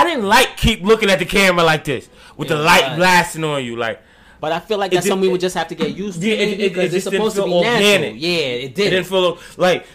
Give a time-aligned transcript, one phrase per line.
[0.00, 2.96] I didn't like keep looking at the camera like this with the light right.
[2.96, 3.76] blasting on you.
[3.76, 4.00] Like
[4.40, 6.26] But I feel like that's did- something we would just have to get used to.
[6.28, 8.14] Yeah, it- it- because it it's just didn't supposed to be feel natural.
[8.16, 8.90] Yeah, it it did.
[8.90, 9.86] didn't feel like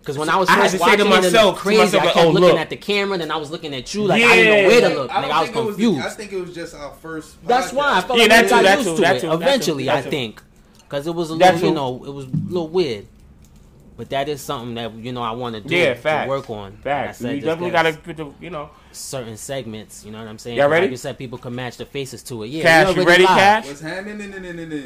[0.00, 1.60] Because when I was I had to say to watching it, it myself- was to
[1.62, 1.78] crazy.
[1.82, 2.58] myself, I like, kept oh, looking look.
[2.58, 4.02] at the camera, then I was looking at you.
[4.04, 5.10] Like I didn't know where to look.
[5.10, 5.76] I Like I was think it was.
[5.76, 6.06] confused.
[6.06, 7.46] I think it was just our first.
[7.46, 8.06] That's why I podcast.
[8.06, 9.20] felt Yeah, like that we got used too, to it.
[9.20, 10.42] too, Eventually, I think,
[10.80, 13.06] because it was a little, you know, it was a little weird.
[13.96, 16.70] But that is something that you know I want to do yeah, to work on.
[16.70, 17.18] Like I Facts.
[17.18, 18.70] said, you definitely gotta put the you know.
[18.92, 20.04] Certain segments.
[20.04, 20.56] You know what I'm saying?
[20.56, 20.86] Y'all ready?
[20.86, 22.48] Like you said, people can match the faces to it.
[22.48, 23.38] Yeah, Cash, you ready, live.
[23.38, 23.66] Cash?
[23.66, 24.32] What's happening?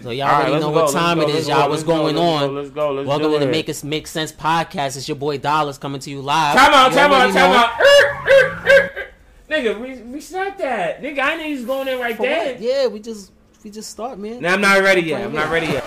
[0.03, 1.69] So y'all All right, already know go, what let's time go, it let's go, y'all.
[1.71, 2.55] What's go, going let's go, on?
[2.55, 3.51] let's go, let's Welcome do to the.
[3.51, 4.97] Make Us Make Sense podcast.
[4.97, 6.57] It's your boy Dollars coming to you live.
[6.57, 7.81] Time out, time out, time out.
[7.81, 7.85] Er,
[8.29, 9.07] er, er.
[9.51, 11.03] Nigga, we we start that.
[11.03, 12.53] Nigga, I knew he was going in right For there.
[12.55, 12.61] what?
[12.61, 13.33] Yeah, we just
[13.63, 14.43] we just start, man.
[14.43, 15.23] Nah, I'm not ready yet.
[15.25, 15.85] I'm not ready yet.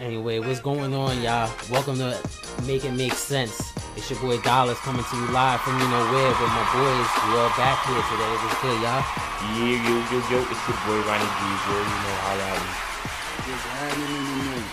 [0.00, 1.52] Anyway, what's going on, y'all?
[1.68, 2.16] Welcome to
[2.64, 3.52] Make It Make Sense.
[3.98, 7.08] It's your boy Dollars coming to you live from you know where, but my boys,
[7.28, 8.32] we all back here today.
[8.40, 9.04] What's good, y'all?
[9.60, 11.40] Yeah, yo, yo, yo, it's your boy Ronnie G.
[11.44, 12.80] You know how that is.
[13.44, 14.64] What's happening?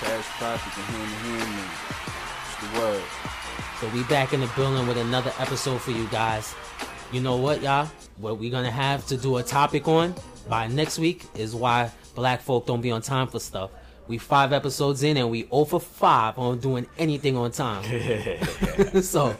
[0.00, 1.68] Cash profit and hand to hand, man.
[2.48, 3.04] It's the word.
[3.80, 6.54] So we back in the building with another episode for you guys.
[7.12, 7.90] You know what, y'all?
[8.16, 10.14] What we gonna have to do a topic on
[10.48, 13.70] by next week is why black folk don't be on time for stuff.
[14.10, 17.84] We five episodes in and we 0 for 5 on doing anything on time.
[19.02, 19.36] so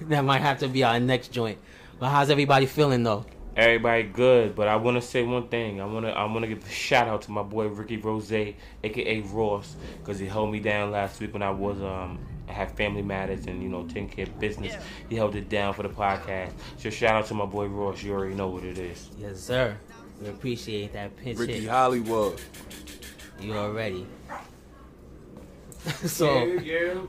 [0.00, 1.58] that might have to be our next joint.
[1.98, 3.26] But how's everybody feeling though?
[3.56, 5.82] Everybody good, but I want to say one thing.
[5.82, 8.32] I want to I want to give a shout out to my boy Ricky Rose,
[8.32, 12.74] aka Ross, because he held me down last week when I was um I had
[12.74, 14.74] family matters and you know taking care of business.
[15.10, 16.52] He held it down for the podcast.
[16.78, 18.02] So shout out to my boy Ross.
[18.02, 19.10] You already know what it is.
[19.18, 19.76] Yes, sir.
[20.22, 21.68] We appreciate that pinch Ricky hit.
[21.68, 22.40] Hollywood.
[23.40, 24.06] You already.
[26.04, 26.58] so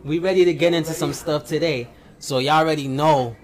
[0.04, 1.88] we ready to get into some stuff today.
[2.20, 3.36] So y'all already know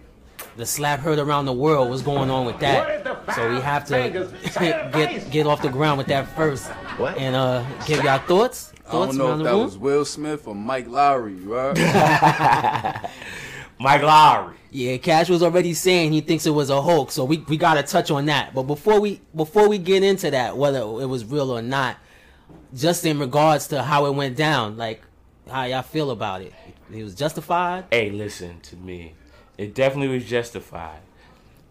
[0.58, 1.90] the slap heard around the world.
[1.90, 3.34] What's going on with that?
[3.36, 4.30] So we have to
[4.94, 6.68] get get off the ground with that first.
[6.98, 7.18] What?
[7.18, 8.74] And uh give y'all thoughts.
[8.88, 9.64] I don't know if that room.
[9.64, 11.76] was Will Smith or Mike Lowrey, right?
[13.80, 14.54] Mike Lowrey.
[14.72, 17.84] Yeah, Cash was already saying he thinks it was a hoax, so we, we gotta
[17.84, 18.54] touch on that.
[18.54, 21.98] But before we before we get into that, whether it was real or not,
[22.76, 25.04] just in regards to how it went down, like
[25.50, 26.54] how y'all feel about it.
[26.92, 27.86] It was justified.
[27.92, 29.14] Hey, listen to me.
[29.58, 31.02] It definitely was justified,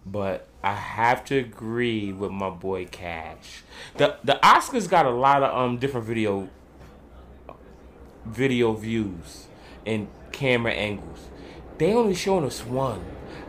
[0.07, 3.63] but I have to agree with my boy Cash.
[3.97, 6.49] the The Oscars got a lot of um different video
[8.25, 9.47] video views
[9.85, 11.29] and camera angles.
[11.79, 13.05] They only showing us one.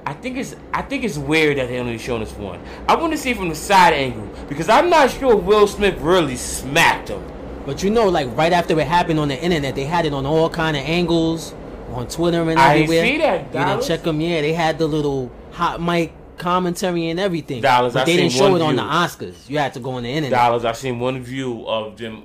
[0.06, 2.62] I think it's I think it's weird that they only showing us one.
[2.90, 6.36] I want to see from the side angle because I'm not sure Will Smith really
[6.36, 7.24] smacked him.
[7.66, 10.26] But you know, like right after it happened on the internet, they had it on
[10.26, 11.54] all kind of angles
[11.94, 14.42] on Twitter and I didn't see that, You didn't check them, yeah.
[14.42, 17.62] They had the little hot mic commentary and everything.
[17.62, 18.82] Dallas, but I they didn't show it on the.
[18.82, 19.50] Oscars.
[19.50, 20.32] You had to go on the internet.
[20.32, 20.66] dollars.
[20.66, 22.24] I seen one view of them.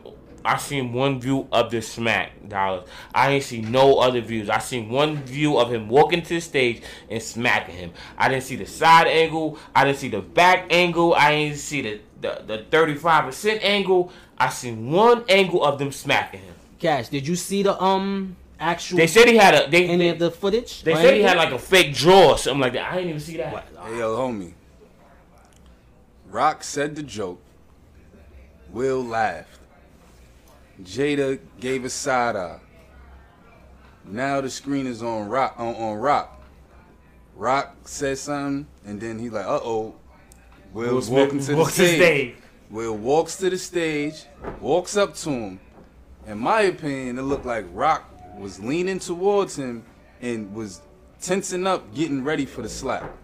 [0.48, 2.88] I seen one view of the smack dollars.
[3.14, 4.48] I ain't see no other views.
[4.48, 7.92] I seen one view of him walking to the stage and smacking him.
[8.16, 9.58] I didn't see the side angle.
[9.74, 11.12] I didn't see the back angle.
[11.12, 14.10] I didn't see the the, the 35% angle.
[14.38, 16.54] I seen one angle of them smacking him.
[16.78, 20.08] Cash, did you see the um actual They said he had a they any they,
[20.08, 20.82] of the footage?
[20.82, 22.90] they or said he had like a fake jaw or something like that.
[22.90, 23.52] I didn't even see that.
[23.84, 24.54] Hey, yo, homie.
[26.30, 27.42] Rock said the joke.
[28.70, 29.57] Will laughed.
[30.82, 32.60] Jada gave a side eye.
[34.04, 35.54] Now the screen is on Rock.
[35.58, 36.42] On, on Rock.
[37.34, 39.94] Rock says something, and then he like, uh oh.
[40.72, 41.96] Will walking to the walks to the stage.
[41.96, 42.36] stage.
[42.70, 44.24] Will walks to the stage,
[44.60, 45.60] walks up to him.
[46.26, 48.04] In my opinion, it looked like Rock
[48.38, 49.84] was leaning towards him
[50.20, 50.82] and was
[51.20, 53.16] tensing up, getting ready for the slap.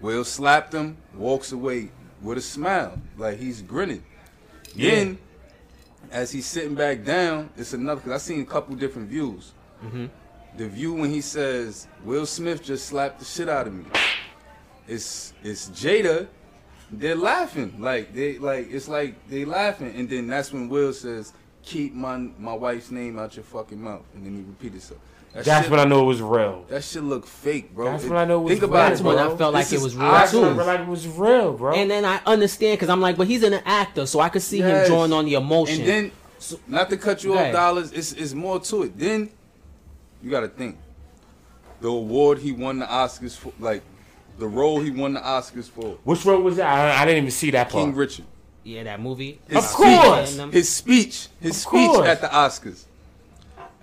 [0.00, 1.90] Will slapped him, walks away
[2.20, 4.04] with a smile, like he's grinning.
[4.74, 4.90] Yeah.
[4.90, 5.18] Then,
[6.14, 8.00] as he's sitting back down, it's another.
[8.00, 9.52] Cause I seen a couple different views.
[9.84, 10.06] Mm-hmm.
[10.56, 13.84] The view when he says Will Smith just slapped the shit out of me.
[14.86, 16.28] It's it's Jada.
[16.92, 21.32] They're laughing like they like it's like they laughing, and then that's when Will says,
[21.64, 24.94] "Keep my my wife's name out your fucking mouth," and then he repeated so.
[25.34, 26.64] That That's shit, when I know it was real.
[26.68, 27.86] that shit look fake, bro.
[27.90, 29.18] That's It- when I know it was Think real, about That's it, when.
[29.18, 30.40] I felt like This it is was real, That's too.
[30.42, 31.74] when I feel like it was real, bro.
[31.74, 34.58] And then I understand because I'm like, but he's an actor, so I could see
[34.60, 34.86] Yes.
[34.86, 35.80] him drawing on the emotion.
[35.80, 37.90] And then, so, not to cut you Go off, dollars.
[37.90, 38.96] It's it's more to it.
[38.96, 39.28] Then
[40.22, 40.76] you got to think
[41.80, 43.82] the award he won the Oscars for, like
[44.38, 46.68] the role he won the Oscars for, Which road was that?
[46.68, 47.84] I, I didn't even see that part.
[47.86, 48.24] King Richard.
[48.62, 49.40] yeah, that movie.
[49.48, 50.30] His Of course.
[50.36, 52.06] speech, his speech, his Of speech course.
[52.08, 52.84] at the Oscars.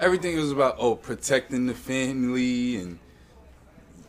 [0.02, 3.00] Everything was about oh protecting the family and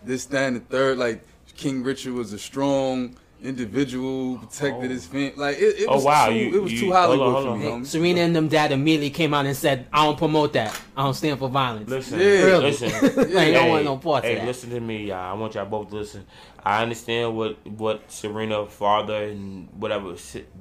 [0.05, 0.99] this, that, and the third.
[0.99, 1.25] Like
[1.57, 5.13] King Richard was a strong individual, protected his oh.
[5.13, 5.33] family.
[5.37, 7.33] Like it, it Oh, was wow, too, you- it was you- too hold on, Hollywood
[7.33, 7.79] hold for me.
[7.79, 7.85] Hey.
[7.85, 10.81] Serena and them dad immediately came out and said, "I don't promote that.
[10.97, 12.27] I don't stand for violence." Listen, Yeah.
[12.27, 12.71] Early.
[12.71, 12.91] listen.
[13.33, 14.47] Like, don't want no parts hey, of that.
[14.47, 15.31] listen to me, y'all.
[15.37, 16.27] I want y'all both to listen.
[16.65, 20.15] I understand what what Serena father and whatever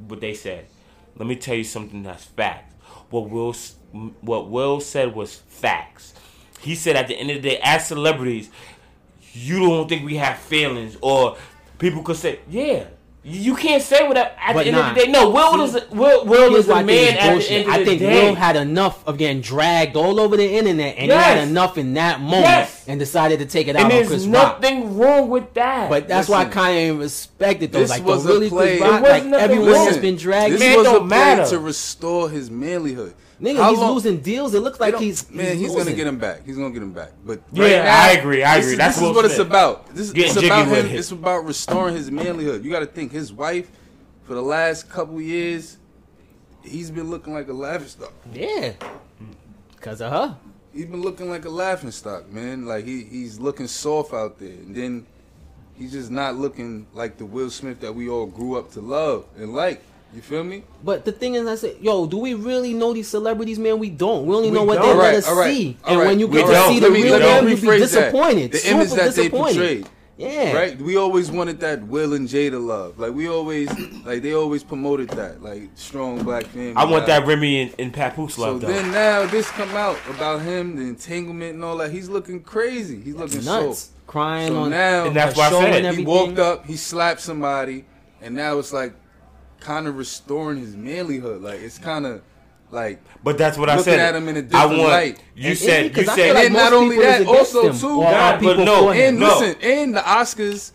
[0.07, 0.67] what they said.
[1.17, 2.73] Let me tell you something that's fact.
[3.11, 3.75] What Will s-
[4.21, 6.13] what Will said was facts.
[6.59, 8.49] He said at the end of the day, as celebrities,
[9.33, 11.37] you don't think we have feelings, or
[11.79, 12.85] people could say, yeah.
[13.23, 14.89] You can't say whatever at But the end nah.
[14.89, 15.11] of the day.
[15.11, 17.53] No, Will is a, Will, Will is why a I think man it's at the
[17.53, 18.29] end of I the think day.
[18.29, 21.23] Will had enough of getting dragged all over the internet, and Yes.
[21.33, 22.83] he had enough in that moment, Yes.
[22.87, 24.59] and decided to take it out and on there's Chris Rock.
[24.59, 25.87] There's nothing wrong with that.
[25.91, 26.59] But that's why Listen.
[26.63, 27.89] Kanye respected those.
[27.89, 28.77] This Like, was the a really play.
[28.79, 29.85] Chris Rock, like nothing everyone wrong.
[29.85, 30.53] that's been dragged.
[30.55, 31.45] This Man, was a don't play matter.
[31.51, 33.13] to restore his manlyhood.
[33.41, 34.53] Nigga, How he's long- losing deals.
[34.53, 35.57] It looks like They he's man.
[35.57, 36.45] He's, gonna get him back.
[36.45, 37.11] He's gonna get him back.
[37.25, 38.71] But Yeah, right now, I agree, I agree.
[38.73, 39.87] Is, That's this is what it's about.
[39.95, 40.91] This is Getting it's about with him.
[40.91, 40.95] it.
[40.99, 42.63] It's about restoring his manlyhood.
[42.63, 43.71] You got to think his wife
[44.25, 45.77] for the last couple years,
[46.63, 48.13] he's been looking like a laughing stock.
[48.31, 48.73] Yeah,
[49.75, 50.37] because of her.
[50.71, 52.65] He's been looking like a laughing stock, man.
[52.67, 55.07] Like he he's looking soft out there, and then
[55.73, 59.25] he's just not looking like the Will Smith that we all grew up to love
[59.35, 59.81] and like.
[60.13, 60.63] You feel me?
[60.83, 63.79] But the thing is, I said, yo, do we really know these celebrities, man?
[63.79, 64.25] We don't.
[64.25, 64.85] We only We know what don't.
[64.87, 65.77] they All let us all right, see.
[65.85, 66.73] all And when you We get to don't.
[66.73, 67.79] see the Let me- real them, you be rephrase that.
[67.79, 68.51] disappointed.
[68.51, 69.55] The Super image that they disappointed.
[69.55, 69.89] portrayed.
[70.17, 70.53] Yeah.
[70.53, 70.77] Right?
[70.79, 72.99] We always wanted that Will and Jada love.
[72.99, 73.69] Like we always
[74.05, 75.41] like they always promoted that.
[75.41, 76.73] Like strong black family.
[76.75, 78.67] I want that Remy and, and Papoose So love though.
[78.67, 81.91] So then now this come out about him, the entanglement and all that.
[81.91, 83.01] He's looking crazy.
[83.01, 83.79] He's looking Nuts.
[83.79, 83.91] so.
[84.05, 87.21] Crying So on now And that's why I said he he walked up, he slapped
[87.21, 87.85] somebody,
[88.21, 88.93] and now it's like
[89.61, 91.41] kind of restoring his manlyhood.
[91.41, 92.21] Like it's kind of
[92.71, 93.99] like but that's what I looking said.
[93.99, 95.23] at him in a different want light.
[95.35, 98.01] you And said because you I said like And not only that, also him, too-
[98.01, 99.27] or Nah, but people no, and No.
[99.39, 100.71] listen, and the Oscars,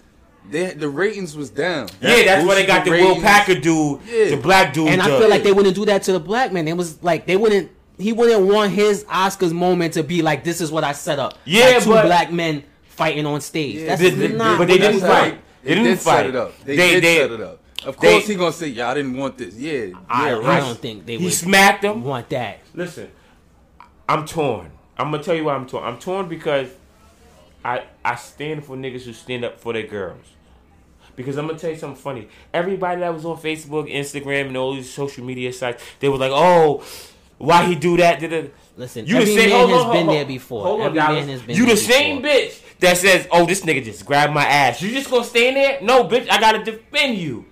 [0.50, 1.88] they the ratings was down.
[2.00, 3.20] yeah, that's why they got the Will.
[3.20, 4.30] Packer dude, Yeah.
[4.30, 4.88] the black dude.
[4.88, 6.66] And I the- feel like they wouldn't do that to the black man.
[6.68, 7.70] It was like they wouldn't.
[7.98, 11.38] He wouldn't want his Oscars moment to be like, "This is what I set up."
[11.46, 13.76] Yeah, like two but- black men fighting on stage.
[13.76, 14.58] Yeah, That's They- they- not.
[14.58, 15.28] but they didn't fight.
[15.32, 15.38] about.
[15.64, 16.16] They They, didn't did fight.
[16.18, 16.52] set it up.
[16.64, 17.60] They, They- did they- set it up.
[17.86, 20.60] Of they- course, he gonna say, "Yeah, I didn't want this." Yeah, I, yeah, I
[20.60, 22.02] don't think they he would smacked him.
[22.04, 22.58] want that.
[22.74, 23.08] Listen,
[24.08, 24.70] I'm torn.
[24.98, 25.84] I'm gonna tell you why I'm torn.
[25.84, 26.68] I'm torn because
[27.64, 30.24] I I stand for niggas who stand up for their girls.
[31.14, 32.28] Because I'm gonna tell you something funny.
[32.52, 36.32] Everybody that was on Facebook, Instagram, and all these social media sites, they were like,
[36.34, 36.82] "Oh,
[37.38, 39.80] why he do that?" Did da, da." Listen, You every the same, man hold has
[39.84, 40.62] on, been hold there before.
[40.64, 41.20] Hold on, every Dallas.
[41.20, 42.36] man has been You there the same before.
[42.38, 45.78] bitch that says, "Oh, this nigga just grabbed my ass." You just gonna stand there?
[45.80, 46.28] No, bitch.
[46.30, 47.46] I gotta defend you.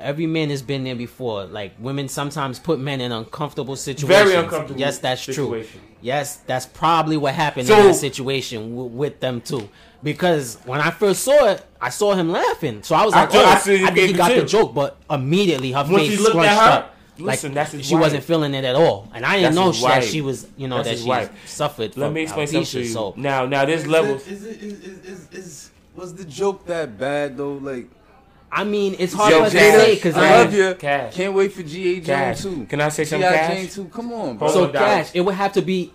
[0.00, 1.44] Every man has been there before.
[1.44, 4.08] Like women sometimes put men in uncomfortable situations.
[4.08, 5.80] Very uncomfortable Yes, that's situation.
[5.80, 5.88] true.
[6.02, 9.68] Yes, that's probably what happened So- in that situation w- with them too.
[10.02, 12.82] Because when I first saw it, I saw him laughing.
[12.82, 14.46] So I was like, thought- "Oh, I I, see you think he got it the
[14.46, 16.94] joke." But immediately her Once he face looked at scrunched her, up.
[17.18, 18.02] listen, like that's his she wife.
[18.04, 20.68] wasn't feeling it at all, and I didn't That's know she, that she was, you
[20.68, 21.30] know, That's that she wife.
[21.46, 21.98] suffered.
[21.98, 22.88] Let from me explain something to alopecia, you.
[22.88, 26.64] So Now, now there's Is, it, is, it, is, is, is, is was the joke
[26.64, 27.52] that bad though?
[27.60, 27.90] Like,
[28.52, 30.74] I mean, it's hard Yo, for us to Jada, say because I love you.
[30.74, 31.14] Cash.
[31.14, 31.94] Can't wait for G.I.
[31.96, 32.42] Jane Cash.
[32.42, 32.66] too.
[32.68, 33.36] Can I say something, G.I.
[33.38, 33.56] Cash?
[33.56, 33.84] Jane too.
[33.86, 34.48] Come on, bro.
[34.48, 35.92] So on, cash, it would have to be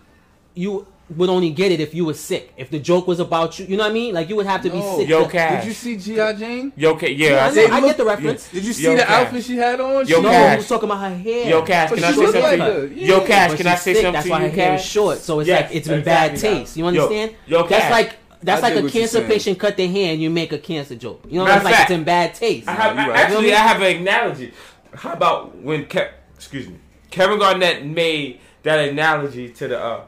[0.53, 2.51] you would only get it if you were sick.
[2.57, 4.13] If the joke was about you, you know what I mean?
[4.13, 4.97] Like you would have to be No.
[4.97, 5.07] sick.
[5.09, 5.63] Yo, Cash.
[5.63, 6.33] Did you see G.I.
[6.33, 6.71] Jane?
[6.77, 8.49] Yo, okay, yeah, Yeah, I I, said, know, I get the reference.
[8.49, 9.25] Did you see Yo, the Cash.
[9.27, 10.07] outfit she had on?
[10.07, 10.57] Yo, She No, Cash.
[10.57, 11.49] was talking about her hair.
[11.49, 13.05] Yo, Cash, But can I she say something like to you?
[13.05, 13.25] Yo.
[13.25, 14.81] Cash, But can I she's say thick, something That's to why you, her hair is
[14.85, 15.17] short.
[15.19, 16.77] So it's Yes, like it's in exactly, bad taste.
[16.77, 17.35] You understand?
[17.47, 17.91] yo, that's Cash.
[17.91, 21.23] like that's I like a cancer patient cut their hand, you make a cancer joke.
[21.27, 22.67] You know, Matter it's like fact, it's in bad taste.
[22.67, 23.19] I have, you I- right.
[23.19, 24.53] actually, I have an analogy.
[24.93, 26.77] How about when Ke- excuse me,
[27.11, 30.01] Kevin Garnett made that analogy to the uh,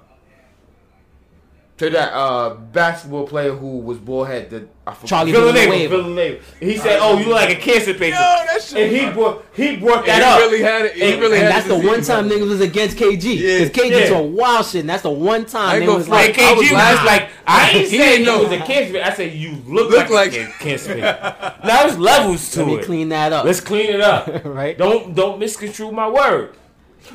[1.77, 5.87] to that uh, basketball player who was bullhead, the I forgot- Charlie Villanova.
[5.87, 6.43] Villanueva.
[6.59, 9.13] He said, "Oh, you look like a cancer patient." Yo, that shit and he was-
[9.13, 10.39] brought he brought that he up.
[10.39, 10.93] really had it.
[10.95, 13.35] He And- really and had that's the one time niggas was against KG.
[13.37, 14.07] Yeah, Because KG yeah.
[14.07, 14.81] some wild shit.
[14.81, 17.29] And that's the one time ain't they was like, Like I KG was was like,
[17.45, 18.43] I ain't saying didn't you know.
[18.43, 19.05] was a cancer patient.
[19.05, 21.21] I said you look, Look like, like- a cancer patient.
[21.21, 22.63] now there's levels to it.
[22.63, 22.85] let me it.
[22.85, 23.45] clean that up.
[23.45, 24.27] Let's clean it up.
[24.45, 24.75] right?
[24.77, 26.55] Don't don't misconstrue my word.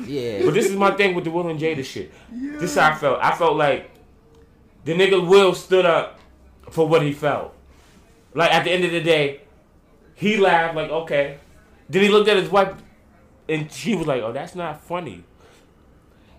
[0.05, 0.43] Yeah.
[0.45, 2.13] But this is my thing with the Will and Jada shit.
[2.31, 3.19] This is how I felt.
[3.21, 3.89] I felt like
[4.85, 6.19] the nigga Will stood up
[6.69, 7.53] for what he felt.
[8.33, 9.41] Like at the end of the day,
[10.15, 11.37] he laughed like okay.
[11.89, 12.73] Then he looked at his wife,
[13.47, 15.23] and she was like, "Oh, that's not funny."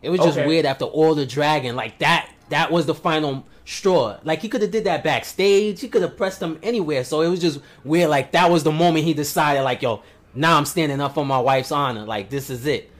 [0.02, 0.46] It was just Okay.
[0.46, 1.76] weird after all the dragging.
[1.76, 4.18] Like that, that was the final straw.
[4.24, 5.80] Like he could have did that backstage.
[5.80, 7.04] He could have pressed him anywhere.
[7.04, 8.10] So it was just weird.
[8.10, 10.02] Like that was the moment he decided, like, yo,
[10.34, 12.04] now I'm standing up for my wife's honor.
[12.04, 12.90] Like this is it.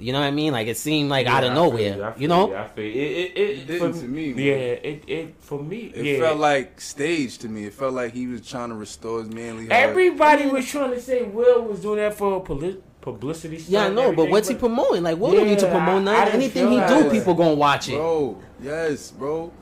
[0.00, 0.52] You know what I mean?
[0.52, 2.04] Like it seemed like Yeah, out of I nowhere.
[2.04, 2.54] I feel You know?
[2.54, 2.96] I feel it.
[2.96, 4.38] It, it, It didn't for, to me, man.
[4.44, 5.92] Yeah, it, it for me.
[5.94, 6.18] It yeah.
[6.20, 7.64] felt like staged to me.
[7.66, 9.72] It felt like he was trying to restore his manly heart.
[9.88, 13.58] Everybody was trying to say Will was doing that for poli- publicity.
[13.58, 15.02] stunt Yeah, I know, but what's he promoting?
[15.02, 16.34] Like, Will don't need to Yeah, promote I- I nothing.
[16.40, 17.10] Anything he do, way.
[17.10, 17.96] people gonna watch it.
[17.96, 19.52] Bro, yes, bro.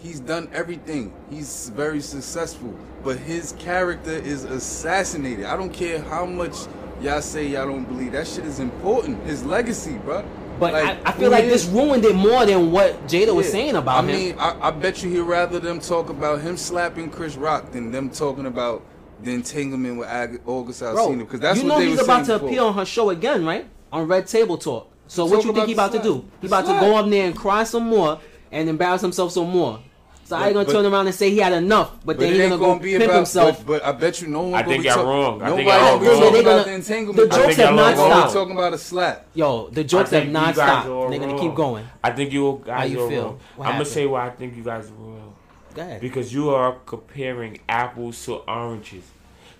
[0.00, 1.12] He's done everything.
[1.28, 2.72] He's very successful.
[3.02, 5.44] But his character is assassinated.
[5.44, 6.54] I don't care how much
[7.00, 8.12] y'all say y'all don't believe.
[8.12, 9.22] That shit is important.
[9.24, 10.24] His legacy, bro.
[10.58, 13.48] But Like, I, I feel like he this ruined it more than what Jada was
[13.50, 14.06] saying about I him.
[14.06, 17.92] mean, I, I bet you he'd rather them talk about him slapping Chris Rock than
[17.92, 18.84] them talking about
[19.22, 21.18] the entanglement with Ag- August Alsina.
[21.20, 22.48] Because that's what you what know they he's about to before.
[22.48, 23.66] appear on her show again, right?
[23.92, 24.90] On Red Table Talk.
[25.06, 26.24] So Talk what you think he about to do?
[26.40, 26.80] He about Slap.
[26.80, 28.18] to go up there and cry some more
[28.50, 29.80] and embarrass himself some more.
[30.28, 32.28] So I ain't gonna But- turn around and say he had enough, but, But then
[32.28, 33.16] it he's gonna go gonna be pimp about.
[33.16, 33.64] himself.
[33.64, 34.54] But, but I bet you no one.
[34.54, 35.40] I think be y'all wrong.
[35.40, 36.04] I think Nobody y'all wrong.
[36.04, 37.32] talking They're gonna- the the entanglement.
[37.32, 38.10] jokes have not wrong.
[38.10, 38.32] stopped.
[38.34, 39.26] Talking about a slap.
[39.32, 40.86] Yo, the jokes have not stopped.
[40.86, 41.86] are They're gonna keep going.
[42.04, 43.22] I think you guys How you are feel?
[43.22, 43.38] wrong.
[43.56, 45.32] What I'm gonna say why I think you guys are wrong.
[45.74, 46.00] Go ahead.
[46.02, 49.04] Because you are comparing apples to oranges.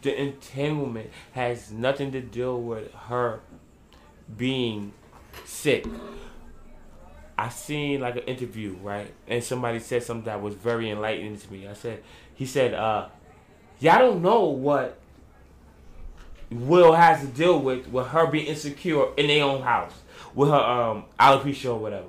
[0.03, 3.41] The entanglement has nothing to do with her
[4.37, 4.93] being
[5.47, 5.87] sick.
[7.39, 9.15] I seen like an interview, right?
[9.29, 11.69] And somebody said something that was very enlightening to me.
[11.69, 12.03] I said,
[12.35, 13.09] he said, uh,
[13.79, 14.99] y'all don't know what
[16.51, 19.93] Will has to deal with with her being insecure in their own house
[20.35, 22.09] with her um alopecia or whatever.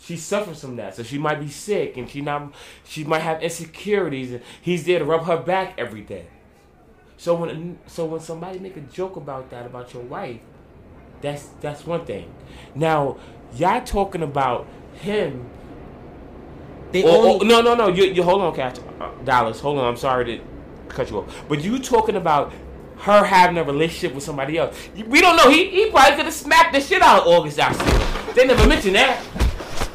[0.00, 2.54] She suffers from that, so she might be sick and she not
[2.84, 6.26] she might have insecurities and he's there to rub her back every day.
[7.16, 10.40] So when so when somebody make a joke about that about your wife,
[11.20, 12.32] that's that's one thing.
[12.74, 13.18] Now
[13.56, 15.46] y'all talking about him.
[16.92, 19.60] They or- only or- no no no you, you hold on, Cash uh, Dallas.
[19.60, 20.40] Hold on, I'm sorry to
[20.88, 22.52] cut you off, but you talking about
[22.98, 24.76] her having a relationship with somebody else.
[25.06, 25.48] We don't know.
[25.50, 28.34] He he probably could have smacked the shit out of August Alsina.
[28.34, 29.16] They never mentioned that.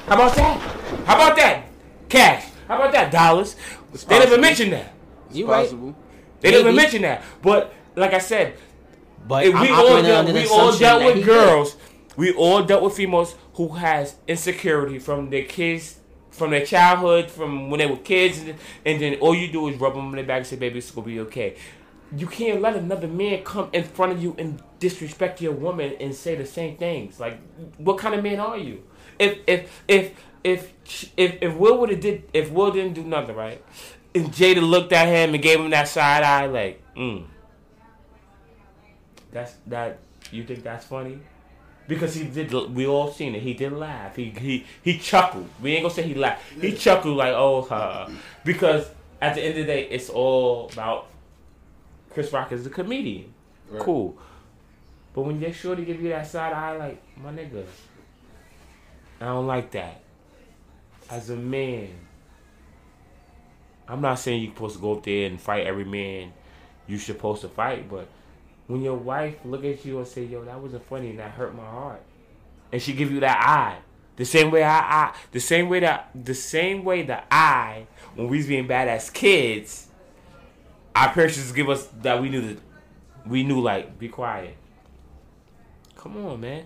[0.07, 0.59] How about that?
[1.05, 1.65] How about that?
[2.09, 2.49] Cash.
[2.67, 3.11] How about that?
[3.11, 3.55] Dollars.
[3.93, 4.93] It's They never mentioned that.
[5.27, 5.63] It's You right.
[5.63, 5.95] possible.
[6.41, 7.23] They never mentioned that.
[7.41, 8.57] But like I said,
[9.27, 11.75] but if we all operating dealt, we all dealt with he girls.
[12.15, 15.99] We all dealt with females who has insecurity from their kids,
[16.31, 18.55] from their childhood, from when they were kids, and,
[18.85, 20.91] and then all you do is rub them in their back and say, "Baby, it's
[20.91, 21.55] gonna be okay."
[22.15, 26.13] You can't let another man come in front of you and disrespect your woman and
[26.13, 27.19] say the same things.
[27.19, 27.39] Like,
[27.77, 28.83] what kind of man are you?
[29.19, 30.73] If if if if
[31.17, 33.61] if, if Will would have did if Will didn't do nothing right,
[34.13, 37.25] and Jada looked at him and gave him that side eye, like, mm,
[39.31, 39.99] that's that.
[40.31, 41.19] You think that's funny?
[41.87, 42.51] Because he did.
[42.51, 43.43] We all seen it.
[43.43, 44.15] He did laugh.
[44.15, 45.47] He he he chuckled.
[45.61, 46.43] We ain't gonna say he laughed.
[46.59, 48.09] He chuckled like oh ha.
[48.43, 48.89] Because
[49.21, 51.07] at the end of the day, it's all about
[52.11, 53.33] Chris Rock is a comedian.
[53.69, 53.81] Right.
[53.81, 54.17] Cool.
[55.13, 57.65] But when they're sure to give you that side eye, like my nigga,
[59.21, 60.01] I don't like that.
[61.09, 61.89] As a man,
[63.87, 66.33] I'm not saying you're supposed to go up there and fight every man
[66.87, 68.07] you supposed to fight, but
[68.67, 71.55] when your wife look at you and say, "Yo, that wasn't funny," and that hurt
[71.55, 72.01] my heart,
[72.71, 73.79] and she give you that eye,
[74.15, 78.27] the same way I, I the same way that the same way the eye when
[78.27, 79.87] we was being bad as kids,
[80.95, 82.57] our parents just give us that we knew that
[83.25, 84.55] we knew like be quiet.
[85.97, 86.65] Come on, man.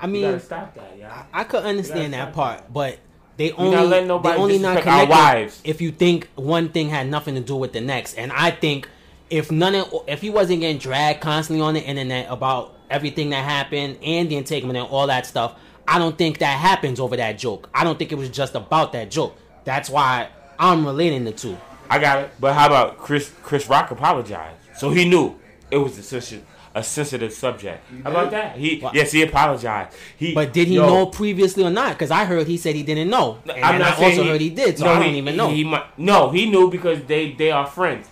[0.00, 1.26] I mean, stop that.
[1.32, 2.98] I, I could understand that part, but
[3.36, 5.60] they only they only not disrespect our wives.
[5.64, 8.14] if you think one thing had nothing to do with the next.
[8.14, 8.88] And I think
[9.34, 13.42] if none of if he wasn't getting dragged constantly on the internet about everything that
[13.44, 15.56] happened and the entanglement and all that stuff,
[15.88, 17.68] I don't think that happens over that joke.
[17.74, 19.36] I don't think it was just about that joke.
[19.64, 21.56] That's why I'm relating the two.
[21.90, 22.30] I got it.
[22.38, 23.32] But how about Chris?
[23.42, 25.34] Chris Rock apologized, so he knew
[25.70, 27.84] it was a sensitive, a sensitive subject.
[28.04, 28.56] How about that?
[28.56, 28.94] He What?
[28.94, 29.96] yes, he apologized.
[30.16, 31.90] He But did he yo, know previously or not?
[31.94, 34.28] Because I heard he said he didn't know, and I'm not I saying also he,
[34.28, 34.78] heard he did.
[34.78, 35.50] So no, I don't he- even know.
[35.50, 38.08] He, might, no, he knew because they they are friends.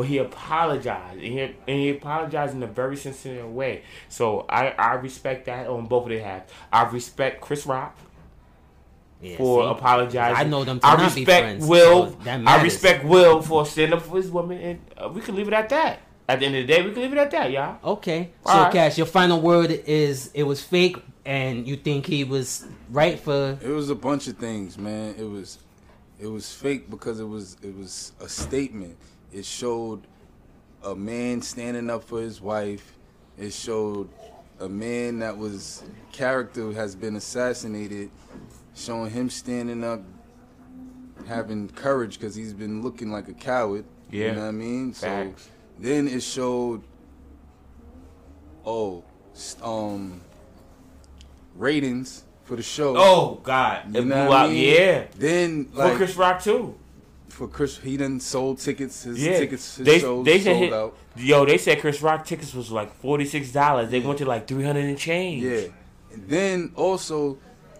[0.00, 3.82] But he apologized, and he, and he apologized in a very sincere way.
[4.08, 6.50] So I, I respect that on both of their halves.
[6.72, 7.94] I respect Chris Rock
[9.20, 9.68] Yeah, for see?
[9.72, 10.36] apologizing.
[10.38, 12.12] I know them to I not be respect friends, Will.
[12.12, 15.36] so that I respect Will for standing up for his woman, and uh, we can
[15.36, 15.98] leave it at that.
[16.30, 17.76] At the end of the day, we can leave it at that, y'all.
[17.84, 18.30] Okay.
[18.46, 18.72] So, All right.
[18.72, 23.58] Cash, your final word is it was fake, and you think he was right for.
[23.60, 25.14] It was a bunch of things, man.
[25.18, 25.58] It was
[26.18, 28.96] it was fake because it was it was a statement.
[29.32, 30.06] It showed
[30.82, 32.96] a man standing up for his wife.
[33.38, 34.08] It showed
[34.58, 35.82] a man that was
[36.12, 38.10] character has been assassinated,
[38.74, 40.02] showing him standing up,
[41.26, 43.84] having courage because he's been looking like a coward.
[44.10, 44.26] Yeah.
[44.26, 44.92] You know what I mean?
[44.92, 45.44] Facts.
[45.44, 46.82] So then it showed
[48.64, 49.04] oh,
[49.62, 50.20] um
[51.54, 52.94] ratings for the show.
[52.96, 54.74] Oh God, You it blew I mean?
[54.74, 56.76] Yeah, Then for like Chris Rock too.
[57.40, 59.04] For Chris, he done sold tickets.
[59.04, 60.96] His Yeah, tickets, his they shows they said sold hit, out.
[61.16, 63.90] yo they said Chris Rock tickets was like forty six dollars.
[63.90, 65.42] They went to like three hundred and change.
[65.42, 65.72] Yeah,
[66.12, 67.38] and then also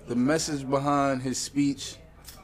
[0.08, 1.96] the message behind his speech.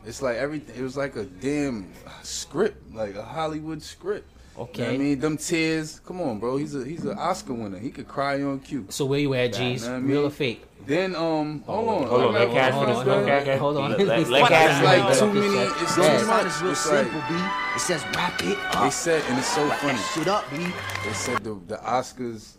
[0.04, 0.76] It's like everything.
[0.76, 1.90] It was like a damn
[2.22, 4.28] script, like a Hollywood script.
[4.56, 4.94] You know what Okay.
[4.94, 6.00] I mean, them tears.
[6.06, 6.56] Come on, bro.
[6.56, 7.78] He's a he's an Oscar winner.
[7.78, 8.86] He could cry on cue.
[8.88, 9.84] So where you at, G's?
[9.84, 10.26] know what I Real mean?
[10.26, 10.62] or fake?
[10.86, 12.98] Then um, hold on, Hold on, I let got- Cash hold finish.
[13.00, 13.90] on, Let hold on, Cash- hold on.
[13.90, 15.18] let- let- It's let like- Cash It's like finish.
[15.18, 15.56] too It's many.
[15.56, 16.18] like- It's Yeah.
[16.20, 16.46] too much.
[16.46, 17.34] It's real It's like simple, B.
[17.74, 18.72] It says wrap it up.
[18.72, 18.92] they up.
[18.92, 19.92] said, and it's so Wrap funny.
[19.98, 20.56] that shit up, B.
[21.04, 22.52] They said the the Oscars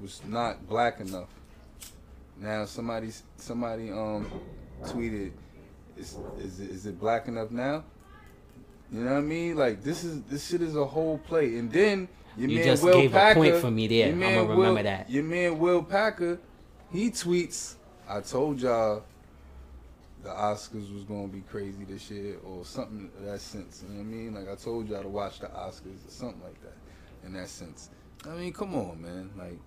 [0.00, 1.28] was not black enough.
[2.40, 4.26] Now somebody somebody um
[4.86, 5.32] tweeted,
[5.98, 7.84] is is it, is it black enough now?
[8.92, 9.56] You know what I mean?
[9.56, 12.82] Like this is this shit is a whole play, and then your You man just
[12.82, 14.12] Will gave a point for me there.
[14.12, 15.10] I'ma remember Will- that.
[15.10, 16.38] Your man Will Packer,
[16.92, 17.74] he tweets,
[18.08, 19.04] "I told y'all."
[20.22, 23.82] The Oscars was gonna be crazy this year, or something of that sense.
[23.82, 24.34] You know what I mean?
[24.34, 26.72] Like I told y'all to watch the Oscars, or something like that.
[27.26, 27.90] In that sense,
[28.26, 29.30] I mean, come on, man.
[29.36, 29.58] Like,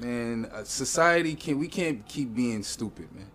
[0.00, 3.26] man, uh, society can we can't keep being stupid, man.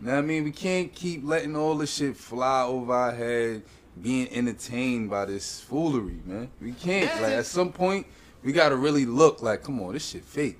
[0.00, 0.44] You know what I mean?
[0.44, 3.62] We can't keep letting all this shit fly over our head,
[4.02, 6.48] being entertained by this foolery, man.
[6.60, 7.10] We can't.
[7.22, 8.06] Like at some point,
[8.42, 10.58] we gotta really look like, come on, this shit fake.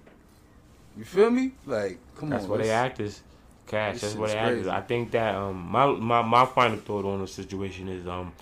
[0.97, 1.53] You feel me?
[1.67, 2.49] Like, come That's on.
[2.49, 3.23] That's what they let's- actors.
[3.67, 3.95] Cash.
[3.95, 4.57] This That's what they actors.
[4.63, 4.71] crazy.
[4.71, 8.33] I think that um my my my final thought on the situation is um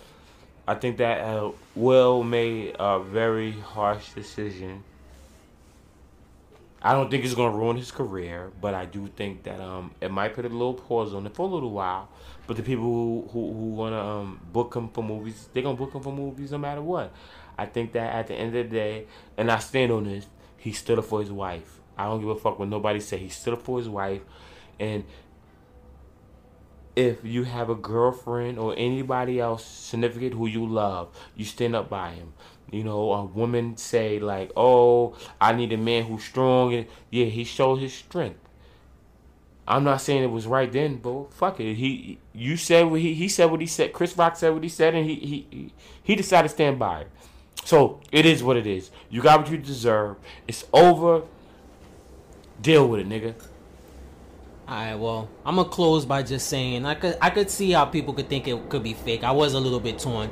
[0.68, 4.82] I think that uh, Will made a very harsh decision.
[6.82, 10.10] I don't think it's gonna ruin his career, but I do think that um it
[10.10, 12.08] might put a little pause on it for a little while.
[12.46, 15.94] But the people who who, who wanna um book him for movies, they gonna book
[15.94, 17.12] him for movies no matter what.
[17.58, 20.26] I think that at the end of the day, and I stand on this,
[20.56, 21.80] he stood up for his wife.
[21.96, 23.16] I don't give a fuck what nobody say.
[23.18, 24.22] He stood up for his wife,
[24.78, 25.04] and
[26.96, 31.90] if you have a girlfriend or anybody else significant who you love, you stand up
[31.90, 32.32] by him.
[32.70, 37.26] You know, a woman say like, "Oh, I need a man who's strong," and yeah,
[37.26, 38.40] he showed his strength.
[39.68, 41.74] I'm not saying it was right then, but fuck it.
[41.74, 43.92] He, you said what he, he said what he said.
[43.92, 47.10] Chris Rock said what he said, and he, he, he decided to stand by it.
[47.64, 48.90] So it is what it is.
[49.10, 50.16] You got what you deserve.
[50.46, 51.22] It's over.
[52.60, 53.34] Deal with it, nigga.
[54.68, 58.14] Alright, well, I'm gonna close by just saying I could I could see how people
[58.14, 59.22] could think it could be fake.
[59.22, 60.30] I was a little bit torn,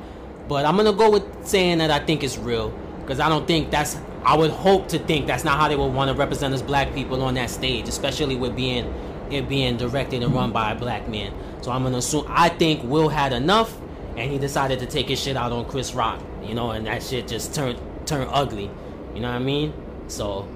[0.49, 3.71] but I'm gonna go with saying that I think it's real because I don't think
[3.71, 3.97] that's.
[4.25, 6.93] I would hope to think that's not how they would want to represent us black
[6.93, 8.91] people on that stage, especially with being
[9.31, 11.33] it being directed and run by a black man.
[11.61, 13.75] So I'm gonna assume I think Will had enough,
[14.17, 16.21] and he decided to take his shit out on Chris Rock.
[16.43, 18.69] You know, and that shit just turned turned ugly.
[19.13, 19.73] You know what I mean?
[20.07, 20.47] So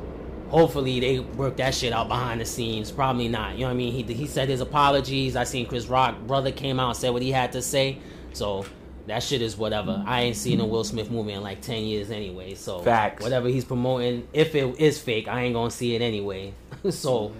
[0.49, 2.91] hopefully they work that shit out behind the scenes.
[2.91, 3.53] Probably not.
[3.53, 3.93] You know what I mean?
[3.93, 5.35] He he said his apologies.
[5.35, 7.97] I seen Chris Rock brother came out and said what he had to say.
[8.33, 8.65] So
[9.07, 10.03] that shit is whatever.
[10.05, 12.53] I ain't seen a Will Smith movie in like ten years anyway.
[12.55, 13.23] So Facts.
[13.23, 16.53] whatever he's promoting, if it is fake, I ain't gonna see it anyway.
[16.89, 17.33] so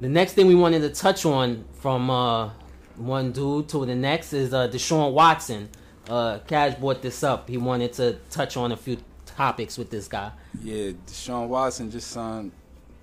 [0.00, 2.50] the next thing we wanted to touch on from uh,
[2.96, 5.68] one dude to the next is uh, Deshaun Watson.
[6.08, 7.48] Uh, Cash brought this up.
[7.48, 10.32] He wanted to touch on a few topics with this guy.
[10.62, 12.52] Yeah, Deshaun Watson just signed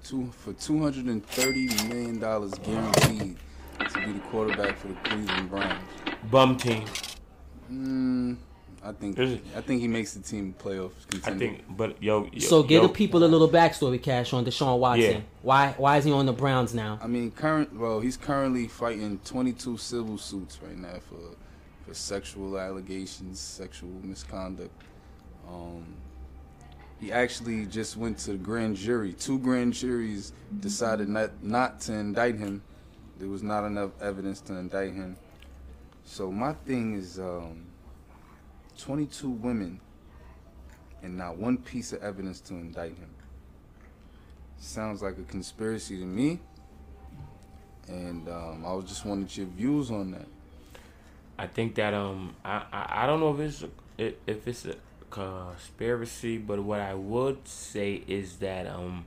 [0.03, 3.37] two for two hundred and thirty million dollars guaranteed
[3.79, 5.83] to be the quarterback for the Cleveland Browns.
[6.29, 6.85] Bum team.
[7.71, 8.37] Mm,
[8.83, 10.93] I think I think he makes the team playoffs.
[11.25, 14.43] I think, but yo, yo So give yo, the people a little backstory, Cash, on
[14.43, 15.11] Deshaun Watson.
[15.11, 15.21] Yeah.
[15.43, 16.97] Why why is he on the Browns now?
[17.01, 17.77] I mean, current.
[17.77, 21.35] Well, he's currently fighting 22 civil suits right now for
[21.85, 24.73] for sexual allegations, sexual misconduct.
[25.47, 25.85] Um,
[26.99, 29.13] he actually just went to the grand jury.
[29.13, 32.63] Two grand juries decided not not to indict him.
[33.19, 35.17] There was not enough evidence to indict him.
[36.03, 37.67] So my thing is, um,
[38.81, 39.79] 22 women
[41.03, 43.09] and not one piece of evidence to indict him.
[44.59, 46.39] Sounds like a conspiracy to me.
[47.87, 50.27] And um, I was just wanted your views on that.
[51.37, 54.75] I think that um, I, I I don't know if it's a, if it's a
[55.09, 59.05] conspiracy, but what I would say is that um,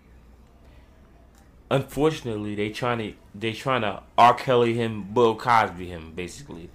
[1.70, 4.34] unfortunately they trying to they trying to R.
[4.34, 6.70] Kelly him, Bill Cosby him, basically.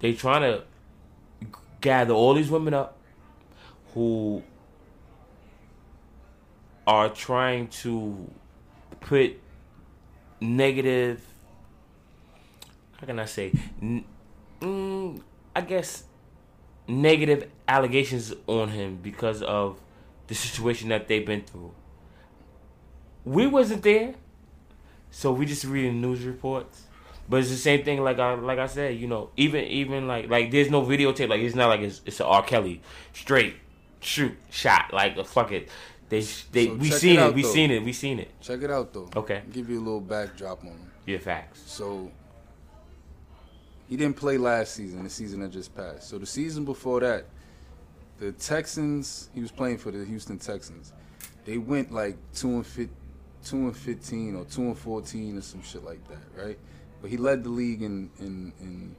[0.00, 0.64] They trying to
[1.84, 2.96] gather all these women up
[3.92, 4.42] who
[6.86, 8.30] are trying to
[9.00, 9.38] put
[10.40, 11.20] negative
[12.98, 13.52] how can I say
[14.60, 15.22] mm,
[15.54, 16.04] I guess
[16.86, 19.80] negative allegations on him because of
[20.26, 21.72] the situation that they've been through.
[23.24, 24.14] We wasn't there.
[25.10, 26.83] So we just reading news reports.
[27.28, 28.02] But it's the same thing.
[28.02, 31.28] Like I like I said, you know, even even like like there's no videotape.
[31.28, 32.42] Like it's not like it's it's a R.
[32.42, 32.82] Kelly
[33.12, 33.56] straight
[34.00, 34.92] shoot shot.
[34.92, 35.68] Like a fuck it.
[36.10, 36.20] They
[36.52, 37.34] they So we seen it it.
[37.34, 37.48] we though.
[37.52, 37.82] seen it.
[37.82, 38.30] We seen it.
[38.40, 39.08] Check it out though.
[39.16, 39.42] Okay.
[39.44, 40.90] I'll give you a little backdrop on him.
[41.06, 41.62] Yeah, facts.
[41.66, 42.10] So
[43.88, 46.08] he didn't play last season, the season that just passed.
[46.08, 47.26] So the season before that,
[48.18, 50.92] the Texans, he was playing for the Houston Texans.
[51.44, 52.88] They went like two and fit,
[53.44, 56.58] two and fifteen or two and fourteen or some shit like that, right?
[57.04, 58.96] But he led the league in in in,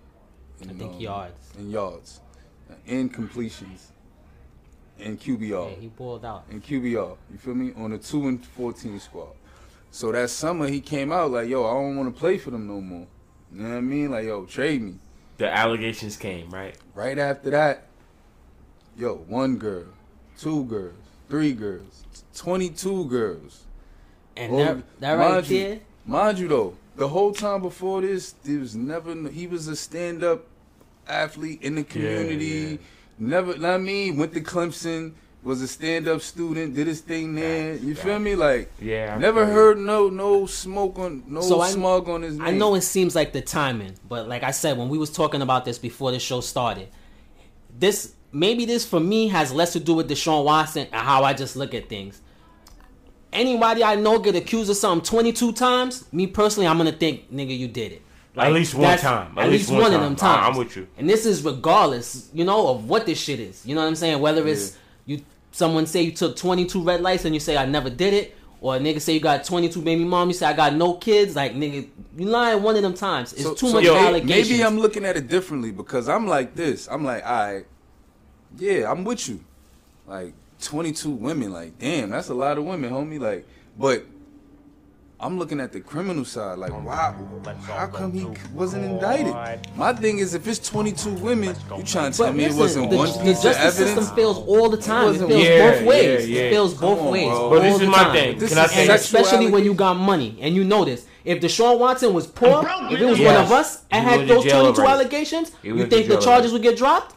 [0.61, 1.49] in I think um, yards.
[1.57, 2.19] in yards,
[2.85, 3.91] in completions,
[4.99, 6.43] in QBR Yeah, he balled out.
[6.51, 7.17] in QBR.
[7.31, 7.73] You feel me?
[7.75, 9.29] On a two and fourteen squad.
[9.89, 12.67] So that summer he came out like, yo, I don't want to play for them
[12.67, 13.07] no more.
[13.51, 14.11] You know what I mean?
[14.11, 14.99] Like, yo, trade me.
[15.39, 16.77] The allegations came right.
[16.93, 17.87] Right after that,
[18.95, 19.85] yo, one girl,
[20.37, 20.93] two girls,
[21.27, 22.03] three girls,
[22.35, 23.63] twenty-two girls.
[24.37, 28.01] And Oh, that, that right mind you- there, Mind you though, the whole time before
[28.01, 30.45] this, there was never he was a stand-up
[31.07, 32.45] athlete in the community.
[32.45, 32.77] yeah.
[33.17, 37.35] Never, know what I mean, went to Clemson, was a stand-up student, did his thing
[37.35, 37.73] there.
[37.73, 38.35] Facts, You feel me?
[38.35, 39.13] Like, Yeah.
[39.15, 42.47] I never feel heard no no smoke on no So I- smug on his name.
[42.47, 45.41] I know it seems like the timing, but like I said, when we was talking
[45.41, 46.89] about this before the show started,
[47.77, 51.33] this maybe this for me has less to do with Deshaun Watson and how I
[51.33, 52.21] just look at things.
[53.35, 57.57] Anybody I know get accused of something 22 times, me personally, I'm gonna think, nigga,
[57.57, 58.01] you did it.
[58.37, 59.37] At least one time.
[59.37, 60.47] At, least, one, of them I- times.
[60.47, 60.87] I'm with you.
[60.97, 63.65] And this is regardless, you know, of what this shit is.
[63.65, 64.19] You know what I'm saying?
[64.19, 65.21] Whether it's you,
[65.51, 68.75] someone say you took 22 red lights and you say I never did it, or
[68.75, 71.35] a nigga say you got 22 baby mom, you say I got no kids.
[71.35, 73.31] Like nigga, you lying one of them times.
[73.33, 74.49] It's So- too so much yo, allegations.
[74.49, 76.87] Maybe I'm looking at it differently because I'm like this.
[76.89, 77.65] I'm like, all right,
[78.57, 79.39] yeah, I'm with you.
[80.07, 83.19] Like 22 women, like, damn, that's a lot of women, homie.
[83.19, 83.45] Like,
[83.77, 84.05] but
[85.19, 86.57] I'm looking at the criminal side.
[86.57, 87.15] Like, wow,
[87.67, 89.33] how come he wasn't indicted?
[89.75, 92.59] My thing is, if it's 22 women, you trying to tell But me listen, it
[92.59, 93.43] wasn't the, one the piece of evidence?
[93.43, 95.03] The justice system fails all the time.
[95.03, 96.29] It wasn't- fails Yeah, both ways.
[96.29, 96.41] yeah, yeah.
[96.47, 97.27] It fails both on, ways.
[97.29, 97.49] bro.
[97.49, 98.13] But this is my time.
[98.13, 98.37] thing.
[98.39, 99.01] This Can I say And this?
[99.05, 101.05] sexual especially when you got money, and you know this.
[101.23, 103.35] If Deshaun Watson was poor, if it was Yes.
[103.35, 104.81] one of us and had those 22 already.
[104.91, 106.53] allegations, you think the charges already.
[106.53, 107.15] would get dropped?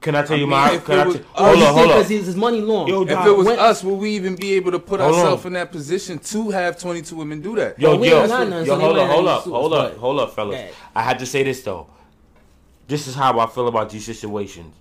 [0.00, 0.72] Can I tell you mean, my?
[0.72, 1.98] if Can I was- t- Or oh, hold on, hold on.
[1.98, 2.88] because his money long?
[2.88, 5.52] Yo, If it was when- us, would we even be able to put ourselves in
[5.54, 7.78] that position to have 22 women do that?
[7.78, 9.42] Yo, Well, we yo, ain't got none, yo, so they hold might up, hold up,
[9.44, 10.58] hold up, hold up, fellas.
[10.58, 10.68] Yeah.
[10.94, 11.86] I had to say this though.
[12.88, 14.74] This is how I feel about these situations.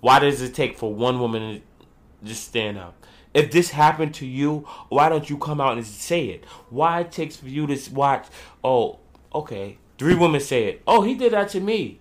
[0.00, 1.86] Why does it take for one woman to
[2.26, 2.94] just stand up?
[3.32, 6.44] If this happened to you, why don't you come out and say it?
[6.70, 8.26] Why it takes for you to watch?
[8.62, 8.98] Oh,
[9.34, 10.82] okay, three women say it.
[10.86, 12.00] Oh, he did that to me.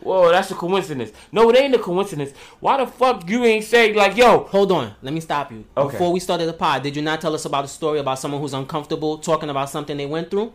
[0.00, 1.12] Whoa, that's a coincidence.
[1.32, 2.32] No, it ain't a coincidence.
[2.60, 4.44] Why the fuck you ain't say like, yo?
[4.44, 5.64] Hold on, let me stop you.
[5.76, 5.92] Okay.
[5.92, 8.40] Before we started the pod, did you not tell us about a story about someone
[8.40, 10.52] who's uncomfortable talking about something they went through?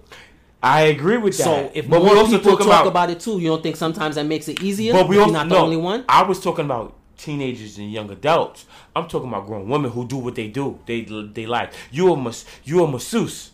[0.62, 1.44] I agree with that.
[1.44, 3.62] So if but more we also people talking talk about, about, it too, you don't
[3.62, 4.94] think sometimes that makes it easier?
[4.94, 6.06] But we also you're not the no, only one.
[6.08, 8.66] I was talking about teenagers and young adults.
[8.96, 10.80] I'm talking about grown women who do what they do.
[10.86, 13.52] They they like you a mas, you a masseuse.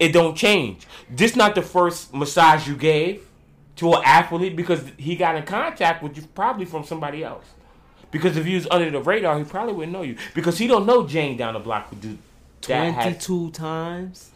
[0.00, 0.86] It don't change.
[1.08, 3.25] This not the first massage you gave
[3.76, 7.44] to an athlete because he got in contact with you probably from somebody else.
[8.10, 10.86] Because if he was under the radar, he probably wouldn't know you because he don't
[10.86, 12.18] know Jane down the block who do
[12.68, 14.30] has- 22 times.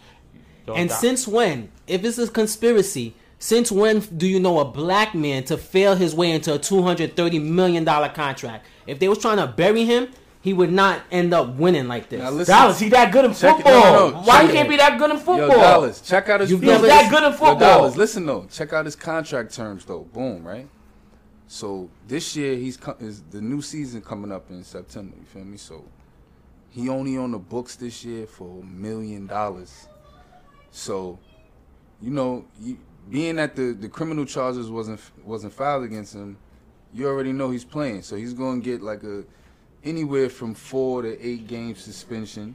[0.74, 0.94] And die.
[0.94, 5.56] since when, if it's a conspiracy, since when do you know a black man to
[5.56, 8.66] fail his way into a $230 million contract?
[8.86, 12.20] If they was trying to bury him, he would not end up winning like this.
[12.20, 13.72] Now listen, Dallas, he that good in Check football.
[13.72, 15.48] no, no, no, Why he can't be that good in Yo, football?
[15.48, 16.50] Dallas, check out his.
[16.50, 17.58] He's that good in Yo, football.
[17.58, 20.00] Dallas, listen though, check out his contract terms though.
[20.12, 20.68] Boom, right?
[21.46, 25.16] So this year he's is the new season coming up in September.
[25.18, 25.56] You feel me?
[25.56, 25.84] So
[26.70, 29.88] he only on the books this year for a million dollars.
[30.70, 31.18] So,
[32.00, 36.38] you know, you, being that the, the criminal charges wasn't wasn't filed against him,
[36.94, 38.02] you already know he's playing.
[38.02, 39.24] So he's going to get like a
[39.84, 42.54] anywhere from four to eight game suspension.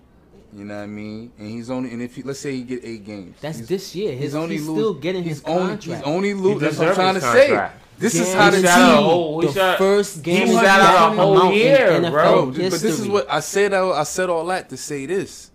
[0.54, 1.32] You know what I mean?
[1.38, 3.96] And he's only and if he, let's say he get eight games, That's he's- this
[3.96, 4.12] year.
[4.14, 5.84] His, he's, only lo- still getting he's his only, contract.
[5.86, 6.60] He's only losing.
[6.60, 7.48] That's what I'm trying to his say.
[7.48, 7.82] contract.
[7.98, 8.98] This is how the he shot team.
[8.98, 11.78] Oh, whole- the shot- first game he of shot out a whole amount in year,
[11.92, 12.46] NFL bro.
[12.48, 13.74] But this is what I said.
[13.74, 15.52] I, I said all that to say this.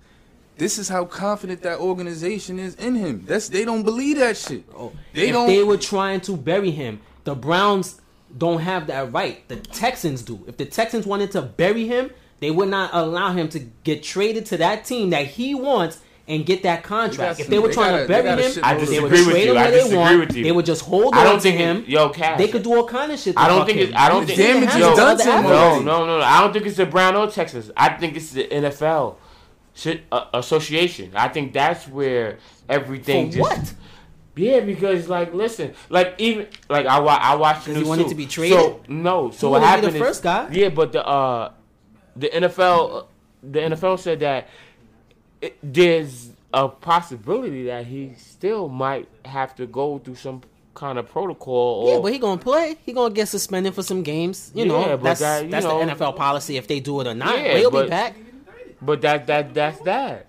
[0.58, 3.24] This is how confident that organization is in him.
[3.26, 4.64] That's they don't believe that shit.
[4.76, 5.46] Oh, They if don't.
[5.46, 7.98] they were trying to bury him, the Browns
[8.36, 9.46] don't have that right.
[9.48, 10.44] The Texans do.
[10.46, 14.46] If the Texans wanted to bury him, they would not allow him to get traded
[14.46, 17.38] to that team that he wants and get that contract.
[17.38, 19.00] They If they were some- trying they to gotta- bury him, I load of- they
[19.00, 19.50] would with trade you.
[19.50, 20.20] him I where they disagree want.
[20.20, 20.44] with you.
[20.44, 21.84] They would just hold I on don't to think him.
[21.88, 22.38] yo, Cash.
[22.38, 23.34] They could do all kind of shit.
[23.34, 23.88] To I don't think him.
[23.88, 23.96] it's.
[23.98, 24.48] I don't The think.
[24.68, 25.42] damage is done to him.
[25.42, 26.24] No, no, no, no.
[26.24, 27.70] I don't think it's the Brown or Texas.
[27.76, 29.16] I think it's the NFL
[29.74, 31.10] si- uh, association.
[31.16, 32.38] I think that's where
[32.68, 33.50] everything For just.
[33.50, 33.74] what?
[34.36, 37.88] Yeah, because like, listen, like even like I wa- I watched the Because he news
[37.88, 38.08] wanted too.
[38.10, 38.58] to be traded?
[38.58, 40.48] So no, so He what to be happened the is first guy?
[40.52, 41.52] yeah, but the uh
[42.16, 43.06] the NFL
[43.42, 44.48] the NFL said that
[45.40, 50.42] it, there's a possibility that he still might have to go through some
[50.74, 51.84] kind of protocol.
[51.86, 52.76] Or, Yeah, but he gonna play.
[52.86, 54.50] He gonna get suspended for some games.
[54.54, 57.00] You Yeah, know, but that's that- you that's know- the NFL policy if they do
[57.00, 57.36] it or not.
[57.38, 58.16] Yeah, but he'll but- be back.
[58.80, 60.26] but that that that's that.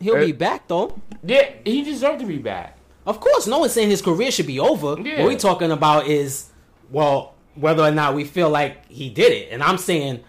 [0.00, 0.92] He'll Uh, be back though.
[1.22, 2.73] Yeah, he deserved to be back.
[3.06, 5.00] Of course, no one's saying his career should be over.
[5.00, 5.18] Yeah.
[5.22, 6.50] What we're talking about is,
[6.90, 9.52] well, whether or not we feel like he did it.
[9.52, 10.24] And I'm saying,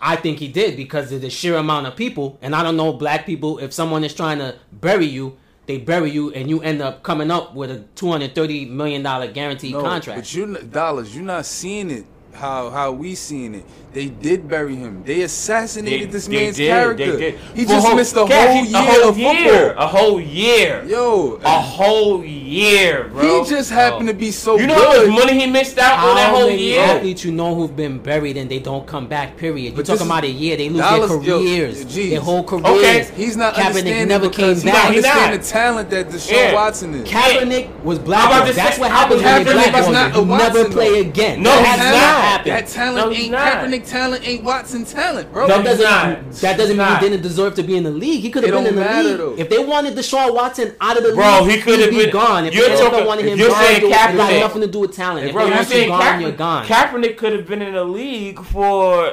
[0.00, 2.38] I think he did because of the sheer amount of people.
[2.40, 3.58] And I don't know black people.
[3.58, 7.30] If someone is trying to bury you, they bury you, and you end up coming
[7.30, 10.20] up with a 230 million dollar guaranteed No, contract.
[10.20, 13.64] But you dollars, you're not seeing it how how we seeing it.
[13.92, 15.04] They did bury him.
[15.06, 17.12] They assassinated They, this they man's did, character.
[17.12, 17.38] They did.
[17.54, 19.84] He For just whole- missed a Cash, whole year a whole of year, football.
[19.84, 23.44] a whole year, Yo, a whole year, bro.
[23.44, 26.16] he just happened to be so You know how much money he missed out on
[26.16, 26.80] that How whole many year?
[26.82, 29.36] athletes you know who've been buried and they don't come back?
[29.36, 29.70] Period.
[29.70, 30.56] You But talking about a year?
[30.56, 32.10] They lose Dallas- their yo, careers, geez.
[32.10, 32.66] their whole careers.
[32.66, 33.08] Okay.
[33.16, 34.82] He's not Kaepernick understanding never because came he back.
[34.82, 36.54] don't understand the talent that Deshaun Yeah.
[36.54, 37.08] Watson is.
[37.08, 38.46] Kaepernick was I'm about blackballed.
[38.48, 40.20] to That's say, what happens when Kaepernick is blackball not you.
[40.20, 41.42] a You never play again.
[41.44, 42.23] No, he's not.
[42.24, 42.52] Not happened.
[42.56, 43.52] That talent No, ain't not.
[43.52, 45.46] Kaepernick talent ain't Watson talent, bro.
[45.46, 46.32] that he's doesn't not.
[46.32, 48.20] that doesn't mean he didn't deserve to be in the league.
[48.22, 49.34] He could have been in the matter, league though.
[49.38, 51.56] if they wanted Deshaun Watson out of the Bro, league.
[51.56, 52.44] he could have be been- gone.
[52.46, 54.80] If you're the NFL talking- wanted him you're gone, saying it got nothing to do
[54.80, 55.26] with talent.
[55.26, 56.66] If Bro, you want you saying gone, Kaepernick, you're gone.
[56.66, 59.12] Kaepernick could have been in the league for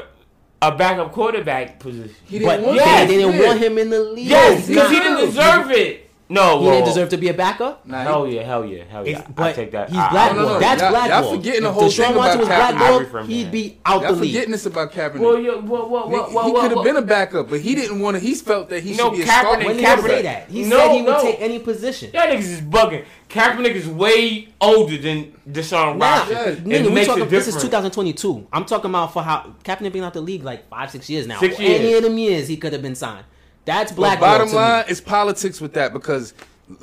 [0.62, 2.14] a backup quarterback position.
[2.26, 4.28] He but didn't want Yes, they didn't want him in the league.
[4.28, 6.08] Yes, because he didn't deserve it.
[6.32, 7.86] No, He didn't deserve to be a backup.
[7.86, 9.12] Nah, he- Hell yeah, hell yeah, hell yeah.
[9.12, 9.90] It's- I but take that.
[9.90, 10.32] he's ah, black.
[10.32, 10.48] I- blackballed.
[10.48, 11.36] no, no, That's y'all- y'all blackball.
[11.36, 12.52] forgetting the whole Deshaun thing Watson about was Kaepernick.
[12.52, 14.32] I blackballed, agree from he'd be out Y'all the league.
[14.32, 15.20] forgetting this about Kaepernick.
[15.20, 17.60] Well, yeah, well, well, he well, well, he could have well, been a backup, but
[17.60, 18.24] he didn't want to.
[18.24, 19.66] He felt that he No, should be a Kaepernick- starter.
[19.66, 20.50] When did he say Kaepernick- that?
[20.50, 21.22] He No, said he would no.
[21.22, 22.12] take any position.
[22.14, 23.04] Y'all niggas is bugging.
[23.30, 26.64] Kaepernick is way older than Deshaun Nah, Watson.
[26.66, 26.80] yeah.
[26.80, 27.28] Nigga, we talking.
[27.30, 28.48] This is 2022.
[28.54, 31.40] I'm talking about for how Kaepernick been out the league like five, six years now.
[31.40, 33.26] Six For Any of them years, he could have been signed.
[33.66, 34.20] That's But black.
[34.20, 36.34] bottom line, it's politics with that because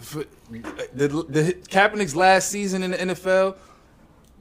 [0.01, 0.25] for,
[0.95, 3.57] the, the Kaepernick's last season in the NFL,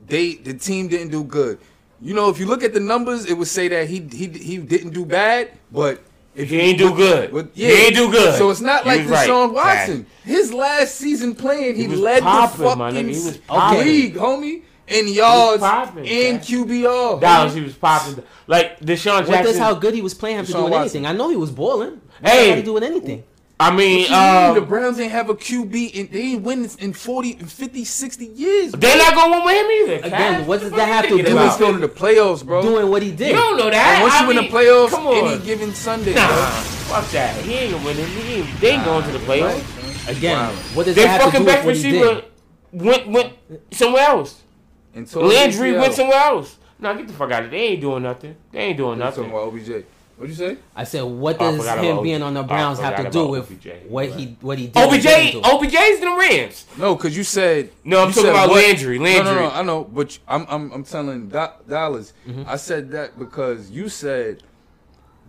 [0.08, 1.60] they the team didn't do good.
[2.02, 4.58] You know, if you look at the numbers, it would say that he he he
[4.58, 6.04] didn't do bad, but
[6.36, 7.32] if He you- ain't do but- good.
[7.34, 8.36] but He ain't do good.
[8.38, 10.06] So it's not You like was right, Watson.
[10.23, 12.95] His last season playing, he, He was led popping, the fucking.
[13.10, 13.39] He was
[13.86, 16.47] league, homie, in yards popping, and Pat.
[16.47, 17.19] QBR.
[17.21, 18.23] Dallas, he was popping.
[18.47, 19.58] Like Deshaun what does Jackson.
[19.62, 21.06] how good he was playing have to Deshaun do with Watson.
[21.06, 21.06] anything?
[21.06, 22.02] I know he was balling.
[22.23, 22.54] Hey.
[22.56, 23.23] Hey, doing anything.
[23.60, 24.54] I mean, What you mean?
[24.54, 28.26] the um, Browns ain't have a QB and they ain't win in 40, 50, 60
[28.28, 28.71] years.
[28.71, 28.80] bro.
[28.80, 29.93] they're not gonna win with him either.
[30.08, 30.47] Again, Cash.
[30.47, 31.60] what does that have to do They with was about?
[31.60, 32.62] going to the playoffs, bro.
[32.62, 33.30] Doing what he did.
[33.30, 33.95] You don't know that.
[33.95, 35.28] and once I you win the playoffs, come on.
[35.34, 36.36] any given Sunday, Nah, bro.
[36.36, 37.36] fuck that.
[37.43, 38.08] He ain't gonna win it.
[38.08, 40.08] He ain't, they ain't going to the playoffs.
[40.08, 40.52] Again, Wow.
[40.76, 42.82] what does Their that have to fucking do best with what he receiver did?
[42.86, 43.34] went went
[43.71, 44.43] somewhere else.
[44.97, 45.79] And so Landry ACL.
[45.81, 46.57] went somewhere else.
[46.79, 47.51] Nah, get the fuck out of it.
[47.51, 48.36] They ain't doing nothing.
[48.51, 49.36] They ain't doing You talking nothing.
[49.36, 49.86] about OBJ?
[50.17, 50.57] What'd you say?
[50.75, 53.27] I said, what Oh, does forgot him being on the Oh, Browns have to do
[53.27, 53.67] with OBJ.
[53.88, 54.75] what he what he did?
[54.83, 55.47] OBJ, didn't do?
[55.47, 56.65] OBJ's the Rams.
[56.77, 57.69] No, because you said.
[57.83, 59.49] No, I'm talking about what- Landry, No, no, no.
[59.51, 62.13] I know, but you- I'm, I'm, I'm telling Do- dollars.
[62.27, 62.43] Mm-hmm.
[62.47, 64.41] I said that because you said,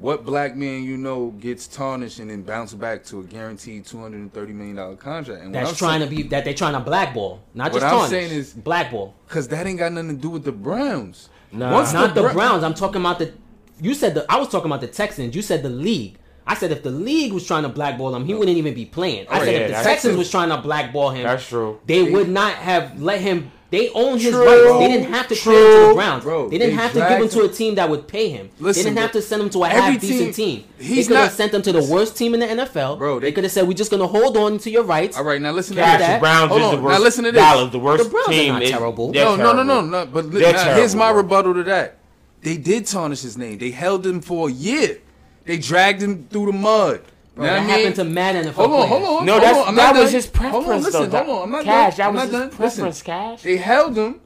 [0.01, 4.53] "What black man you know gets tarnished and then bounce back to a guaranteed 230
[4.53, 7.83] million dollar contract?" And That's trying to be that they're trying to blackball, not just
[7.85, 9.15] What just I'm saying is- blackball.
[9.27, 11.29] because that ain't got nothing to do with the Browns.
[11.51, 11.73] Nah.
[11.73, 12.63] Once Not the Bra- Browns.
[12.65, 13.33] I'm talking about the.
[13.81, 14.27] You said the.
[14.31, 15.35] I was talking about the Texans.
[15.35, 16.19] You said the league.
[16.47, 19.27] I said if the league was trying to blackball him, he wouldn't even be playing.
[19.29, 20.19] I Oh, said yeah, if the Texans true.
[20.19, 21.79] was trying to blackball him, That's true.
[21.87, 23.51] they would not have let him.
[23.71, 24.47] They own his True.
[24.47, 24.79] rights.
[24.79, 26.25] They didn't have to trade him to the Browns.
[26.25, 28.49] Bro, they didn't they have to give him to a team that would pay him.
[28.59, 30.65] Listen, they didn't have to send him to a half decent team- team.
[30.79, 32.97] he's they could have sent him to the worst team in the NFL.
[32.97, 35.19] Bro, they, they- could have said we're just going to hold on to your rights.
[35.19, 36.09] All right, now listen to Cash, this.
[36.15, 36.99] the Browns Hold is on, the worst.
[36.99, 37.41] Now listen to this.
[37.43, 39.13] Dallas, the worst The Browns are not terrible.
[39.13, 41.21] they're No, no, no, no, But li- They're now, here's my bro.
[41.23, 41.99] rebuttal to that.
[42.41, 43.59] They did tarnish his name.
[43.59, 44.99] They held him for a year.
[45.45, 47.03] They dragged him through the mud.
[47.39, 47.69] Bro, that I mean?
[47.71, 48.89] happened to mad NFL Hold on, players.
[48.89, 49.27] hold on.
[49.27, 50.13] No, hold that's on, that not was done.
[50.15, 51.17] his preference Hold on, listen, though.
[51.25, 51.99] hold on, I'm not Cash, done.
[51.99, 52.49] that I'm was not his done.
[52.59, 53.43] preference, Listen, Cash.
[53.43, 54.21] They held him.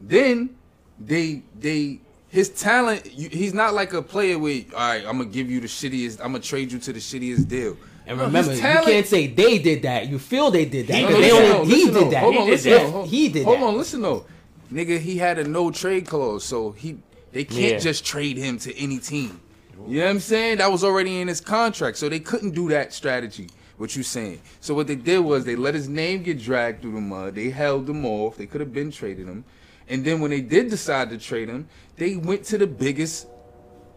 [0.00, 0.50] Then
[0.98, 3.10] they they his talent.
[3.12, 6.18] You, he's not like a player where all right, I'm gonna give you the shittiest.
[6.20, 7.76] I'm gonna trade you to the shittiest deal.
[8.06, 10.08] And No, his remember, you can't say they did that.
[10.08, 10.96] You feel they did that.
[10.96, 11.36] He 'cause did they that.
[11.36, 12.10] only, No, he listen, did though.
[12.10, 12.22] that.
[12.22, 12.70] Hold on, He did listen.
[12.72, 12.78] that.
[12.82, 12.90] though.
[12.90, 13.64] Hold- He did Hold that.
[13.64, 14.24] on, listen though.
[14.72, 16.96] Nigga, he had a no trade clause, so he
[17.32, 17.78] they can't Yeah.
[17.78, 19.40] just trade him to any team.
[19.86, 20.58] You know what I'm saying?
[20.58, 23.48] That was already in his contract, so they couldn't do that strategy.
[23.76, 24.42] What you saying?
[24.60, 27.34] So what they did was they let his name get dragged through the mud.
[27.34, 28.36] They held him off.
[28.36, 29.44] They could have been traded him,
[29.88, 31.66] and then when they did decide to trade him,
[31.96, 33.26] they went to the biggest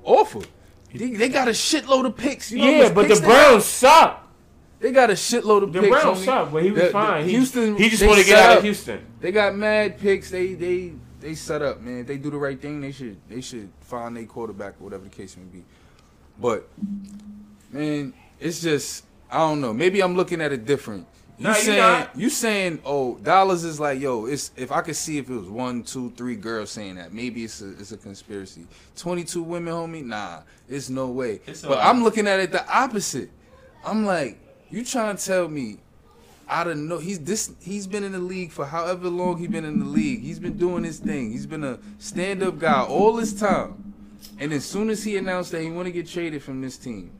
[0.04, 0.40] offer.
[0.94, 2.52] They, they got a shitload of picks.
[2.52, 3.20] You know Yeah, but the?
[3.20, 4.22] Browns suck.
[4.80, 5.96] They got a shitload of The picks.
[5.96, 7.26] The Browns suck, but he was The- the fine.
[7.26, 9.06] He, Houston, he just wanted to get out of Houston.
[9.20, 10.30] They got mad picks.
[10.30, 10.94] They they
[11.24, 12.00] they set up, man.
[12.00, 15.06] If they do the right thing, they should they should find their quarterback or whatever
[15.06, 15.64] the case may be.
[16.40, 16.68] But
[17.72, 19.74] man, it's just I don't know.
[19.74, 21.08] Maybe I'm looking at it different.
[21.40, 22.16] You No, saying not.
[22.16, 25.50] you saying oh dollars is like yo it's if I could see if it was
[25.50, 28.68] one two three girls saying that maybe it's a it's a conspiracy.
[28.96, 31.42] Twenty two women, homie, nah, it's no way.
[31.48, 31.86] It's but alright.
[31.88, 33.32] I'm looking at it the opposite.
[33.84, 34.38] I'm like
[34.70, 35.80] you trying to tell me
[36.48, 36.98] I don't know.
[37.00, 37.52] He's this.
[37.62, 40.22] He's been in the league for however long he's been in the league.
[40.22, 41.32] He's been doing his thing.
[41.32, 43.94] He's been a stand-up guy all this time.
[44.40, 47.12] And as soon as he announced that he want to get traded from this team,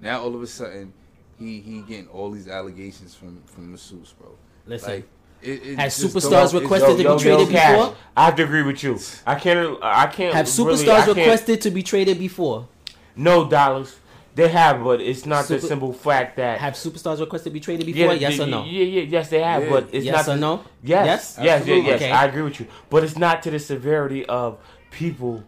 [0.00, 0.92] now all of a sudden
[1.38, 4.30] he he getting all these allegations from from masseuse, bro.
[4.66, 5.08] Listen, Like,
[5.42, 7.96] it, it Has superstars don't- it- requested to be Yo, yo, traded Cash, before?
[8.16, 8.98] I have to agree with you.
[9.26, 9.78] I can't.
[9.82, 10.34] I can't.
[10.34, 12.68] have really- superstars I can't- requested to be traded before?
[13.16, 13.96] No dollars.
[14.34, 16.60] They have, but it's not the simple fact that.
[16.60, 18.14] Have superstars requested to be traded before?
[18.14, 18.64] yes the- or no?
[18.64, 19.70] Yeah, yeah, yes, they have, Yeah.
[19.70, 20.60] but it's Yes not or the- no?
[20.82, 21.38] Yes, Yes?
[21.42, 21.94] yes, yes, yes.
[21.96, 22.10] Okay.
[22.12, 24.58] I agree with you, but it's not to the severity of
[24.92, 25.42] people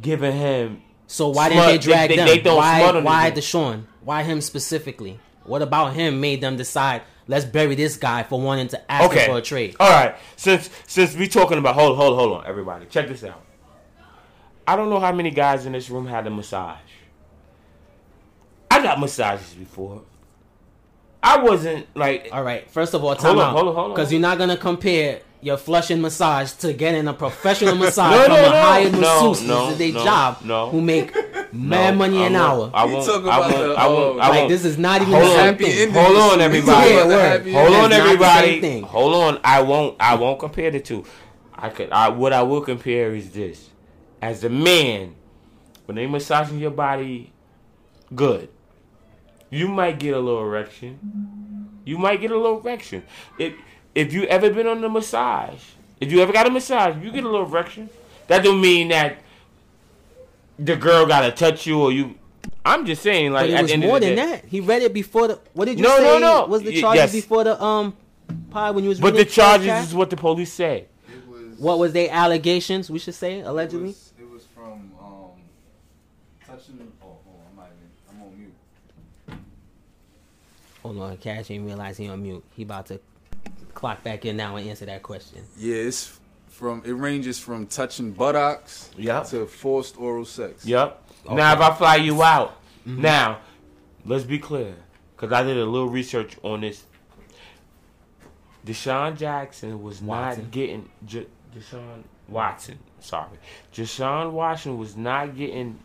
[0.00, 0.80] giving him.
[1.06, 2.26] So why didn't they drag they- them?
[2.26, 3.84] they don't why why this Deshaun?
[4.02, 5.20] Why him specifically?
[5.44, 9.26] What about him made them decide let's bury this guy for wanting to ask Okay,
[9.26, 9.76] for a trade?
[9.78, 13.42] All right, since since we talking about hold hold hold on, everybody, check this out.
[14.66, 16.78] I don't know how many guys in this room had a massage.
[18.82, 20.02] I got massages before.
[21.22, 22.68] I wasn't like All right.
[22.68, 23.52] First of all, time on, out.
[23.52, 23.94] hold on, hold on.
[23.94, 28.32] Because you're not gonna compare your flushing massage to getting a professional massage No, from
[28.32, 29.46] no, a no, hired no, masseuse.
[29.48, 30.38] no, this is their no, job.
[30.44, 30.70] no.
[30.70, 31.14] Who make
[31.52, 32.70] mad No, money I an won't- hour.
[32.74, 33.06] I You won't.
[33.06, 33.68] talking I about won't.
[33.68, 33.98] the, I won't.
[34.16, 34.48] Oh, I like won't.
[34.48, 35.36] this is not even Hold the on.
[35.36, 35.78] same Happy thing.
[35.78, 36.02] ending.
[36.04, 36.94] Hold on, Yeah, everybody.
[36.94, 37.08] word.
[37.20, 37.74] Happy Hold ending.
[37.80, 38.46] on, It's not the everybody.
[38.48, 38.82] same thing.
[38.82, 39.40] Hold on.
[39.44, 39.96] I won't.
[40.00, 41.04] I won't compare the two.
[41.54, 41.90] I could.
[41.92, 43.68] I what I will compare is this:
[44.20, 45.14] as a man,
[45.86, 47.32] when they massaging your body,
[48.12, 48.48] good.
[49.52, 50.98] You might get a little erection.
[51.84, 53.02] You might get a little erection.
[53.38, 53.52] If
[53.94, 55.62] if you ever been on the massage,
[56.00, 57.90] if you ever got a massage, you get a little erection.
[58.28, 59.18] That don't mean that
[60.58, 62.14] the girl gotta touch you or you.
[62.64, 64.30] I'm just saying, like But it at was the end more of the than day.
[64.36, 64.44] that.
[64.46, 65.38] He read it before the.
[65.52, 66.04] What did you No, say?
[66.04, 66.46] no, no.
[66.46, 67.12] Was the Y- charges yes.
[67.12, 67.94] before the um
[68.50, 69.84] pie when you was But the charges Chat?
[69.84, 70.86] is what the police say.
[71.08, 72.88] It was, What was they allegations?
[72.90, 73.88] We should say It allegedly.
[73.88, 75.42] was, it was from um,
[76.46, 76.78] touching.
[77.02, 77.90] Oh, hold on, I'm not even.
[78.08, 78.54] I'm on mute.
[80.82, 82.44] Hold on, Cash didn't realize he on mute.
[82.56, 83.00] He about to
[83.74, 85.42] clock back in now and answer that question.
[85.56, 86.18] Yeah, it's
[86.48, 86.82] from.
[86.84, 89.26] It ranges from touching buttocks Yep.
[89.28, 90.64] to forced oral sex.
[90.66, 91.02] Yep.
[91.26, 91.34] Okay.
[91.34, 93.00] Now, if I fly you out, mm-hmm.
[93.00, 93.38] now,
[94.04, 94.74] let's be clear,
[95.14, 96.84] because I did a little research on this.
[98.66, 100.44] Deshaun Jackson was Watson.
[100.44, 102.78] not getting J- Deshaun Watson.
[103.00, 103.38] Sorry,
[103.72, 105.78] Deshaun Watson was not getting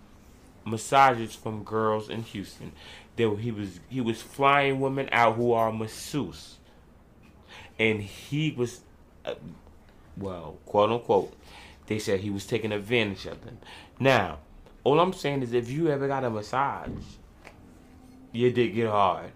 [0.66, 2.72] massages from girls in Houston.
[3.18, 6.58] There, he was he was flying women out who are masseuse,
[7.80, 8.82] and he was,
[9.26, 9.34] uh,
[10.16, 11.34] well, quote unquote,
[11.88, 13.58] they said he was taking advantage of them.
[14.00, 14.38] Now,
[14.84, 16.92] all I'm saying is, if you ever got a massage,
[18.32, 19.32] your dick get hard.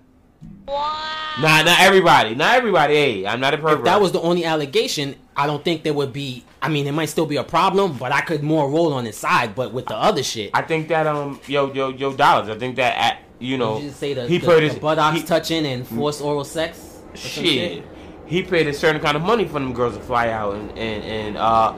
[0.67, 2.35] Nah, not everybody.
[2.35, 2.93] Not everybody.
[2.93, 3.79] Hey, I'm not a pervert.
[3.79, 6.45] If that was the only allegation, I don't think there would be.
[6.61, 9.17] I mean, it might still be a problem, but I could more roll on his
[9.17, 9.55] side.
[9.55, 12.49] But with the other shit, I think that um, yo, yo, yo, dollars.
[12.49, 14.69] I think that at, you know, Did you just say the, he the, paid the
[14.69, 16.99] his buttocks he- touching and forced oral sex?
[17.11, 17.83] or some shit.
[18.27, 21.03] He paid a certain kind of money for them girls to fly out and and
[21.03, 21.75] and uh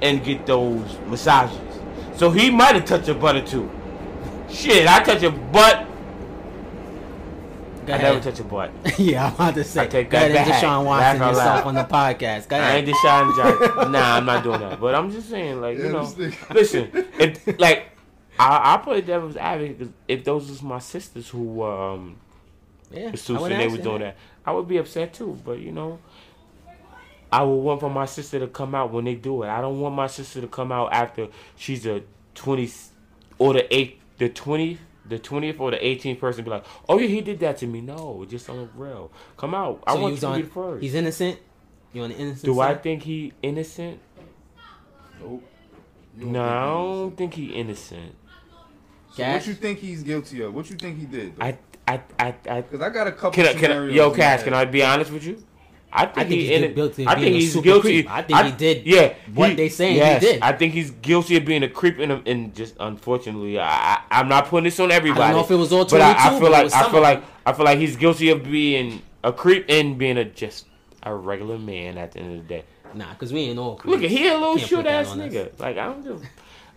[0.00, 1.58] and get those massages.
[2.16, 3.70] So he might have touched a butt or two.
[4.48, 5.86] Shit, I touch a butt.
[7.86, 8.70] Go I never touch a butt.
[8.98, 9.82] yeah, I'm about to say.
[9.82, 10.62] I take Go that ahead and back.
[10.62, 12.48] Deshaun Watson out yourself on the podcast.
[12.48, 12.62] Go ahead.
[12.62, 12.88] I ahead.
[12.88, 13.92] ain't Deshaun Jackson.
[13.92, 14.80] nah, I'm not doing that.
[14.80, 16.12] But I'm just saying, like, you Yeah, know,
[16.52, 17.88] listen, if like
[18.40, 22.16] I I play devil's advocate 'cause if those was my sisters who were um
[22.90, 24.16] Yeah, Susan, I would they ask were doing that.
[24.46, 25.98] I would be upset too, but you know,
[27.30, 29.48] I would want for my sister to come out when they do it.
[29.48, 32.02] I don't want my sister to come out after she's a
[32.34, 32.70] twenty
[33.38, 36.42] or the eight, the twenty, the twentieth or the eighteenth person.
[36.42, 37.80] Be like, oh yeah, he did that to me.
[37.82, 39.12] No, just on the real.
[39.36, 39.82] Come out.
[39.86, 40.36] I want you to on.
[40.40, 40.82] be the first.
[40.82, 41.38] He's innocent.
[41.92, 43.98] You on the innocent do I think he innocent?
[45.20, 45.44] Nope.
[46.16, 48.14] No, I don't think he innocent.
[49.20, 49.40] He's- So Cash?
[49.42, 50.54] what you think he's guilty of?
[50.54, 51.34] What you think he did?
[51.40, 51.58] I,
[51.88, 52.60] I, I, I.
[52.62, 54.54] Because I got a couple Can I, can I, yo, in Cash, my can.
[54.54, 55.42] I be honest with you?
[55.92, 58.02] I think, I think he he's in guilty of I think a he's super guilty.
[58.04, 58.10] creep.
[58.12, 60.40] I think he did Yeah, what they saying he did.
[60.40, 64.28] I think he's guilty of being a creep, and, and just unfortunately, I, I, I'm
[64.28, 65.20] not putting this on everybody.
[65.22, 67.00] I don't know if it was all but I, I feel but like I feel
[67.02, 67.24] like.
[67.44, 70.66] I feel like he's guilty of being a creep and being a just
[71.02, 72.64] a regular man at the end of the day.
[72.94, 73.80] Nah, because we ain't all.
[73.84, 75.32] Look at he a little Can't short ass on us.
[75.32, 75.58] nigga.
[75.58, 76.22] Like I don't give.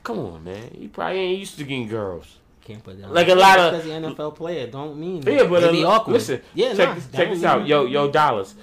[0.04, 0.70] Come on, man.
[0.78, 2.38] He probably ain't used to getting girls.
[2.66, 3.12] Can't put that.
[3.12, 3.38] Like on.
[3.38, 6.14] a lot Just of- 'cause he NFL player don't mean Yeah, but they be awkward.
[6.14, 8.56] listen, yeah, check nah, this, check this out, yo, yo, dollars.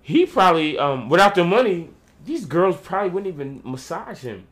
[0.00, 1.90] He probably, um, without the money,
[2.24, 4.46] these girls probably wouldn't even massage him.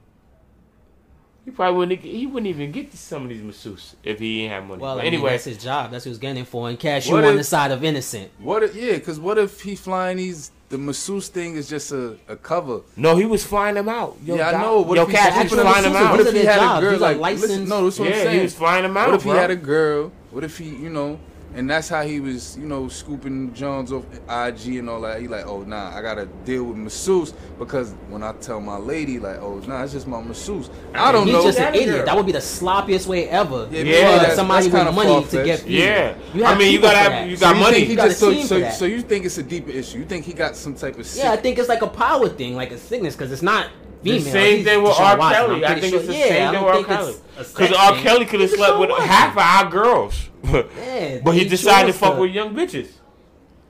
[1.45, 2.01] He probably wouldn't.
[2.03, 4.81] He wouldn't even get to some of these masseuses if he ain't have money.
[4.83, 5.91] Well, But I mean, anyway, that's his job.
[5.91, 6.69] That's what he was getting it for.
[6.69, 8.31] And cash you What on the side of innocent.
[8.39, 8.63] What?
[8.63, 10.53] If, yeah, because what if he flying these?
[10.71, 12.83] The masseuse thing is just a, a cover.
[12.97, 14.17] no, he was flying them out.
[14.25, 14.83] Yo, yeah, I know.
[14.83, 16.11] What yo, if he's Cash, he was flying them out.
[16.17, 16.79] What if he had jobs.
[16.79, 17.17] a girl These like?
[17.19, 18.37] licensed- Listen, no, that's what I'm saying.
[18.37, 20.13] he was flying them out, What if he had a girl?
[20.31, 21.19] What if he, you know,
[21.55, 25.21] and that's how he was, you know, scooping Jones off IG and all that.
[25.21, 29.19] He like, oh nah, I gotta deal with masseuse because when I tell my lady
[29.19, 30.71] like, oh nah, it's just my masseuse.
[30.95, 31.43] I don't He's know.
[31.43, 31.83] just an That girl.
[31.83, 32.07] idiot.
[32.07, 33.69] That would be the sloppiest way ever.
[33.71, 35.45] Yeah, yeah, that's- somebody that's with kinda money to far-fetched.
[35.47, 35.79] get female.
[35.81, 36.15] Yeah.
[36.35, 37.75] You I mean, you gotta have- you got so money.
[37.75, 39.99] think he You got just so, so, so you think it's a deeper issue?
[39.99, 41.25] You think he got some type of sick?
[41.25, 43.67] Yeah, I think it's like a power thing, like a sickness, because it's not
[44.03, 45.17] The same He's thing with R.
[45.19, 45.65] Kelly.
[45.65, 45.99] I'm I think sure.
[46.01, 46.85] it's the yeah, same I thing with R.
[46.85, 47.15] Kelly.
[47.37, 47.95] Because R.
[47.97, 51.99] Kelly could have slept with half of our girls, Yeah, but he he decided to
[51.99, 52.89] fuck with young bitches.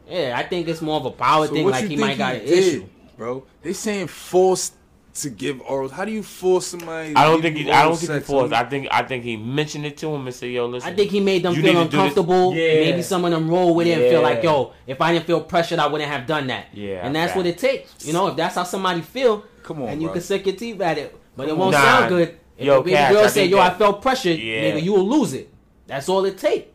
[0.09, 1.69] Yeah, I think it's more of a power So thing.
[1.69, 2.87] Like he might got an issue.
[3.17, 3.45] bro?
[3.63, 4.75] They saying forced
[5.13, 5.89] to give oral.
[5.89, 7.15] How do you force somebody?
[7.17, 7.71] I don't think he.
[7.71, 8.53] I don't think he sex forced.
[8.53, 8.89] I think.
[8.91, 11.43] I think he mentioned it to him and said, "Yo, listen." I think he made
[11.43, 11.95] them feel need to do this.
[11.95, 12.55] uncomfortable.
[12.55, 12.75] Yeah.
[12.91, 15.41] Maybe some of them roll with it and feel like, yo, if I didn't feel
[15.43, 16.67] pressured, I wouldn't have done that.
[16.73, 17.37] Yeah, and that's fact.
[17.39, 18.07] what it takes.
[18.07, 20.15] You know, if that's how somebody feel, Come on, and you bro.
[20.15, 21.83] can suck your teeth at it, but it won't on.
[21.83, 22.37] sound good.
[22.57, 24.73] If Yo, the baby Cash, girl I say, yo, that- I felt pressured, Yeah.
[24.73, 25.53] nigga, you will lose it.
[25.87, 26.69] That's all it takes.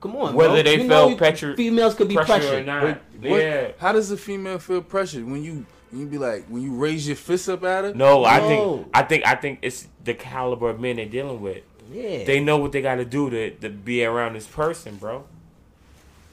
[0.00, 0.62] Come on, Whether bro.
[0.64, 2.66] they you felt know pressure- females could be pressure or pressured.
[2.66, 2.82] not.
[3.20, 3.68] But what- yeah.
[3.78, 5.64] How does a female feel pressured when you when
[5.98, 7.94] you be like when you raise your fist up at her?
[7.94, 8.86] No, I think.
[8.94, 9.26] I think.
[9.26, 11.62] I think it's the caliber of men they're dealing with.
[11.92, 15.24] Yeah, They know what they got to do to to be around this person, bro.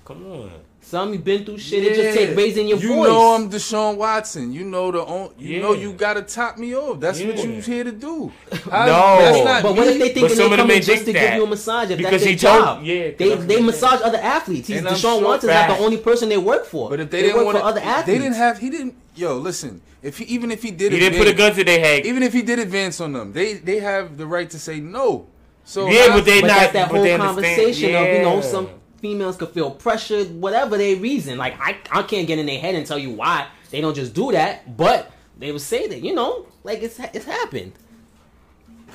[0.05, 0.51] Come on.
[0.83, 1.83] some you been through shit.
[1.83, 2.97] It just take raising your you voice.
[3.07, 4.51] You know I'm Deshaun Watson.
[4.51, 5.61] You know the on, you Yeah.
[5.61, 6.99] know you gotta top me off.
[6.99, 7.43] That's what Yeah.
[7.45, 8.31] you here to do.
[8.71, 9.17] I, No.
[9.19, 11.13] that's not But what if they But thinking they of them coming just think to
[11.13, 11.29] that.
[11.29, 11.91] give you a massage?
[11.91, 14.17] If Because that's their he told- job, yeah, 'cause they that's they what massage other
[14.17, 14.67] athletes.
[14.69, 16.89] He's And I'm Deshaun sure Watson's not the only person they work for.
[16.89, 18.57] But if they, didn't work want for other athletes, they didn't have.
[18.57, 18.95] He didn't.
[19.21, 19.81] Yo, listen.
[20.01, 22.07] If he even if he did, He didn't put a gun to their head.
[22.07, 25.27] Even if he did advance on them, they they have the right to say no.
[25.63, 26.57] So Yeah, but they But not.
[26.57, 28.69] that's that but whole they understand- conversation of you know some
[28.99, 31.37] females could feel pressured, whatever their reason.
[31.37, 34.15] Like I I can't get in their head and tell you why they don't just
[34.15, 37.73] do that, but they would say that you know like it's it's happened.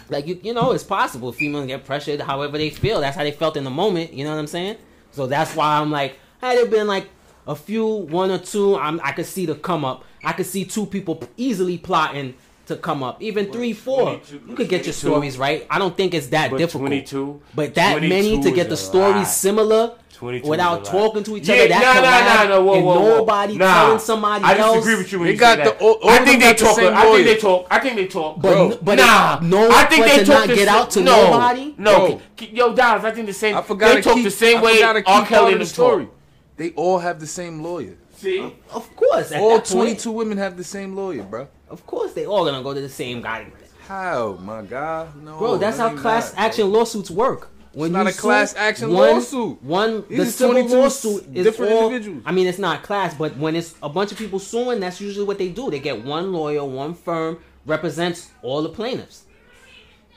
[0.09, 3.01] Like you you know it's possible females get pressured however they feel.
[3.01, 4.13] That's how they felt in the moment.
[4.13, 4.77] You know what I'm saying?
[5.13, 7.11] So that's why I'm like had it been like
[7.47, 10.05] a few one or two, I'm, I could see the come up.
[10.27, 12.35] I could see two people easily plotting
[12.67, 13.23] to come up.
[13.23, 14.21] Even three, four.
[14.49, 15.65] You could get your stories right.
[15.71, 16.89] I don't think it's that But difficult.
[16.89, 19.27] 22 But that 22 many to get the stories lot.
[19.29, 21.01] similar without is a lot.
[21.05, 23.17] talking to each Yeah, other, that nah, nah, nah, nah, whoa, and whoa, whoa.
[23.19, 23.73] nobody Nah.
[23.85, 24.77] telling somebody I else.
[24.79, 25.81] disagree with you when They you got say the- that.
[25.81, 26.79] all- all I think they got the talk.
[26.79, 27.37] I think they lawyer.
[27.41, 27.67] talk.
[27.71, 28.41] I think they talk.
[28.41, 30.75] But, Bro, but nah, no, I think but they to talk not the get sa-
[30.81, 31.75] out to no, nobody.
[31.79, 32.21] No,
[32.51, 33.57] yo, Dollars, I think the same.
[33.57, 35.27] I forgot they to talk keep, the same I way forgot to keep R.
[35.27, 36.09] Kelly of and the story.
[36.57, 37.95] They all have the same lawyer.
[38.17, 38.41] See,
[38.73, 41.49] Of course, at All that point, 22 women have the same lawyer, bro.
[41.69, 43.47] Of course, they all gonna go to the same guy.
[43.87, 45.15] How, my God?
[45.23, 46.45] No, Bro, that's how class not, bro.
[46.47, 47.51] action lawsuits work.
[47.73, 49.63] When not you a class action one, lawsuit.
[49.63, 52.23] One, These the civil 22 lawsuit is different all, individuals.
[52.25, 55.27] I mean, it's not class, but when it's a bunch of people suing, that's usually
[55.27, 55.71] what they do.
[55.71, 59.25] They get one lawyer, one firm represents all the plaintiffs.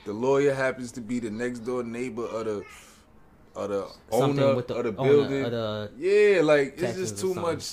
[0.06, 2.64] The lawyer happens to be the next door neighbor of the
[3.56, 3.88] of the
[4.18, 5.44] Something owner with the of the owner building.
[5.46, 7.42] of the yeah, like it's Texas just or too something.
[7.54, 7.70] much.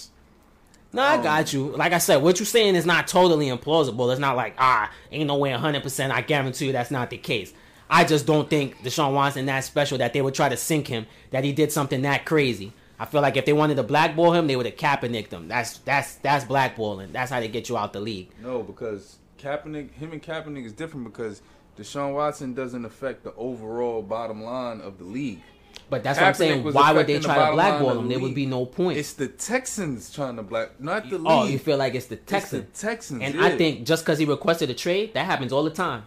[0.96, 1.68] No, I got you.
[1.76, 4.10] Like I said, what you're saying is not totally implausible.
[4.10, 6.10] It's not like, ah, ain't no way 100%.
[6.10, 7.52] I guarantee you that's not the case.
[7.90, 11.06] I just don't think Deshaun Watson that special that they would try to sink him,
[11.32, 12.72] that he did something that crazy.
[12.98, 15.48] I feel like if they wanted to blackball him, they would have Kaepernicked him.
[15.48, 17.12] That's that's that's blackballing.
[17.12, 18.30] That's how they get you out the league.
[18.42, 21.42] No, because Kaepernick, him and Kaepernick is different because
[21.76, 25.42] Deshaun Watson doesn't affect the overall bottom line of the league.
[25.88, 26.64] But that's what I'm saying.
[26.64, 28.08] Why would they affecting the try to blackball him?
[28.08, 28.98] There would be no point.
[28.98, 31.26] It's the Texans trying to black, not the league.
[31.28, 32.30] oh, you feel like it's the It's the
[32.62, 32.80] Texans.
[32.80, 33.44] Texans, And yeah.
[33.44, 36.02] I think just because he requested a trade, that happens all the time.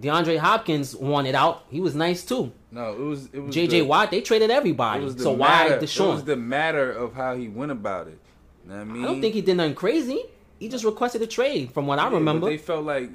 [0.00, 1.64] DeAndre Hopkins wanted out.
[1.70, 2.52] He was nice too.
[2.72, 5.08] no, it was it was JJ the- Watt, they traded everybody.
[5.10, 6.24] So matter, why It was Deshaun?
[6.24, 8.18] the matter of how he went about it.
[8.64, 10.22] You Know what I mean, I don't think he did nothing crazy.
[10.58, 12.46] He just requested a trade, from what I Yeah, but remember.
[12.48, 13.10] they felt like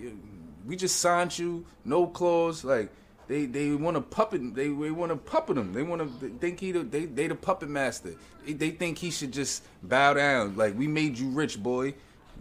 [0.66, 2.64] we just signed you, no clause.
[2.64, 2.90] Like
[3.28, 4.56] they they want to puppet.
[4.56, 5.74] They, they want to puppet him.
[5.74, 8.16] They want to think he the, they they the puppet master.
[8.46, 10.58] They, they think he should just bow down.
[10.58, 11.96] Like we made you rich, boy.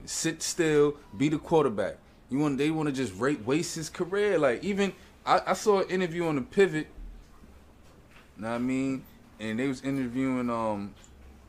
[0.07, 0.97] Sit still.
[1.17, 1.97] Be the quarterback.
[2.31, 4.39] You want they want to just rate, waste his career.
[4.39, 4.93] Like even
[5.27, 6.89] I, I saw an interview on the pivot.
[8.37, 9.05] Know what I mean?
[9.41, 10.95] And they was interviewing um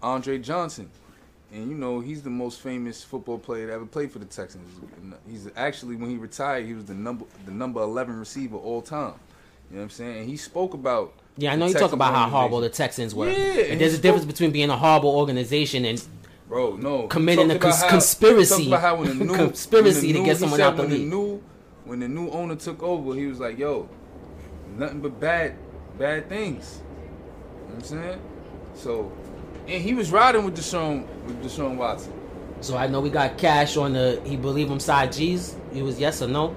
[0.02, 0.90] Andre Johnson.
[1.52, 4.70] and you know he's the most famous football player that ever played for the Texans.
[5.30, 9.14] He's actually when he retired, he was the number the number eleven receiver all time.
[9.70, 10.18] You know what I'm saying?
[10.20, 11.14] And he spoke about.
[11.38, 12.70] Yeah, I know you talk about how horrible the.
[12.70, 13.28] Texans were.
[13.30, 13.34] Yeah,
[13.72, 16.02] and there's he a difference spoke- between being a horrible organization and
[16.48, 17.08] Bro, no.
[17.08, 20.78] committing a cons- how- conspiracy- about how when new, conspiracy the to get someone out
[20.78, 21.08] the league.
[21.10, 21.42] new,
[21.84, 23.90] when the new owner took over, he was like, "Yo,
[24.78, 25.56] nothing but bad,
[25.98, 28.22] bad things." You know what I'm saying?
[28.76, 29.12] So,
[29.68, 32.14] and he was riding with Deshaun with Deshaun Watson.
[32.62, 35.56] so I know we got cash on the he believe him side G's.
[35.74, 36.56] He was yes or no.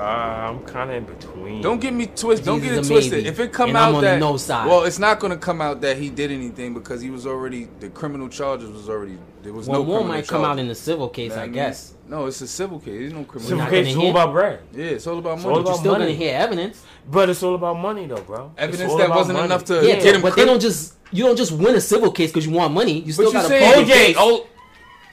[0.00, 1.60] Uh, I'm kind of in between.
[1.62, 2.46] Don't get me twisted.
[2.46, 3.12] Don't get it twisted.
[3.12, 3.28] maybe.
[3.28, 4.66] If it come And out I'm on the that no side.
[4.66, 7.68] well, it's not going to come out that he did anything because he was already
[7.80, 10.68] the criminal charges was already there was Well, no more criminal might come out in
[10.68, 11.52] the civil case, Know I mean?
[11.52, 11.94] guess.
[12.08, 12.98] No, it's a civil case.
[12.98, 13.50] There's no criminal.
[13.50, 14.60] Civil case gonna is all hear- about bread.
[14.74, 15.56] Yeah, it's all about It's money.
[15.58, 16.04] all You're still money.
[16.06, 16.82] gonna hear evidence.
[17.10, 18.52] But it's all about money, though, bro.
[18.58, 19.46] Evidence that wasn't money.
[19.46, 20.22] enough to Yeah, get him.
[20.22, 23.00] but they don't just you don't just win a civil case because you want money.
[23.00, 23.84] You still got to saying- pay.
[23.84, 24.16] the OJ, case.
[24.18, 24.46] oh,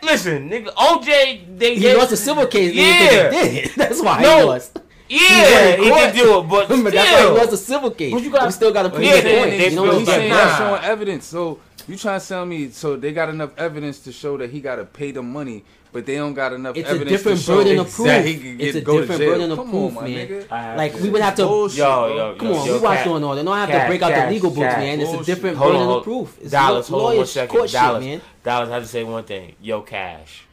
[0.03, 2.73] listen, nigga, OJ, they he gave- lost a civil case.
[2.73, 2.83] Yeah,
[3.31, 3.71] Yeah, he did.
[3.75, 4.37] That's why No.
[4.39, 4.79] he lost.
[5.09, 6.01] yeah, went in he court.
[6.01, 8.13] can do it, but, But still, that's why he lost a civil case.
[8.13, 9.51] But you got- we still got to Well, prove yeah, the they- point.
[9.51, 10.31] they you know what he's saying saying?
[10.31, 10.57] nah.
[10.57, 11.25] showing evidence.
[11.25, 14.59] So you trying to tell me so they got enough evidence to show that he
[14.59, 15.63] got to pay the money,
[15.97, 18.07] but they don't got enough It's a evidence different to show burden of proof.
[18.07, 20.27] that get It's a go different burden of Come proof, on, man.
[20.27, 20.51] nigga.
[20.51, 21.43] I have Like we would have to.
[21.47, 22.15] Bullshit, Yo, bro.
[22.15, 23.43] yo, Come yo, on, yo, we watch Cash, on order.
[23.43, 24.77] Don't have to break out Cash, the legal books, Cash.
[24.77, 25.01] man.
[25.01, 26.37] It's a different Hold burden on, of proof.
[26.39, 28.21] It's Dollars, hold on one lawyers court shit, Dollars, man.
[28.43, 29.55] Dollars, I have to say one thing.
[29.59, 30.43] Yo, Cash.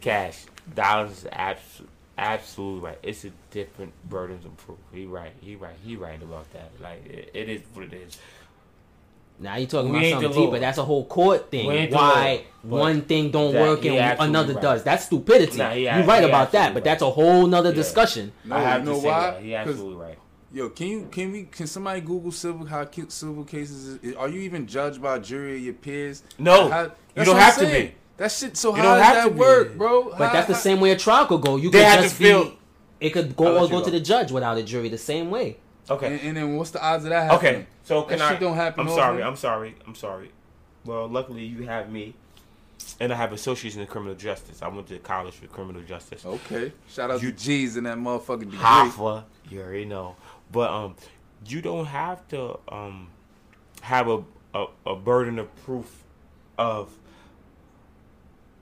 [0.00, 0.44] Cash.
[0.74, 1.82] Dollars is abs-
[2.18, 2.98] absolutely right.
[3.04, 4.78] It's a different burden of proof.
[4.92, 5.32] He right.
[5.40, 5.76] He right.
[5.84, 6.72] He right about that.
[6.82, 8.18] Like it, it is what it is.
[9.38, 10.46] Now you talking We about something the law.
[10.46, 10.58] deeper.
[10.60, 11.66] That's a whole court thing.
[11.90, 14.62] Why law, one thing don't that- work and another right.
[14.62, 14.82] does.
[14.84, 15.58] That's stupidity.
[15.58, 17.74] Nah, he You're right about that, absolutely but that's a whole nother Yeah.
[17.74, 18.32] discussion.
[18.44, 19.20] No, I have you know why?
[19.32, 19.42] that.
[19.42, 20.18] He 'Cause- absolutely right.
[20.52, 24.14] Yo, can you can we can somebody Google civil how civil cases is?
[24.14, 26.22] Are you even judged by a jury of your peers?
[26.38, 27.94] No, How- you don't what I'm have to be.
[28.18, 28.56] That shit.
[28.56, 29.40] So You how don't does have that to be.
[29.40, 30.04] work, bro?
[30.16, 31.56] But How- that's the same way a trial could go.
[31.56, 32.58] You They could have to just feel- be.
[33.00, 33.84] It could go let or go go.
[33.86, 35.56] to the judge without a jury the same way.
[35.90, 36.06] Okay.
[36.14, 37.54] And, and then what's the odds of that happening?
[37.56, 38.30] Okay, so can That I?
[38.32, 39.22] shit don't happen I'm sorry.
[39.22, 39.74] I'm sorry.
[39.86, 40.30] I'm sorry.
[40.84, 42.14] Well, luckily you have me,
[43.00, 44.62] and I have associates in criminal justice.
[44.62, 46.24] I went to college for criminal justice.
[46.24, 46.72] Okay.
[46.88, 48.58] Shout out You- to G's in that motherfucking degree.
[48.58, 50.16] Hoffa, you already know.
[50.52, 50.96] But um,
[51.46, 53.08] you don't have to um
[53.82, 54.22] have a,
[54.54, 56.02] a a burden of proof
[56.56, 56.94] of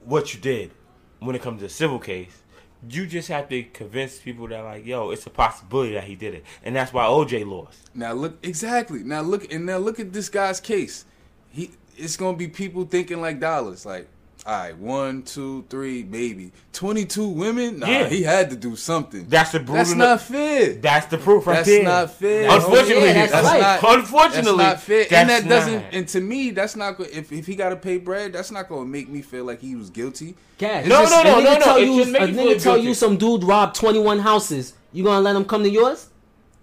[0.04, 0.72] what you did
[1.20, 2.41] when it comes to a civil case.
[2.88, 6.34] You just have to convince people that like, yo, it's a possibility that he did
[6.34, 7.90] it, and that's why OJ lost.
[7.94, 9.02] Now look exactly.
[9.04, 11.04] Now look and now look at this guy's case.
[11.50, 13.86] He it's gonna be people thinking like dollars.
[13.86, 14.08] Like,
[14.44, 17.78] all right, one, two, three, maybe 22 women?
[17.78, 18.08] Nah, yeah.
[18.08, 19.26] he had to do something.
[19.28, 19.76] That's the proof.
[19.76, 20.72] That's not fair.
[20.74, 21.84] That's the proof right that's there.
[21.84, 22.48] Not fair.
[22.48, 24.42] That's, unfortunately, yeah, that's, that's not Unfortunately.
[24.42, 25.06] That's not fair.
[25.08, 25.94] That's and that doesn't, not.
[25.94, 28.82] and to me, that's not, if, if he got to pay bread, that's not going
[28.82, 30.34] to make me feel like he was guilty.
[30.58, 30.86] Cash.
[30.86, 31.60] No, just, no, no, no, no.
[31.60, 32.88] Tell you, a nigga tell guilty.
[32.88, 34.74] you some dude robbed 21 houses.
[34.92, 36.08] You going to let him come to yours?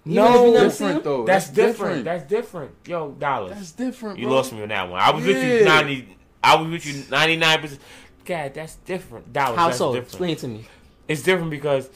[0.04, 1.24] No, different though.
[1.24, 2.04] That's, different.
[2.04, 2.72] That's different.
[2.86, 3.56] Yo, dollars.
[3.56, 4.18] That's different.
[4.18, 4.28] Bro.
[4.28, 5.00] You lost me on that one.
[5.00, 5.34] I was yeah.
[5.34, 7.82] with you 90 I was with you ninety nine percent.
[8.26, 9.34] God, that's different.
[9.34, 9.58] Dollars.
[9.58, 9.92] How that's so?
[9.94, 10.08] different.
[10.08, 10.66] Explain to me.
[11.08, 11.90] It's different because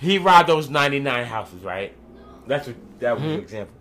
[0.00, 1.94] he robbed those ninety nine houses, right?
[2.46, 3.34] That's what that was Mhm.
[3.34, 3.74] an example.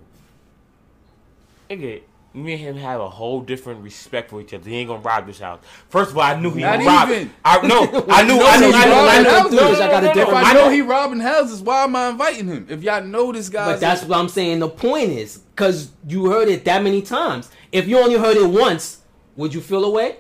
[1.69, 2.01] Nigga,
[2.33, 4.67] me and him have a whole different respect for each other.
[4.69, 5.59] He ain't gonna rob this house.
[5.89, 7.09] First of all, I knew he Not would rob.
[7.09, 7.31] even.
[7.43, 9.29] I no, I knew, No, I knew, he's I knew, I robbing knew.
[9.29, 9.53] houses.
[9.53, 10.33] No, no, I got a no, no, If no.
[10.35, 12.67] I I know know he robbing houses, why am I inviting him?
[12.69, 14.59] If y'all know this guy, But that's what I'm saying.
[14.59, 17.49] The point is, because you heard it that many times.
[17.71, 18.99] If you only heard it once,
[19.35, 20.17] would you feel away?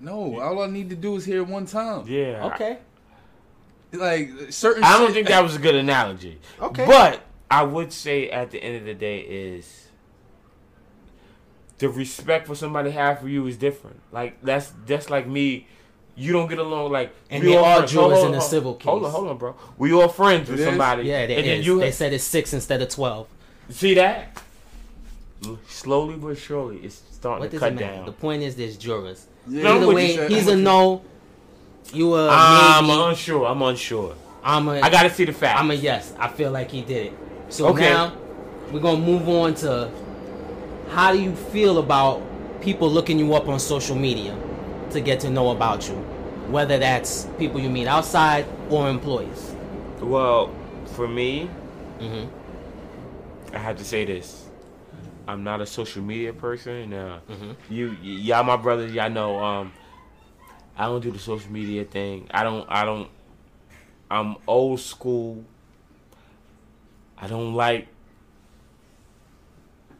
[0.00, 0.40] no.
[0.40, 2.06] All I need to do is hear it one time.
[2.06, 2.50] Yeah.
[2.54, 2.78] Okay.
[3.92, 4.84] Like certain.
[4.84, 6.38] I don't shit- think that was a good analogy.
[6.60, 6.84] Okay.
[6.86, 9.88] But I would say at the end of the day is
[11.78, 14.00] the respect for somebody have for you is different.
[14.12, 15.66] Like that's that's like me.
[16.18, 17.92] You don't get along like And we they all are friends.
[17.92, 19.54] Hold in a hold- civil Hold on, hold on, bro.
[19.78, 20.68] We all friends with It is?
[20.68, 21.04] somebody.
[21.04, 23.26] Yeah, they and then you They said it's six instead of 12.
[23.70, 24.42] see that
[25.68, 27.96] slowly but surely it's starting What to does cut it matter?
[27.96, 28.06] down.
[28.06, 29.26] The point is, there's jurors.
[29.48, 31.02] Yeah, No, Either what way, he's a no.
[31.92, 33.00] You a I'm maybe.
[33.00, 33.46] unsure.
[33.46, 34.14] I'm unsure.
[34.44, 34.80] I'm a.
[34.80, 35.60] I gotta see the facts.
[35.60, 36.12] I'm a yes.
[36.18, 37.12] I feel like he did it.
[37.48, 37.90] So Okay.
[37.90, 38.12] now
[38.72, 39.90] we're gonna move on to
[40.90, 42.22] how do you feel about
[42.60, 44.36] people looking you up on social media
[44.90, 45.94] to get to know about you,
[46.50, 49.54] whether that's people you meet outside or employees.
[50.00, 50.50] well,
[50.94, 51.48] for me,
[52.00, 52.24] hmm
[53.52, 54.45] I have to say this.
[55.26, 56.92] I'm not a social media person.
[56.92, 57.56] Uh, Mhm.
[57.68, 59.42] You, y- y'all, my brothers, y'all know.
[59.42, 59.72] Um,
[60.76, 62.28] I don't do the social media thing.
[62.30, 62.66] I don't.
[62.68, 63.08] I don't.
[64.10, 65.44] I'm old school.
[67.18, 67.88] I don't like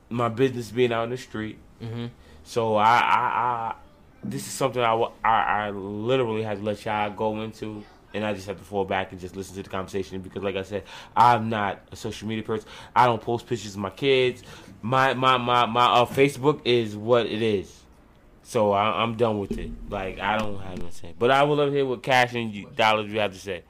[0.09, 1.59] my business being out in the street.
[1.81, 2.07] hmm
[2.45, 3.74] So I, I, I
[4.22, 4.93] this is something I,
[5.24, 7.83] I, I literally had to let y'all go into,
[8.14, 10.57] and I just have to fall back and just listen to the conversation because, like
[10.57, 10.85] I said,
[11.16, 12.68] I'm not a social media person.
[12.95, 14.43] I don't post pictures of my kids.
[14.87, 17.82] My my my my uh, Facebook is what it is.
[18.45, 19.72] So I, I'm done with it.
[19.91, 21.14] Like I don't have nothing to say.
[21.18, 23.64] But I would love to hear what cash and you, dollars you have to say.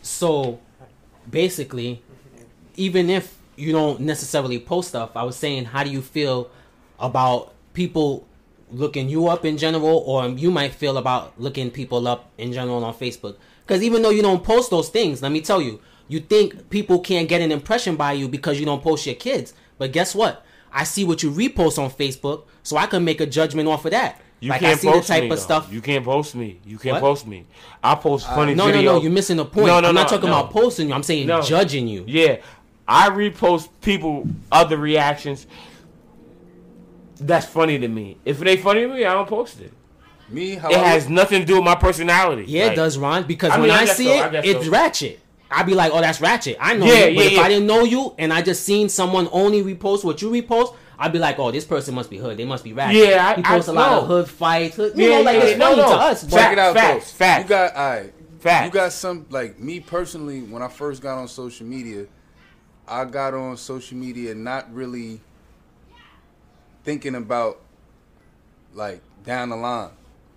[0.00, 0.60] So
[1.28, 2.00] basically,
[2.76, 6.48] even if you don't necessarily post stuff, I was saying, how do you feel
[7.00, 8.24] about people
[8.70, 12.84] looking you up in general, or you might feel about looking people up in general
[12.84, 13.34] on Facebook?
[13.66, 17.00] Because even though you don't post those things, let me tell you, you think people
[17.00, 19.54] can't get an impression by you because you don't post your kids.
[19.78, 20.44] But guess what?
[20.72, 23.90] I see what you repost on Facebook, so I can make a judgment off of
[23.90, 24.20] that.
[24.40, 25.42] You like can't I see the post type me, of though.
[25.42, 25.72] stuff.
[25.72, 26.60] You can't post me.
[26.64, 27.00] You can't What?
[27.02, 27.46] post me.
[27.82, 28.74] I post uh, funny no, videos.
[28.74, 29.00] no, no.
[29.02, 29.66] You're missing the point.
[29.68, 30.40] No, no, I'm not no, talking no.
[30.40, 30.94] about posting you.
[30.94, 31.42] I'm saying No.
[31.42, 32.04] judging you.
[32.08, 32.38] Yeah,
[32.88, 35.46] I repost people other reactions.
[37.20, 38.16] That's funny to me.
[38.24, 39.72] If it ain't funny to me, I don't post it.
[40.28, 42.44] Me, how It I has look- nothing to do with my personality.
[42.48, 43.24] Yeah, Like, it does, Ron.
[43.24, 44.70] Because I when mean, I I see so, I it, guess it's so.
[44.72, 45.20] ratchet.
[45.52, 46.56] I'd be like, oh, that's ratchet.
[46.60, 47.16] I know Yeah, you.
[47.16, 47.40] But yeah, if yeah.
[47.42, 51.12] I didn't know you and I just seen someone only repost what you repost, I'd
[51.12, 52.36] be like, oh, this person must be hood.
[52.36, 53.08] They must be ratchet.
[53.08, 54.00] Yeah, I- he posts I a lot know.
[54.02, 54.76] of hood fights.
[54.76, 55.88] Hood, you Yeah, know, like yeah, it's no, funny no.
[55.88, 56.24] to us.
[56.24, 57.16] But Check it out, Facts, though.
[57.18, 57.42] facts.
[57.44, 58.14] You got, all right.
[58.40, 58.64] Facts.
[58.66, 62.06] You got some, like me personally, when I first got on social media,
[62.88, 65.20] I got on social media not really
[66.84, 67.60] thinking about,
[68.74, 69.90] like, down the line.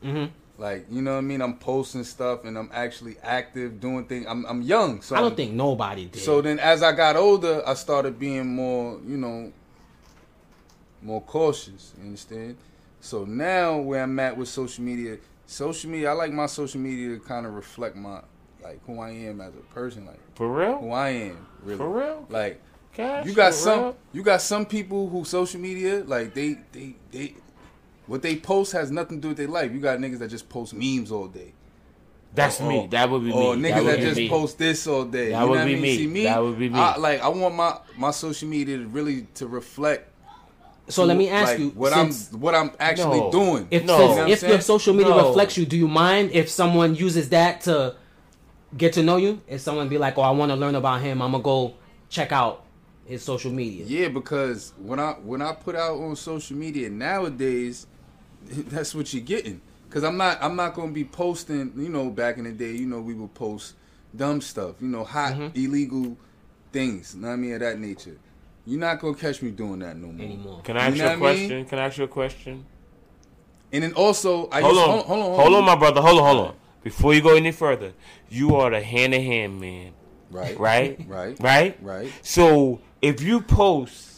[0.04, 0.30] Mhm.
[0.58, 1.42] Like, you know what I mean?
[1.42, 4.26] I'm posting stuff and I'm actually active, doing things.
[4.28, 6.22] I'm, I'm young, so I don't I'm- think nobody did.
[6.22, 9.52] So then, as I got older, I started being more, you know,
[11.02, 11.94] more cautious.
[11.98, 12.56] You understand?
[13.02, 17.10] So now, where I'm at with social media, social media, I like my social media
[17.10, 18.22] to kind of reflect my,
[18.64, 20.92] like, who I am as a person, like For real, who?
[20.92, 21.78] I am, really.
[21.78, 22.26] For real?
[22.30, 22.62] Like,
[22.94, 23.26] Cash?
[23.26, 23.98] you got some, real?
[24.14, 27.36] you got some people who social media, like they, they, they,
[28.08, 29.72] what they post has nothing to do with their life.
[29.72, 31.54] You got niggas that just post memes all day.
[32.34, 32.88] That's Or- me.
[32.92, 33.34] That would be me.
[33.34, 34.30] Or niggas would that just me.
[34.30, 35.30] post this all day.
[35.32, 35.82] That you would know what be I mean?
[35.82, 35.98] me.
[35.98, 36.24] See me?
[36.26, 36.78] That would be me.
[36.80, 40.12] I, like I want my my social media to really to reflect.
[40.90, 43.32] so let me ask like, you, what since, I'm what I'm actually No.
[43.32, 43.68] doing.
[43.72, 43.94] if, No.
[43.94, 45.30] You know what I'm if your social media No.
[45.30, 47.96] reflects you, do you mind if someone uses that to
[48.78, 49.42] get to know you?
[49.48, 51.74] If someone be like, oh, I want to learn about him, I'm gonna go
[52.10, 52.66] check out
[53.06, 53.86] his social media.
[53.88, 57.88] Yeah, because when I when I put out on social media nowadays,
[58.46, 59.62] that's what you're getting.
[59.90, 61.72] Cause I'm not I'm not gonna be posting.
[61.78, 63.76] You know, back in the day, you know, we would post
[64.16, 64.76] dumb stuff.
[64.82, 65.58] You know, hot Mm-hmm.
[65.58, 66.18] illegal
[66.72, 67.16] things.
[67.16, 68.18] You know what I mean of that nature.
[68.66, 70.26] You're not gonna catch me doing that no more.
[70.26, 70.62] Anymore.
[70.64, 71.20] Can I ask You you, a what I mean?
[71.20, 71.66] question?
[71.66, 72.66] Can I ask you a question?
[73.72, 74.92] And then also, I Hold used, on.
[74.92, 76.02] hold, hold on, Hold on, my brother.
[76.02, 76.56] Hold on, hold on.
[76.84, 77.94] Before you go any further,
[78.30, 79.92] you are the hand in hand man,
[80.30, 81.00] Right, right?
[81.08, 81.78] right, Right?
[81.82, 82.12] right.
[82.22, 84.15] So if you post,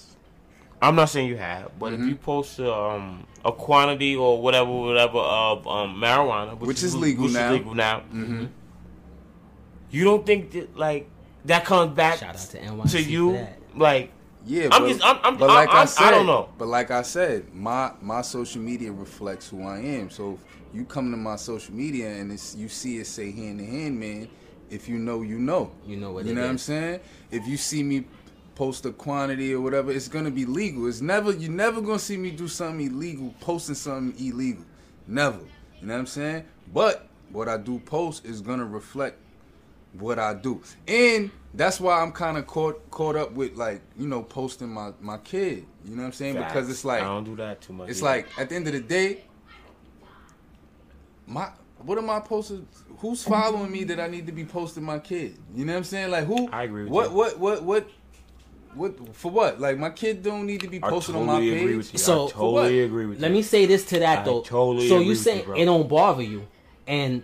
[0.82, 2.04] I'm not saying you have, but Mm-hmm.
[2.04, 6.96] if you post um, a quantity or whatever, whatever of um, marijuana, which, Which is
[6.96, 7.52] legal which now.
[7.54, 8.46] is legal now, Mm-hmm.
[9.92, 11.10] you don't think that like
[11.46, 14.12] that comes back Shout out to NYC to you, like
[14.46, 16.50] Yeah, I'm but, just- I'm- I'm- but I'm- like I, I'm- I said, don't know.
[16.58, 20.10] But like I said, my my social media reflects who I am.
[20.10, 20.38] So
[20.70, 23.68] if you come to my social media and it's, you see it say hand in
[23.68, 24.28] hand, man.
[24.70, 25.72] If you know, you know.
[25.86, 27.00] You know what You it know what I'm saying?
[27.32, 28.06] If you see me
[28.58, 30.88] post a quantity or whatever, it's gonna be legal.
[30.88, 34.66] It's never you're never gonna see me do something illegal, posting something illegal.
[35.06, 35.38] Never.
[35.80, 36.44] You know what I'm saying?
[36.74, 39.20] But what I do post is gonna reflect
[39.94, 40.64] what I do.
[40.88, 44.92] And that's why I'm kind of caught caught up with like, you know, posting my
[45.00, 45.68] my kid.
[45.86, 46.34] You know what I'm saying?
[46.36, 47.90] Because it's like I don't do that too much.
[47.90, 48.08] it's either.
[48.08, 49.24] like at the end of the day,
[51.28, 51.52] my
[51.84, 52.68] what am I posting?
[52.98, 55.38] Who's following me that I need to be posting my kid?
[55.54, 56.10] You know what I'm saying?
[56.10, 56.50] Like who?
[56.52, 57.18] I agree with what, you.
[57.18, 57.90] What what what
[58.76, 59.60] what for what?
[59.60, 61.78] Like my kid don't need to be posted totally on my page.
[61.78, 62.00] with you.
[62.00, 63.22] So- I totally agree with you.
[63.22, 64.42] Let me say this to that I though.
[64.42, 65.56] totally so agree you with say you, bro.
[65.56, 66.48] it don't bother you,
[66.88, 67.24] and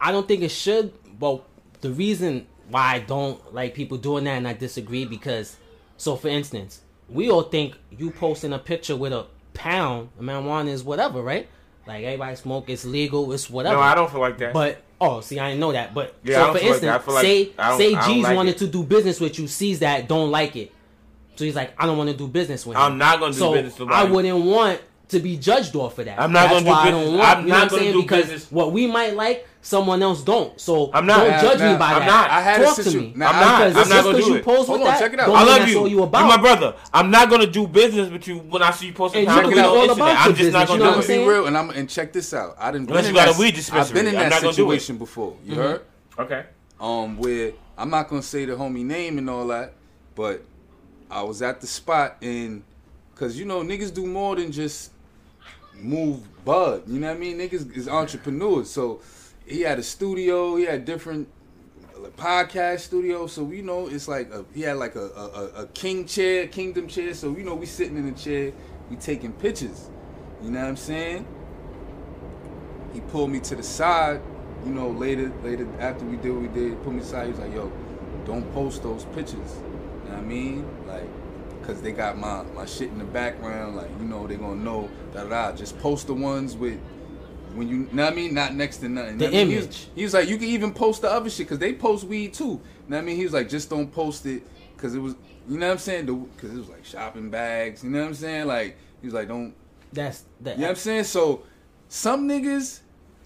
[0.00, 0.92] I don't think it should.
[1.18, 1.42] But
[1.80, 5.56] the reason why I don't like people doing that and I disagree because,
[5.96, 10.68] so for instance, we all think you posting a picture with a pound of marijuana
[10.68, 11.48] is whatever, right?
[11.86, 13.76] Like everybody smoke, it's legal, it's whatever.
[13.76, 14.52] No, I don't feel like that.
[14.52, 15.94] But oh, see, I didn't know that.
[15.94, 18.58] But Yeah, so for instance, like- say say G's like wanted it.
[18.58, 20.72] to do business with you, sees that, don't like it.
[21.36, 22.82] So he's like, I don't want to do business with him.
[22.82, 26.06] I'm not gonna do so business with I wouldn't want to be judged off of
[26.06, 26.20] that.
[26.20, 27.28] I'm not That's gonna do why I business- don't want.
[27.38, 27.92] I'm you know not what I'm gonna saying?
[27.92, 28.50] do because business.
[28.52, 30.60] what we might like, someone else don't.
[30.60, 31.18] So I'm not.
[31.18, 32.06] Don't Now- judge now, me by I'm that.
[32.06, 32.30] not.
[32.30, 33.12] I had a Talk to me.
[33.14, 33.68] now, I'm not.
[33.68, 34.44] Because I'm not gonna do you it.
[34.44, 35.28] post Hold with on, that, check it out.
[35.30, 35.78] I love that's you.
[35.78, 36.26] all you You're about.
[36.28, 36.74] my brother.
[36.92, 39.54] I'm not gonna do business with you when I see you posting And you content
[39.54, 40.08] can be all about internet.
[40.08, 41.06] your I'm just not gonna do it.
[41.08, 42.56] Be real, and I'm and check this out.
[42.58, 42.88] I didn't.
[42.88, 44.80] Unless been you got a that- weed I've been in that not gonna do it.
[44.80, 45.36] situation before.
[45.44, 45.60] You Mm-hmm.
[45.60, 45.80] heard?
[46.18, 46.42] Okay.
[46.80, 49.72] um, where I'm not gonna say the homie name and all that,
[50.16, 50.42] but
[51.10, 52.64] I was at the spot and
[53.14, 54.90] Cause you know niggas do more than just
[55.80, 56.88] move bud.
[56.88, 57.38] You know what I mean?
[57.38, 58.70] Niggas is entrepreneurs.
[58.70, 59.00] So
[59.46, 60.56] he had a studio.
[60.56, 61.28] He had different
[62.16, 63.26] podcast studio.
[63.26, 66.46] So you know it's like a, he had like a, a, a- a king chair,
[66.48, 67.14] kingdom chair.
[67.14, 68.52] So you know we sitting in the chair,
[68.90, 69.90] we taking pictures.
[70.42, 71.26] You know what I'm saying?
[72.92, 74.20] He pulled me to the side.
[74.64, 77.26] You know later later after we did what we did, put me aside.
[77.26, 77.70] He was like, "Yo,
[78.24, 79.56] don't post those pictures."
[80.04, 80.66] You know what I mean?
[81.66, 83.76] Because they got my, my shit in the background.
[83.76, 85.56] Like, you know, they going to know, da da da.
[85.56, 86.78] Just post the ones with,
[87.54, 88.34] when you, know what I mean?
[88.34, 89.18] Not next to nothing.
[89.18, 89.48] The I mean?
[89.48, 89.88] He was- image.
[89.94, 92.60] He was, like, you can even post the other shit because they post weed too.
[92.88, 93.16] Know what I mean?
[93.16, 94.42] He was like, just don't post it
[94.76, 95.16] because it was,
[95.48, 96.06] you know what I'm saying?
[96.36, 97.82] Because it was like shopping bags.
[97.82, 98.46] You know what I'm saying?
[98.46, 99.54] Like, he was like, don't,
[99.92, 100.56] That's that.
[100.56, 101.04] you know what I'm saying?
[101.04, 101.42] So,
[101.88, 102.80] some niggas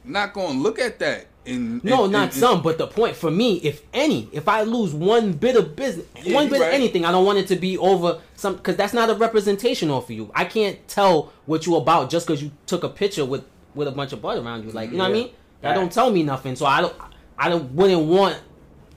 [0.05, 1.27] not going to look at that.
[1.47, 4.63] And, No, and- not and- some, but the point for me, if any, if I
[4.63, 6.69] lose one bit of business, Yeah, one bit right.
[6.69, 9.91] of anything, I don't want it to be over some because that's not a representation
[9.91, 10.31] off of you.
[10.35, 13.45] I can't tell what you about just because you took a picture with
[13.75, 14.71] with a bunch of blood around you.
[14.71, 15.31] Like you know what I mean?
[15.63, 16.57] That don't tell me nothing.
[16.57, 16.95] So I don't,
[17.39, 18.37] I don't wouldn't want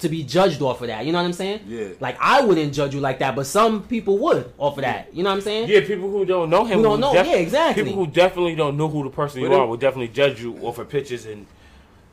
[0.04, 1.06] to be judged off of that.
[1.06, 1.62] You know what I'm saying?
[1.68, 1.90] Yeah.
[2.00, 5.14] Like I wouldn't judge you like that, but some people would off of that.
[5.14, 5.68] You know what I'm saying?
[5.70, 7.84] Yeah, people who don't know him, Who don't know, yeah, exactly.
[7.84, 10.42] People who definitely don't know who the person you But it- are will definitely judge
[10.42, 11.46] you off of pictures, and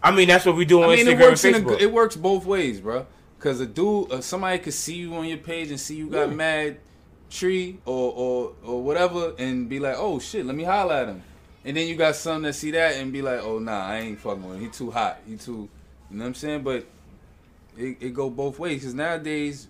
[0.02, 1.66] I mean that's what we do on I mean, Instagram it works and in a,
[1.66, 1.80] Facebook.
[1.80, 3.06] it works both ways, bro.
[3.38, 6.30] Cause a dude, uh, somebody could see you on your page and see you got
[6.32, 6.78] mad
[7.30, 11.22] tree or or or whatever, and be like, oh shit, let me holler at him.
[11.64, 14.18] And then you got some that see that and be like, oh nah, I ain't
[14.18, 14.62] fucking with him.
[14.62, 15.20] He too hot.
[15.26, 15.68] He too,
[16.10, 16.62] you know what I'm saying?
[16.62, 16.86] But
[17.80, 18.84] it, it go both ways.
[18.84, 19.68] Cause nowadays,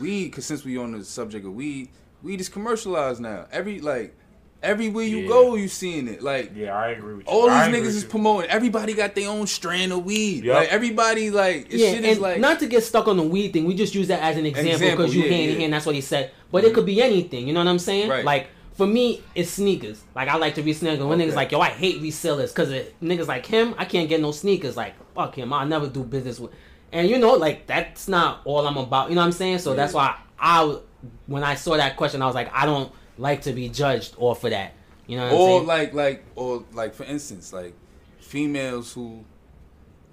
[0.00, 0.30] weed.
[0.30, 1.88] Cause since we on the subject of weed,
[2.22, 3.46] weed is commercialized now.
[3.50, 4.14] Every like.
[4.60, 5.28] Everywhere you Yeah.
[5.28, 6.20] go, you seeing it.
[6.20, 7.32] Like yeah, I agree with you.
[7.32, 8.50] all I these agree niggas is promoting.
[8.50, 10.42] Everybody got their own strand of weed.
[10.42, 10.56] Yup.
[10.56, 13.22] Like everybody, like this yeah, shit and is like not to get stuck on the
[13.22, 13.66] weed thing.
[13.66, 15.72] We just use that as an example Example, because you yeah, hand in hand.
[15.74, 16.32] That's what he said.
[16.50, 16.74] But it mm-hmm.
[16.74, 17.46] could be anything.
[17.46, 18.10] You know what I'm saying?
[18.10, 18.24] Right.
[18.24, 20.02] Like for me, it's sneakers.
[20.16, 21.04] Like I like to be sneakers.
[21.04, 21.30] When Okay.
[21.30, 22.70] niggas like, yo, I hate resellers because
[23.00, 24.76] niggas like him, I can't get no sneakers.
[24.76, 26.50] Like fuck him, I'll never do business with.
[26.92, 29.10] And you know, like that's not all I'm about.
[29.10, 29.58] You know what I'm saying?
[29.58, 30.78] So that's why I,
[31.26, 34.44] when I saw that question, I was like, I don't like to be judged off
[34.44, 34.74] of that.
[35.06, 35.66] You know what I'm or saying?
[35.66, 37.74] like like or like for instance, like
[38.20, 39.24] females who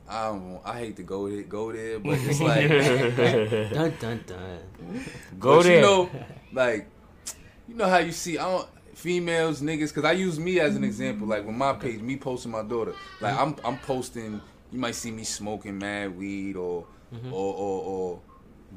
[0.07, 2.69] I don't I hate to go there go there, but it's like
[3.73, 5.05] dun dun dun.
[5.39, 5.75] Go but there.
[5.75, 6.09] You know,
[6.53, 6.87] like
[7.67, 10.83] you know how you see I don't females niggas because I use me as an
[10.83, 11.27] example.
[11.27, 12.93] Like with my page, me posting my daughter.
[13.21, 13.59] Like mm-hmm.
[13.65, 14.41] I'm I'm posting.
[14.75, 16.85] You might see me smoking mad weed or
[17.31, 18.19] or, or or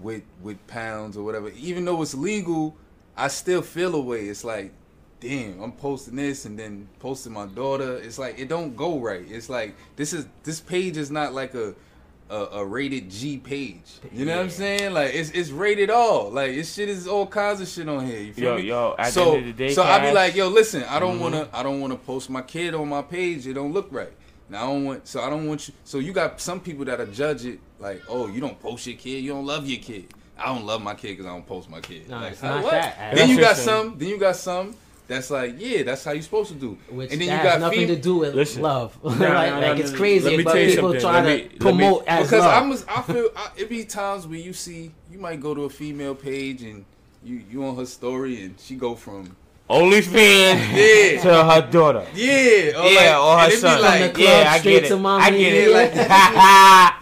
[0.01, 1.51] with with pounds or whatever.
[1.59, 2.77] Even though it's legal,
[3.17, 4.27] I still feel a way.
[4.29, 4.73] It's like.
[5.21, 7.97] Damn, I'm posting this and then posting my daughter.
[7.97, 9.25] It's like it don't go right.
[9.29, 11.75] It's like this is this page is not like a
[12.31, 13.83] a, a rated G page.
[14.13, 14.93] You know what I'm saying?
[14.95, 16.31] Like it's it's rated all.
[16.31, 18.21] Like this shit is all kinds of shit on here.
[18.21, 18.63] You feel Yo, me?
[18.69, 21.01] yo, at the so end of the day, so I be like, yo, listen, I
[21.01, 21.21] don't Mhm.
[21.23, 23.45] wanna I don't wanna post my kid on my page.
[23.49, 24.13] It don't look right.
[24.51, 25.75] Now I don't want so I don't want you.
[25.85, 29.23] So you got some people that'll judge it like, oh, you don't post your kid,
[29.25, 30.07] you don't love your kid.
[30.39, 32.09] I don't love my kid because I don't post my kid.
[32.09, 32.71] No, like, it's not what?
[32.73, 33.15] that.
[33.15, 33.99] Then you got That's some.
[33.99, 34.75] Then you got some.
[35.09, 36.77] That's like, yeah, that's how you're supposed to do.
[36.91, 38.61] Which and then you got nothing fem- to do with Listen.
[38.63, 38.97] love.
[39.03, 39.35] No, like, no, no,
[39.67, 41.01] like no, it's crazy, Let but people something.
[41.01, 42.87] try Let to me- let me- promote as because love.
[42.89, 45.71] I'm I feel I, it be times where you see you might go to a
[45.71, 46.85] female page and
[47.25, 49.35] you you on her story and she go from
[49.69, 51.21] OnlyFans Yeah.
[51.23, 52.07] to her daughter.
[52.15, 53.81] yeah or yeah, like, or her and it be son.
[53.83, 54.89] like From the club yeah, I straight get it.
[54.89, 55.71] to mommy, I get it.
[55.71, 55.77] yeah.
[55.77, 56.95] Like, I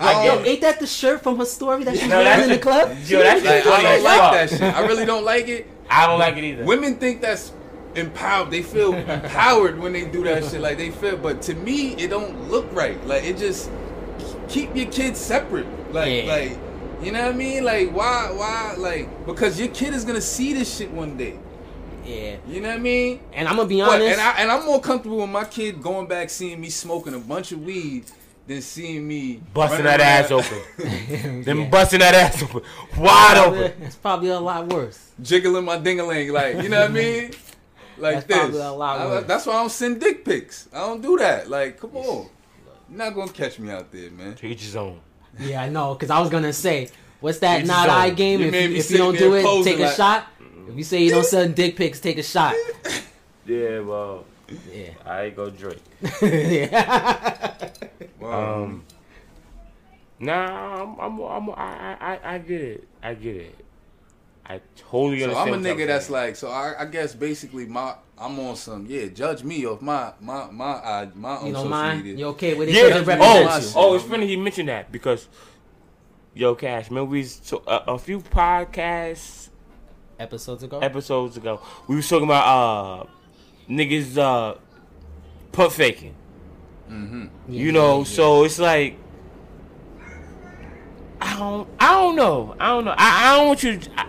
[0.00, 0.46] I Yo, it.
[0.46, 2.96] ain't that the shirt from her story that she's No, wearing in the club?
[3.04, 4.62] Yo, that's like, I don't like that shit.
[4.62, 5.66] I really don't like it.
[5.90, 6.64] I don't like it either.
[6.64, 7.52] Women think that's
[7.96, 8.50] empowered.
[8.52, 10.60] They feel empowered when they do that shit.
[10.60, 13.04] Like they feel, but to me, it don't look right.
[13.06, 13.70] Like it just
[14.48, 15.66] keep your kids separate.
[15.92, 16.32] Like Yeah.
[16.32, 16.58] like
[17.02, 17.64] you know what I mean?
[17.64, 21.38] Like why why like because your kid is gonna see this shit one day.
[22.08, 22.36] Yeah.
[22.48, 23.20] You know what I mean?
[23.32, 24.12] And I'm gonna be What, honest.
[24.18, 27.18] and I and I'm more comfortable with my kid going back seeing me smoking a
[27.18, 28.04] bunch of weed
[28.46, 30.58] than seeing me Busting running that ass open.
[31.44, 31.68] then Yeah.
[31.68, 32.62] busting that ass open.
[32.96, 33.82] Wide Probably- open.
[33.82, 35.10] It's probably a lot worse.
[35.20, 37.30] jiggling my dingaling, like you know what I mean?
[38.00, 38.36] Like That's this.
[38.38, 39.24] probably a lot I- worse.
[39.26, 40.68] that's why I don't send dick pics.
[40.72, 41.50] I don't do that.
[41.50, 42.28] Like, come on,
[42.88, 44.36] you're not gonna catch me out there, man.
[44.36, 45.00] To each his own.
[45.40, 45.96] Yeah, I know.
[45.96, 48.38] Cause I was gonna say, what's that not eye game?
[48.40, 50.26] You if you, if you don't do it, take a like- shot.
[50.68, 52.54] If you say you don't send dick pics, take a shot.
[53.46, 54.26] Yeah, well,
[54.70, 54.90] Yeah.
[55.06, 55.80] I go Drake.
[56.22, 57.70] yeah.
[58.20, 58.64] Wow.
[58.64, 58.84] Um,
[60.20, 62.88] nah, I'm, I'm, I'm, I, I, I get it.
[63.02, 63.64] I get it.
[64.44, 65.54] I totally so understand.
[65.54, 66.12] I'm a nigga that's saying.
[66.12, 69.06] like, so I, I guess basically my I'm on some yeah.
[69.06, 72.02] Judge me off my my my uh, my own You don't social mind?
[72.04, 72.18] media.
[72.18, 72.74] You okay with it?
[72.74, 72.82] Yeah.
[72.82, 73.80] 'Cause it represents represents you.
[73.80, 75.26] Oh, oh, it's funny he mentioned that because,
[76.34, 79.47] yo, Cash, man, we so a, a few podcasts
[80.18, 80.78] episodes ago.
[80.80, 81.60] episodes ago.
[81.86, 83.06] We was talking about uh
[83.70, 84.54] niggas uh
[85.52, 86.14] pump faking.
[87.48, 88.96] You know, so it's like
[91.20, 92.54] I don't I don't know.
[92.58, 92.94] I don't know.
[92.96, 94.06] I, I don't want you to, I,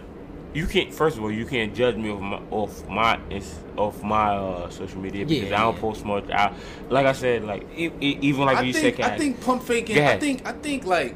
[0.53, 4.01] you can't first of all you can't judge me off my off my it's off
[4.03, 5.81] my uh, social media because Yeah, I don't yeah.
[5.81, 6.29] post much.
[6.29, 6.53] I,
[6.89, 9.19] like I said, like e- e- even like I you think, said, I Cash.
[9.19, 10.01] think pump faking.
[10.03, 11.15] I think I think like I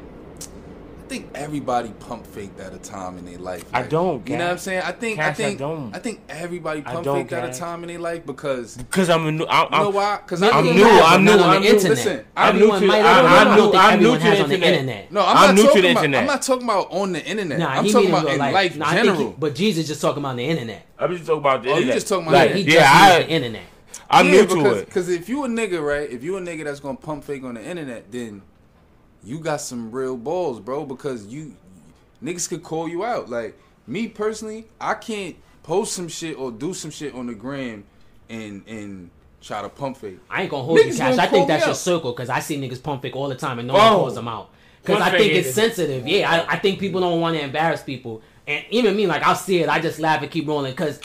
[1.14, 3.64] think everybody pump faked at a time in their life.
[3.72, 4.82] I don't, You know what I'm saying?
[4.84, 5.94] I think I Cash, I think don't.
[5.94, 9.26] I think everybody pump don't, faked at a time in their life because because I'm
[9.26, 9.46] a new.
[9.46, 10.16] I'm, you know I'm, why?
[10.18, 11.74] Because Maybe I'm they new, I'm but new, on I'm the new.
[11.74, 11.90] internet.
[11.96, 14.38] Listen, I'm new to- might I- have, I'm new- think I'm new everyone to has
[14.38, 14.80] the on the internet.
[14.80, 15.12] internet.
[15.12, 16.04] No, I'm, I'm not new to talking the about.
[16.04, 16.20] internet.
[16.20, 17.58] I'm not talking about on the internet.
[17.58, 19.34] Nah, I'm he talking about in in life Nah, I think general.
[19.38, 20.86] but Jesus just talking about the internet.
[20.98, 21.94] I'm just talking about the Oh, you internet.
[21.94, 23.62] just talking about like, the He yeah, I, the internet.
[24.10, 24.86] I'm yeah, new because, to it.
[24.86, 26.10] Because if you a nigga, right?
[26.10, 28.42] If you a nigga that's gonna pump fake on the internet, then
[29.24, 30.84] you got some real balls, bro.
[30.84, 31.56] Because you
[32.22, 33.28] niggas could call you out.
[33.28, 37.84] Like me personally, I can't post some shit or do some shit on the gram
[38.28, 39.10] and and
[39.40, 40.18] try to pump fake.
[40.30, 41.18] I ain't gonna hold you, Cash.
[41.18, 43.68] I think that's your circle because I see niggas pump fake all the time and
[43.68, 43.82] no Bro.
[43.82, 44.50] one calls them out.
[44.82, 46.06] Because I think it's sensitive.
[46.06, 48.20] Yeah, I, I think people don't want to embarrass people.
[48.46, 49.68] And even me, like, I'll see it.
[49.70, 51.00] I just laugh and keep rolling because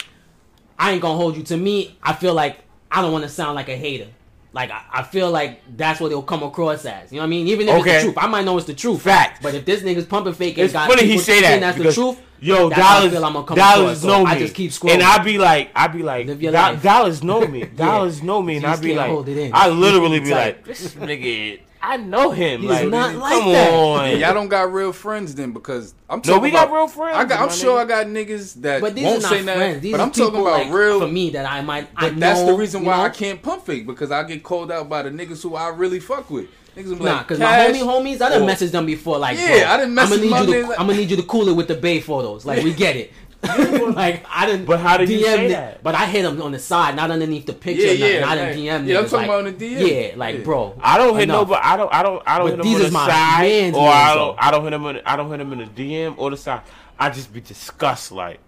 [0.78, 1.42] I ain't gonna hold you.
[1.44, 2.58] To me, I feel like
[2.90, 4.08] I don't want to sound like a hater.
[4.52, 7.12] Like, I, I feel like that's what it'll come across as.
[7.12, 7.46] You know what I mean?
[7.48, 8.18] Even if it's the truth.
[8.18, 9.00] I might know it's the truth.
[9.02, 9.42] Fact.
[9.42, 11.60] But if this nigga's pumping fake and It's got funny he people say that thinking
[11.84, 14.00] that's the truth, yo that's how I dollars feel I'm gonna come dollars across.
[14.02, 14.30] So know me.
[14.32, 14.90] I just keep scrolling.
[14.94, 18.22] and I be like, I be like, Live your "Do- life." dollars know me, dollars
[18.24, 19.50] know me, and You I just be can't like, hold it in.
[19.54, 22.60] I literally be like, this nigga, I know him.
[22.60, 23.72] He's like, not come like that.
[23.72, 26.30] on, Y'all don't got real friends then because I'm talking.
[26.30, 27.82] No, talking we got real friends, I got, I'm sure nigga.
[27.82, 29.60] I got niggas that But these won't are say not nothing.
[29.60, 29.80] friends.
[29.82, 31.88] These but are I'm people talking about like, real for me that I might.
[31.96, 33.02] I But that's the know, reason you why know?
[33.04, 36.00] I can't pump fake because I get called out by the niggas who I really
[36.00, 36.48] fuck with.
[36.76, 39.18] Niggas will be Nah, like, cause my homie homies, I done or- messaged them before.
[39.18, 41.16] Like, Yeah, bro, I done I'm gonna need you to, like- I'm gonna need you
[41.16, 42.44] to cool it with the Bay photos.
[42.46, 43.12] Like, we get it.
[43.94, 44.66] like, I didn't.
[44.66, 45.82] But how did you say it, that?
[45.82, 47.92] But I hit him on the side, not underneath the picture.
[47.92, 48.20] Yeah, or nothing.
[48.20, 48.56] yeah, I done right.
[48.56, 48.86] DM.
[48.86, 50.10] Yeah, I'm talking like, about on the DM.
[50.10, 50.44] Yeah, like, Yeah.
[50.44, 50.78] bro.
[50.80, 51.48] I don't hit enough.
[51.48, 53.08] no, but I don't, I don't, I don't But hit him these on the my
[53.08, 55.52] side, mans, or mans, I don't, I don't hit him, in, I don't hit him
[55.54, 56.62] in the DM or the side.
[56.98, 58.40] I just be disgust, like,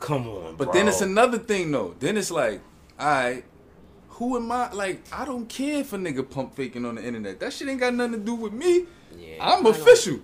[0.00, 0.72] come on, But bro.
[0.74, 1.94] then it's another thing though.
[1.98, 2.60] Then it's like,
[3.00, 3.44] all right,
[4.08, 4.70] who am I?
[4.72, 7.40] Like, I don't care for nigga pump faking on the internet.
[7.40, 8.84] That shit ain't got nothing to do with me.
[9.16, 10.20] Yeah, I'm I know.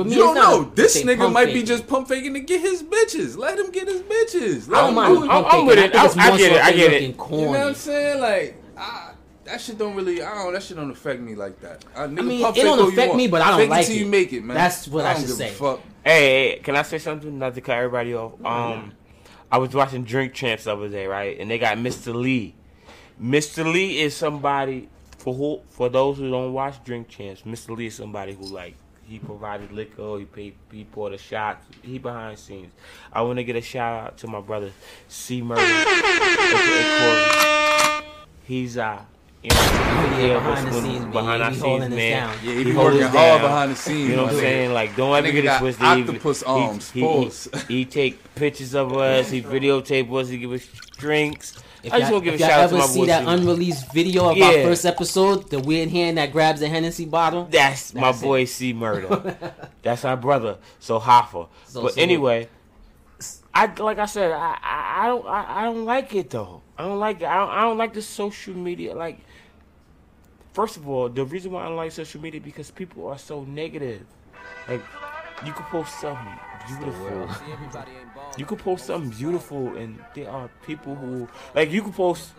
[0.00, 0.04] Official.
[0.04, 0.72] For me, You don't know.
[0.74, 3.36] This nigga pump might be just pump faking to get his bitches.
[3.36, 4.68] Let him get his bitches.
[4.68, 5.30] I Let don't him mind do the it.
[5.30, 5.92] I'm- I'm with it.
[5.92, 6.62] think it's I- I get it.
[6.62, 7.16] I get it.
[7.18, 8.20] looking You know what I'm saying?
[8.20, 9.10] Like, I,
[9.44, 10.22] that shit don't really.
[10.22, 10.52] I don't.
[10.52, 11.84] That shit don't affect me like that.
[11.96, 14.06] I, I mean, it don't affect me, but I don't Fake like it till you
[14.06, 14.56] make it, man.
[14.56, 15.48] That's what I don't should say.
[15.50, 15.80] Fuck.
[16.04, 17.38] Hey, hey, can I say something?
[17.38, 18.32] Not to cut everybody off.
[18.44, 18.92] Um,
[19.50, 21.38] I was watching Drink Champs the other day, right?
[21.40, 22.14] And they got Mr.
[22.14, 22.54] Lee.
[23.20, 23.70] Mr.
[23.70, 27.42] Lee is somebody for who for those who don't watch Drink Champs.
[27.42, 27.76] Mr.
[27.76, 28.76] Lee is somebody who like
[29.08, 32.72] he provided liquor, he paid, he poured a shot, he behind scenes.
[33.12, 34.70] I want to get a shout out to my brother
[35.08, 35.62] C Murder.
[38.44, 39.00] He's uh.
[39.40, 41.10] You know, Yeah, yeah, behind the scenes, man.
[41.12, 42.26] behind He our scenes, man.
[42.28, 42.36] down.
[42.42, 44.10] Yeah, he be working hard behind the scenes.
[44.10, 44.72] You know what I'm saying?
[44.72, 45.84] Like, don't ever Nigga get it got twisted.
[45.86, 47.48] octopus he, arms, He, pause.
[47.68, 49.30] he, he take pictures of us.
[49.30, 50.28] He videotape us.
[50.28, 51.62] He give us drinks.
[51.88, 53.26] If I just y'all, want to give a if shout out to ever see that
[53.26, 57.46] unreleased video of our first episode, the weird hand that grabs the Hennessy bottle.
[57.50, 58.20] That's, my it.
[58.20, 59.36] boy C Murder.
[59.82, 60.58] That's our brother.
[60.80, 61.48] So Hoffa.
[61.64, 62.02] So but salute.
[62.02, 62.48] anyway,
[63.54, 66.60] I like I said, I I, I don't I, I don't like it though.
[66.76, 67.26] I don't like it.
[67.26, 68.94] I don't, I don't like the social media.
[68.94, 69.18] Like,
[70.52, 73.44] first of all, the reason why I don't like social media because people are so
[73.44, 74.02] negative.
[74.68, 74.82] Like,
[75.46, 76.38] you could post something
[76.68, 77.28] beautiful.
[78.36, 82.30] You could post something beautiful, and there are people who like you could post.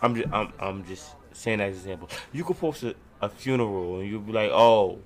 [0.00, 2.08] I'm just I'm, I'm just saying that as an example.
[2.32, 4.98] You could post a, a funeral, and you'd be like, oh.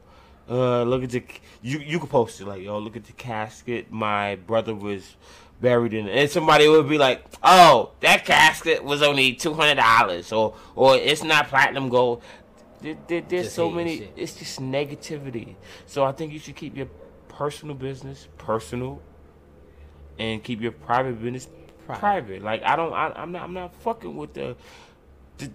[0.49, 1.25] Uh, look at the
[1.61, 1.81] you.
[1.81, 5.17] You could post it like, "Yo, look at the casket my brother was
[5.61, 6.17] buried in," it.
[6.17, 10.95] and somebody would be like, "Oh, that casket was only two hundred dollars," or "or
[10.95, 12.23] it's not platinum gold."
[12.81, 13.99] There, there, there's Just so many.
[13.99, 14.13] shit.
[14.15, 15.57] It's just negativity.
[15.87, 16.87] So I think you should keep your
[17.37, 19.01] personal business personal,
[20.19, 21.49] and keep your private business
[21.87, 22.01] Private.
[22.01, 22.43] private.
[22.43, 22.93] Like I don't.
[22.93, 23.43] I, I'm not.
[23.43, 24.57] I'm not fucking with the.
[25.39, 25.47] To,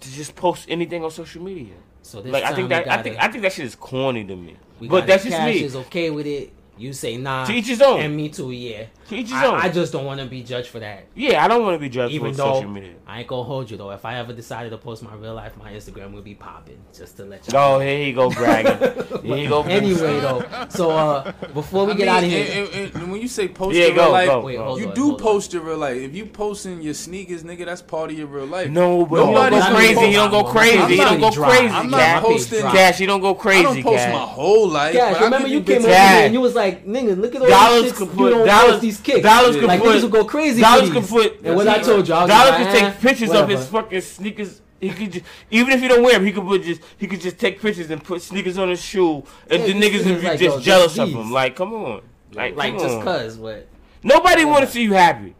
[0.00, 1.74] to just post anything on social media.
[2.02, 4.24] So this Like I think that I gotta- think I think that shit is corny
[4.24, 4.56] to me.
[4.82, 5.62] But that's just me.
[5.64, 6.52] is okay with it.
[6.80, 7.44] You say nah.
[7.44, 8.00] To each his own.
[8.00, 8.50] And me too.
[8.50, 8.86] Yeah.
[9.08, 9.54] To each his I, own.
[9.60, 11.04] I just don't want to be judged for that.
[11.14, 12.94] Yeah, I don't want to be judged Even for though social media.
[13.06, 13.90] I ain't gonna hold you though.
[13.90, 16.78] If I ever decided to post my real life, my Instagram will be popping.
[16.96, 17.52] Just to let you.
[17.58, 18.78] Oh, here he go bragging.
[19.22, 19.62] here he go.
[19.64, 23.12] Anyway though, so uh, before we I get mean, out of here, and- and- and
[23.12, 24.64] when you say post Yeah, your go, real life, go, Wait, go.
[24.64, 25.18] hold you on, do hold on.
[25.26, 25.96] post your real life.
[26.00, 28.70] If you posting your sneakers, nigga, that's part of your real life.
[28.70, 30.78] No, but Nobody's he don't go gonna crazy.
[30.78, 31.00] post- He don't go crazy.
[31.00, 31.74] not He don't go crazy.
[31.74, 33.60] I'm not posting- Cash, he don't go crazy.
[33.66, 34.94] I don't post my whole life.
[34.94, 37.82] Cash, remember you came over here and you was like, like, nigga, look at all
[37.82, 39.22] these could chicks put- you don't dollars- these kicks.
[39.22, 40.60] dollars could like put- niggas will go crazy.
[40.60, 41.40] Dollars for could put.
[41.44, 44.00] And what I told y'all, was Dollars like, could eh, take pictures of his fucking
[44.00, 44.60] sneakers.
[44.80, 47.20] He could just, even if he don't wear them, he could put just he could
[47.20, 50.26] just take pictures and put sneakers on his shoe, and Yeah, the niggas would be
[50.26, 51.30] like, just jealous of him.
[51.30, 52.00] Like, come on,
[52.32, 53.02] like, Like just on.
[53.04, 53.66] cause, what?
[54.02, 55.34] Nobody want to see you happy.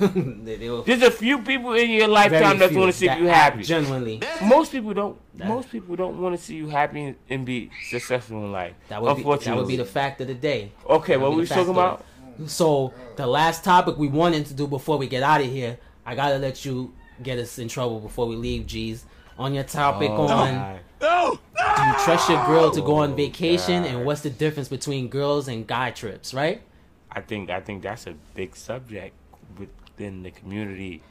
[0.00, 0.06] Nah.
[0.44, 3.06] they, they will There's a few people in your lifetime very that want to see
[3.06, 3.62] that you happy.
[3.62, 5.18] Genuinely, Most people don't.
[5.36, 8.74] That- most people don't want to see you happy and be successful in life.
[8.88, 10.72] that would be Unfortunately, that would be the fact of the day.
[10.88, 11.12] okay.
[11.14, 12.04] that What be we talking about?
[12.46, 16.14] So the last topic we wanted to do before we get out of here, I
[16.14, 18.66] gotta let you get us in trouble before we leave.
[18.66, 19.04] G's
[19.38, 20.80] on your topic Oh, on God.
[21.00, 23.90] do you trust your girl to go on vacation, God.
[23.92, 26.62] and what's the difference between girls and guy trips, right?
[27.10, 29.14] I think I think that's a big subject
[29.58, 31.02] within the community.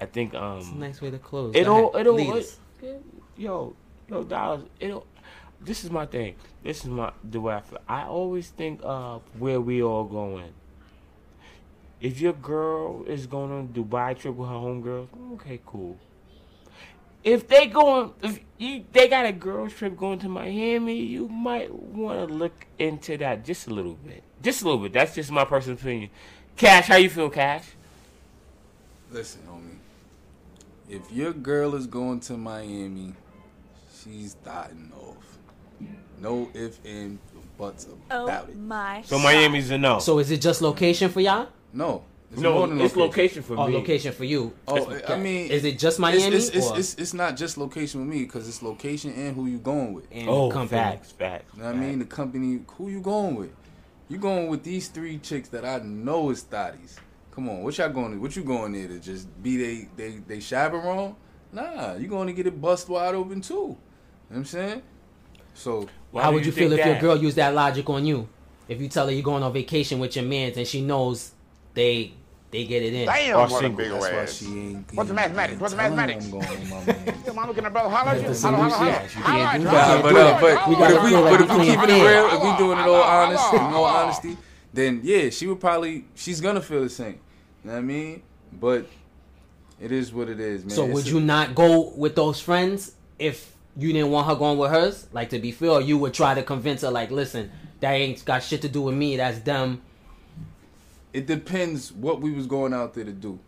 [0.00, 1.54] I think um It's a nice way to close.
[1.54, 2.44] It'll- it'll- lead
[3.36, 3.74] yo,
[4.08, 4.64] yo, dollars.
[4.80, 5.06] It'll.
[5.60, 6.34] This is my thing.
[6.62, 7.78] This is my the way I feel.
[7.88, 10.52] I always think of where we all going.
[12.00, 15.96] If your girl is going on Dubai trip with her homegirls, okay, cool.
[17.22, 21.72] If they going, if you, they got a girls trip going to Miami, you might
[21.74, 24.92] want to look into that just a little bit, just a little bit.
[24.92, 26.10] That's just my personal opinion.
[26.56, 27.64] Cash, how you feel, Cash?
[29.10, 29.76] Listen, homie.
[30.88, 33.14] If your girl is going to Miami,
[34.02, 35.38] she's dotting off.
[36.20, 37.18] No if and
[37.58, 38.56] buts Oh about it.
[38.56, 39.02] my.
[39.02, 39.98] So Miami's a no.
[39.98, 41.48] So is it just location for y'all?
[41.72, 43.74] No, it's no, more it's location for Or me.
[43.74, 44.52] location for you?
[44.68, 48.00] Oh, I mean, is it just Miami it's, it's, or it's, it's not just location
[48.00, 50.06] with me because it's location and who you going with.
[50.12, 50.80] and Oh, company?
[50.80, 51.52] facts, facts.
[51.56, 51.98] You know what I mean?
[51.98, 53.50] The company, who you going with?
[54.08, 56.96] You going with these three chicks that I know is thotties.
[57.30, 60.18] Come on, what y'all going to, what you going there to just be they, they,
[60.18, 61.16] they chaperone?
[61.52, 63.54] Nah, you going to get it bust wide open too.
[63.54, 63.76] You know
[64.28, 64.82] what I'm saying?
[65.54, 68.28] So, Why How would you, think feel if your girl used that logic on you?
[68.68, 71.32] If you tell her you're going on vacation with your mans and she knows
[71.74, 72.14] they
[72.54, 73.06] they get it in.
[73.06, 73.76] Damn, Or what a single.
[73.76, 74.32] big that's why ass.
[74.38, 74.94] she ain't.
[74.94, 75.60] What's the mathematics?
[75.60, 76.24] What's the mathematics?
[76.26, 77.22] I'm going with my man.
[77.24, 78.34] Your mama looking at brother holler at you.
[78.34, 79.08] Holler, holler, holler.
[79.08, 79.64] She can't at do you.
[79.70, 80.02] that.
[80.02, 82.02] But, uh, but, We but if we feel like but if we we keeping it
[82.08, 84.36] real, if we doing it all honest, in all honesty,
[84.72, 87.18] then yeah, she would probably she's gonna feel the same.
[87.64, 88.22] You know what I mean?
[88.52, 88.86] But
[89.80, 90.70] it is what it is, man.
[90.70, 94.36] So It's would a- you not go with those friends if you didn't want her
[94.36, 95.08] going with hers?
[95.12, 97.50] Like to be fair, you would try to convince her like, listen,
[97.80, 99.16] that ain't got shit to do with me.
[99.16, 99.82] That's them.
[101.14, 103.38] It depends what we was going out there to do.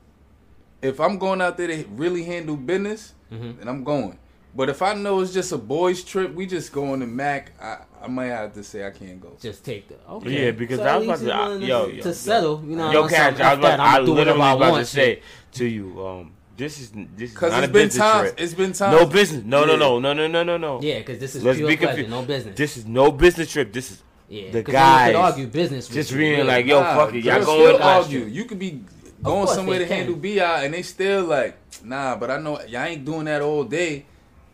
[0.81, 3.59] If I'm going out there to really handle business, Mm-hmm.
[3.59, 4.19] then I'm going.
[4.55, 7.53] But if I know it's just a boys trip, we just going to Mac.
[7.61, 9.37] I, I might have to say I can't go.
[9.41, 10.45] Just take the okay.
[10.47, 12.09] Yeah, because So I was about least to, you I, willing yo, to, yo, to
[12.09, 12.13] yo.
[12.15, 12.63] settle.
[12.65, 14.41] You know, Yo, on Cash, some I F was about, I I'ma do literally whatever
[14.43, 15.23] I was about to say
[15.55, 18.29] to you, um, this is this is Cause not it's a been business times.
[18.31, 18.41] trip.
[18.41, 19.01] It's been times.
[19.01, 19.45] No business.
[19.45, 19.79] No, no, Yeah.
[19.79, 20.81] no, no, no, no, no, no.
[20.81, 22.57] Yeah, because this is Let's pure be pleasure, no business.
[22.57, 23.73] This is no business trip.
[23.73, 25.89] This is yeah, the 'cause then you guys could argue business.
[25.89, 26.49] with just you, being really.
[26.49, 28.05] like, yo, Nah, fuck it, y'all girls going still with us.
[28.05, 28.25] argue.
[28.27, 28.81] You could be
[29.23, 29.97] going somewhere to can.
[30.07, 32.17] handle bi, and they still like, nah.
[32.17, 34.05] But I know y'all ain't doing that all day.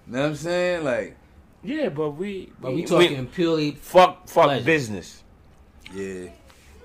[0.06, 0.84] You know what I'm saying?
[0.84, 1.16] Like,
[1.64, 3.72] Yeah, but we, But we talking purely.
[3.72, 4.64] fuck, fuck pleasure.
[4.64, 5.22] business.
[5.94, 6.26] yeah,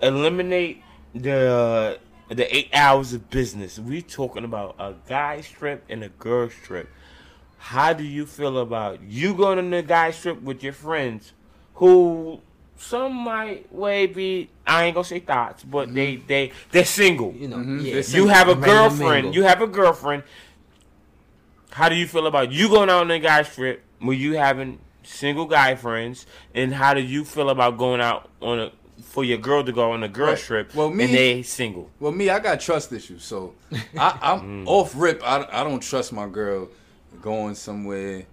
[0.01, 0.83] Eliminate
[1.15, 1.97] the
[2.29, 3.79] uh, the eight hours of business.
[3.79, 6.89] We talking about a guy's trip and a girl's trip.
[7.57, 11.33] How do you feel about you going on the guy's trip with your friends,
[11.75, 12.41] who
[12.77, 17.33] some might way be I ain't gonna say thoughts, but they they they're single.
[17.33, 17.83] You know, Mhm.
[17.83, 19.35] yeah, They You have a ready girlfriend.
[19.35, 20.23] You have a girlfriend.
[21.71, 24.79] How do you feel about you going out on a guy's trip when you having
[25.03, 26.25] single guy friends?
[26.55, 28.71] And how do you feel about going out on a
[29.03, 30.37] for your girl to go on a girl Right.
[30.37, 31.89] trip Well, me- and they single?
[31.99, 33.53] Well, me, I got trust issues, so
[33.97, 34.67] I, I'm Mm.
[34.67, 35.21] off rip.
[35.23, 36.69] I, I don't trust my girl
[37.21, 38.25] going somewhere.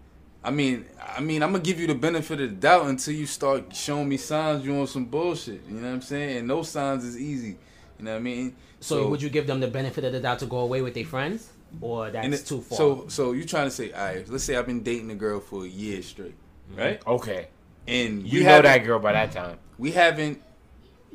[0.44, 0.84] I mean,
[1.16, 4.08] I mean, I'm gonna give you the benefit of the doubt until you start showing
[4.08, 5.62] me signs you on some bullshit.
[5.66, 6.36] You know what I'm saying?
[6.38, 7.56] And those signs is easy.
[7.98, 8.54] You know what I mean?
[8.80, 11.06] So, would you give them the benefit of the doubt to go away with their
[11.06, 11.48] friends,
[11.80, 12.76] or that's and it- too far?
[12.76, 14.28] So, so you trying to say, all right?
[14.28, 16.34] Let's say I've been dating a girl for a year straight,
[16.70, 16.78] mm-hmm.
[16.78, 17.06] right?
[17.06, 17.48] Okay,
[17.88, 19.56] And you know haven't- that girl by that time.
[19.78, 20.42] we haven't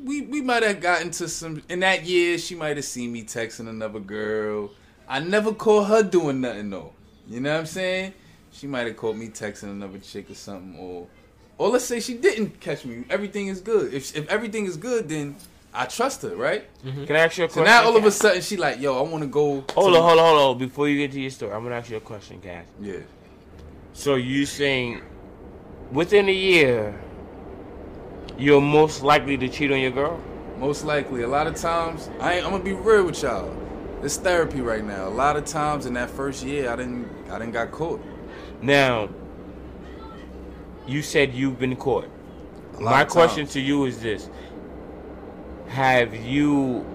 [0.04, 3.22] we we might have gotten to some in that year she might have seen me
[3.24, 4.72] texting another girl
[5.10, 6.94] i never caught her doing nothing though
[7.28, 8.14] you know what i'm saying
[8.52, 11.08] she might have caught me texting another chick or something or
[11.58, 15.08] or let's say she didn't catch me everything is good if if everything is good
[15.10, 15.36] then
[15.74, 17.06] i trust her right mm-hmm.
[17.06, 17.66] Can I ask you a question?
[17.66, 20.00] so now all of a sudden she like yo i want to go Hold to-
[20.00, 20.58] on, hold on, hold on.
[20.58, 22.66] Before you get to your story, I'm gonna ask you a question, Cash.
[22.82, 22.98] yeah
[23.94, 25.02] So you saying
[25.92, 27.00] within a year
[28.38, 30.20] you're most likely to cheat on your girl?
[30.58, 33.54] Most likely, a lot of times, I ain't, I'm gonna be real with y'all.
[34.02, 35.08] It's therapy right now.
[35.08, 38.02] A lot of times in that first year, I didn't, I didn't got caught.
[38.62, 39.10] Now,
[40.88, 42.08] you said you've been caught.
[42.80, 44.30] My question to you is this:
[45.68, 46.86] Have you,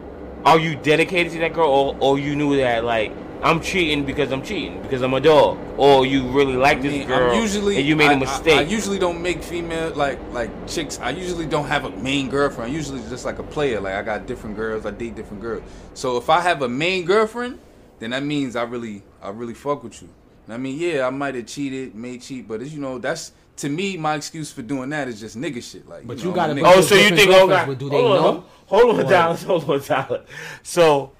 [0.44, 3.12] are you dedicated to that girl, or, or you knew that like
[3.42, 7.06] I'm cheating because I'm cheating because I'm a dog, or you really like I this
[7.06, 8.58] girl I'm usually and you made I- a I- mistake?
[8.58, 10.98] I, usually don't make female like like chicks.
[11.00, 12.72] I usually don't have a main girlfriend.
[12.72, 13.80] I usually just like a player.
[13.80, 14.86] Like I got different girls.
[14.86, 15.62] I date different girls.
[15.92, 17.58] So if I have a main girlfriend,
[17.98, 20.08] then that means I really I really fuck with you.
[20.46, 23.32] And I mean, yeah, I might have cheated, may cheat, but it's, you know that's
[23.56, 25.88] to me my excuse for doing that is just nigga shit.
[25.88, 26.72] Like, But you, you know, gotta a nigga.
[26.76, 29.70] Oh, so you think oh girlfriends, God, do they hold on, hold on, Dollars, hold
[29.70, 30.26] on, Dollars.
[30.62, 31.12] So,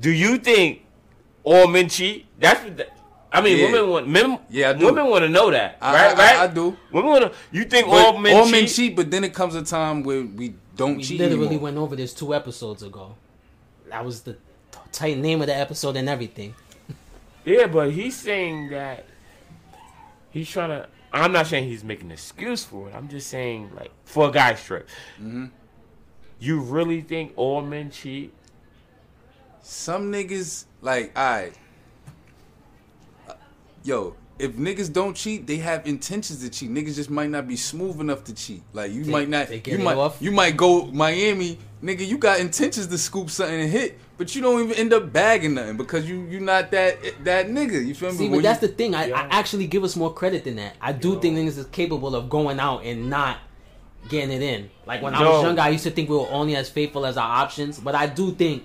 [0.00, 0.82] do you think
[1.42, 2.26] all men cheat?
[2.38, 2.86] That's what the,
[3.32, 3.64] I mean, Yeah.
[3.72, 4.38] women want men.
[4.48, 4.86] Yeah, I do.
[4.86, 6.14] Women want to know that, I- right?
[6.16, 6.36] I- right?
[6.50, 6.76] I do.
[6.92, 7.32] Women want to.
[7.50, 8.52] You think But all men all cheat?
[8.52, 10.98] men cheat, but then it comes a time where we don't cheat.
[10.98, 11.62] We cheat literally anymore.
[11.64, 13.16] went over this two episodes ago.
[13.90, 14.36] That was the
[14.92, 16.54] tight name of the episode and everything.
[17.44, 19.06] Yeah, but he's saying that
[20.30, 20.88] he's trying to.
[21.12, 22.94] I'm not saying he's making an excuse for it.
[22.94, 24.88] I'm just saying, like, for a guy strip.
[25.20, 25.46] Mm-hmm.
[26.40, 28.32] You really think all men cheat?
[29.62, 31.54] Some niggas like, alright,
[33.84, 36.70] yo, if niggas don't cheat, they have intentions to cheat.
[36.70, 38.62] Niggas just might not be smooth enough to cheat.
[38.72, 40.16] Like you They- might not, you might, off.
[40.20, 42.06] you might go Miami, nigga.
[42.06, 45.54] You got intentions to scoop something and hit, but you don't even end up bagging
[45.54, 47.84] nothing because you you not that that nigga.
[47.86, 48.16] You feel me?
[48.18, 48.94] See, When but that's you- the thing.
[48.94, 49.20] I, Yeah.
[49.30, 50.74] I actually give us more credit than that.
[50.80, 53.38] I do think niggas is capable of going out and not
[54.08, 54.68] getting it in.
[54.86, 55.46] Like when I was Yo.
[55.46, 57.78] younger, I used to think we were only as faithful as our options.
[57.78, 58.64] But I do think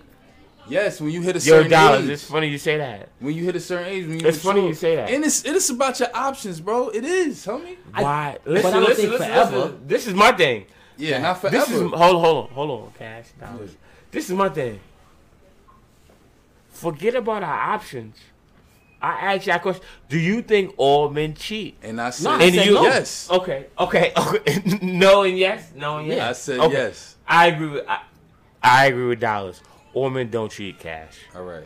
[0.70, 1.01] yes.
[1.01, 3.09] When you hit a Yo, certain Dollars, age, it's funny you say that.
[3.20, 4.70] when you hit a certain age, when you It's funny mature.
[4.70, 5.09] you say that.
[5.09, 6.89] and it's it is about your options, bro.
[6.89, 7.78] It is, homie.
[7.95, 8.38] Why?
[8.43, 9.57] but Listen, I listen, listen, forever.
[9.57, 9.88] listen.
[9.88, 10.65] This is my thing.
[10.97, 11.57] Yeah, not forever.
[11.57, 13.26] This is hold on, hold on, hold on, Cash.
[13.39, 13.76] Dollars.
[14.11, 14.80] This is my thing.
[16.72, 18.15] Forget about our options.
[19.01, 19.84] I asked you a question.
[20.09, 21.78] Do you think all men cheat?
[21.84, 22.84] and I said, No, I And said you, no.
[22.84, 23.30] yes.
[23.32, 24.61] Okay, okay, okay.
[24.82, 26.22] no and yes, no and yes.
[26.22, 26.74] I said Okay.
[26.74, 27.15] yes.
[27.28, 27.86] I agree with.
[27.88, 28.01] I,
[28.61, 29.61] I agree with Dollars.
[29.93, 31.15] All men don't cheat, Cash.
[31.35, 31.65] All right.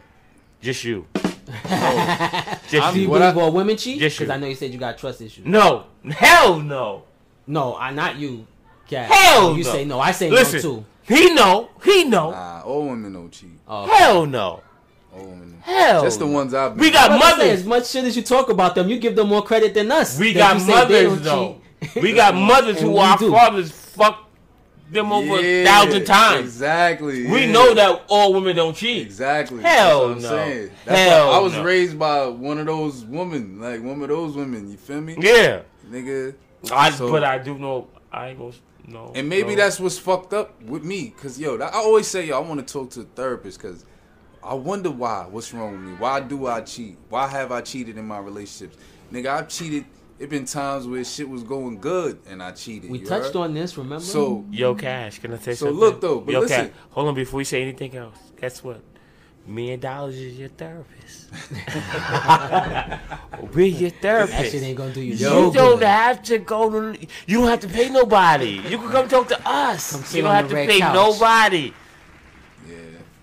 [0.62, 1.06] Just you.
[1.16, 3.10] I'm- Just do you you.
[3.10, 4.00] What believe I- all women cheat?
[4.00, 4.30] Just Because.
[4.32, 5.46] I know you said you got trust issues.
[5.46, 7.04] No, hell no.
[7.46, 8.48] No, I not you.
[8.88, 9.10] Cat.
[9.12, 9.72] Hell oh, You no.
[9.72, 10.00] say no.
[10.00, 10.86] I say Listen, no too.
[11.16, 11.70] he know.
[11.84, 12.32] He know.
[12.32, 13.50] Nah, all women don't cheat.
[13.68, 13.86] Oh.
[13.88, 14.62] Hell no.
[15.14, 15.58] All women.
[15.62, 16.04] Hell.
[16.04, 16.82] Just the ones I've been.
[16.82, 17.60] We got I'm about to say, mothers.
[17.60, 20.18] as much shit as you talk about them, you give them more credit than us.
[20.20, 21.62] We got you say they mothers though.
[21.82, 22.04] cheat.
[22.04, 23.32] We got mothers who we our do.
[23.32, 24.30] fathers fuck
[24.94, 26.46] them over a Yeah, thousand times.
[26.46, 27.28] Exactly.
[27.28, 27.52] We yeah.
[27.52, 29.02] know that all women don't cheat.
[29.06, 29.62] Exactly.
[29.64, 30.38] Hell That's what no.
[30.38, 30.72] I'm saying.
[30.86, 31.64] That's Hell I was no.
[31.64, 34.70] raised by one of those women, like one of those women.
[34.70, 35.16] You feel me?
[35.20, 36.36] Yeah, Nigga.
[36.72, 37.88] I, So- but I do know.
[38.12, 38.54] I ain't gonna
[38.86, 39.12] no.
[39.16, 39.56] And maybe no.
[39.56, 42.72] that's what's fucked up with me, cause yo, I always say yo, I want to
[42.74, 43.86] talk to a therapist, cause
[44.44, 45.26] I wonder why.
[45.30, 45.94] What's wrong with me?
[45.98, 46.98] Why do I cheat?
[47.10, 48.78] Why have I cheated in my relationships?
[49.12, 49.86] Nigga, I've cheated.
[50.20, 52.90] It been times where shit was going good and I cheated.
[52.90, 53.36] We touched heard?
[53.38, 54.04] on this, remember?
[54.04, 55.80] So Yo, Cash, can I say So something?
[55.80, 56.68] look, though, but Yo, listen.
[56.68, 58.18] Cash, hold on before we say anything else.
[58.40, 58.82] Guess what?
[59.46, 61.30] Me and Dollars is your therapist.
[63.54, 64.52] We're your that therapist.
[64.52, 65.88] shit ain't gonna do you You no don't good.
[65.88, 67.08] have to go to.
[67.28, 68.62] You don't have to pay nobody.
[68.70, 69.92] You can come talk to us.
[69.92, 70.94] Come you don't have to pay couch.
[70.94, 71.74] nobody.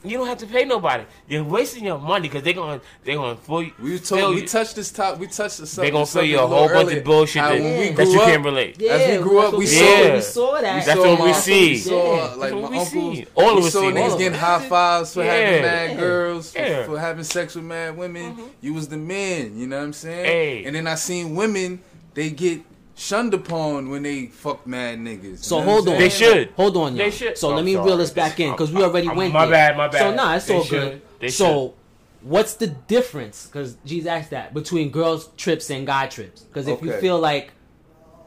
[0.03, 1.05] Yeah, You don't have to pay nobody.
[1.29, 3.73] You're wasting your money because they're gonna they're gonna fool you.
[3.81, 5.19] we was fill told we you- touched this top.
[5.19, 5.87] We touched the subject.
[5.87, 6.99] They gonna fill you a whole bunch earlier.
[6.99, 8.77] of bullshit How that, when we that you up, can't relate.
[8.81, 10.63] Yeah, As we grew up, that's we saw- we saw that.
[10.63, 11.77] We That's saw what we my- see.
[11.79, 12.91] saw like That's what my we uncles.
[12.93, 13.27] see.
[13.35, 13.87] All we of us saw see.
[13.87, 15.97] niggas All getting of high fives for having mad Yeah.
[15.97, 16.69] girls, for, Yeah.
[16.69, 16.93] Mm-hmm.
[16.93, 18.37] for having sex with mad women.
[18.61, 19.57] You was the man.
[19.59, 20.67] You know what I'm saying?
[20.67, 21.81] And then I seen women.
[22.13, 22.63] They get
[23.01, 25.39] shunned upon when they fuck mad niggas.
[25.43, 25.99] So hold on.
[25.99, 26.51] They should.
[26.51, 27.11] Hold on, They y'all.
[27.11, 27.39] should.
[27.39, 27.87] So I'm let me sorry.
[27.87, 29.53] reel this back in because we already I'm- went my there.
[29.53, 29.99] bad, my bad.
[30.01, 30.81] So nah, it's They all should.
[30.93, 31.03] good.
[31.21, 31.75] They so
[32.23, 33.47] what's the difference?
[33.47, 36.43] Because G's asked that between girls trips and guy trips.
[36.43, 37.53] Because if you feel like,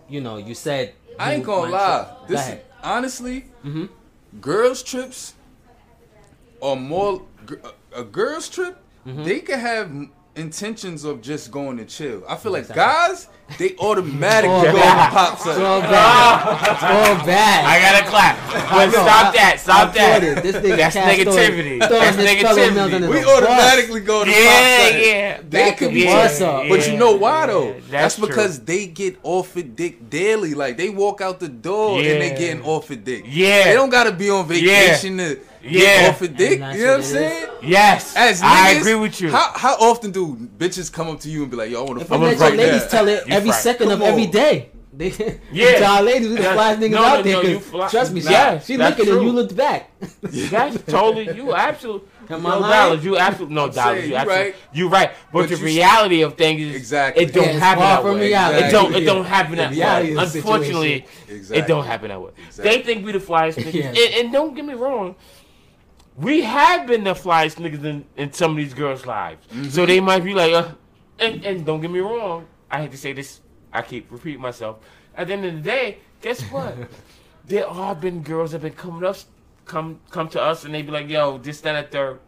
[0.09, 2.05] you know, you said I ain't gonna lie.
[2.05, 2.19] trip.
[2.21, 2.65] Go This ahead.
[2.83, 3.85] honestly, Mm-hmm.
[4.41, 5.33] girls trips
[6.61, 7.21] are more.
[7.93, 9.23] A a girls trip, Mm-hmm.
[9.25, 9.91] they can have
[10.35, 12.23] intentions of just going to chill.
[12.27, 12.81] I feel like Exactly.
[12.83, 13.27] guys,
[13.57, 14.75] they automatically go God.
[14.75, 15.91] and pop It's all something.
[15.91, 16.71] bad.
[16.73, 17.65] It's all bad.
[17.65, 18.37] I gotta clap.
[18.71, 19.59] But know, stop I- that.
[19.59, 20.23] Stop I that.
[20.23, 20.43] it.
[20.43, 21.79] This nigga That's Cash throwing- negativity.
[21.79, 23.09] That's his fellow negativity.
[23.09, 25.01] We automatically go to pop Yeah, something.
[25.03, 25.37] yeah.
[25.49, 26.63] They That could could be, bust up.
[26.69, 27.65] but you know why Yeah, though?
[27.67, 28.27] yeah, That's, that's true.
[28.27, 30.53] because they get off it dick daily.
[30.53, 32.37] Like they walk out the door and they Yeah.
[32.37, 33.23] getting off it dick.
[33.27, 33.65] Yeah.
[33.65, 35.79] they don't gotta be on vacation to Yeah.
[35.79, 36.51] get off it dick.
[36.53, 37.45] You know what I'm what it saying?
[37.63, 39.29] Yes, As niggas, I agree with you.
[39.31, 41.99] How how often do bitches come up to you and be like, "Yo, I want
[41.99, 42.87] to If we fuck let you your right ladies now"?
[42.89, 43.61] tell it You every right.
[43.61, 44.31] second of Come every on.
[44.31, 44.69] day.
[44.95, 45.09] They,
[45.51, 45.79] Yeah.
[45.79, 46.55] to our ladies, we the Yeah.
[46.55, 47.33] flyest niggas No, out no, there.
[47.33, 49.89] no, 'cause you fly- trust me, Yes, she, she that's looking and you looked back.
[50.21, 51.53] That's totally you.
[51.55, 52.07] Absolutely.
[52.29, 54.03] No dollars, you absolutely no dollars.
[54.03, 54.55] You you absolutely, right.
[54.71, 55.11] you right.
[55.31, 57.23] But, But the you- reality of things is Exactly.
[57.23, 58.27] it don't Yeah, happen that from way.
[58.27, 58.65] reality.
[58.67, 58.95] It don't.
[58.95, 59.13] It Yeah.
[59.13, 60.15] don't happen that way.
[60.15, 61.05] Unfortunately.
[61.27, 61.57] Exactly.
[61.57, 62.31] it don't happen that way.
[62.47, 62.77] Exactly.
[62.77, 63.87] They think we the flyest niggas, Yeah.
[63.87, 65.15] and, and don't get me wrong.
[66.15, 69.69] We have been the flyest niggas in, in some of these girls' lives, Mm-hmm.
[69.69, 70.67] so they might be like, uh,
[71.19, 72.45] and, and don't get me wrong.
[72.73, 73.39] I hate to say this.
[73.71, 74.77] I keep repeating myself.
[75.15, 76.75] At the end of the day, guess what?
[77.45, 79.15] there are been girls that have been coming up,
[79.65, 82.19] come come to us, and they be like, "Yo, this, that, and third,"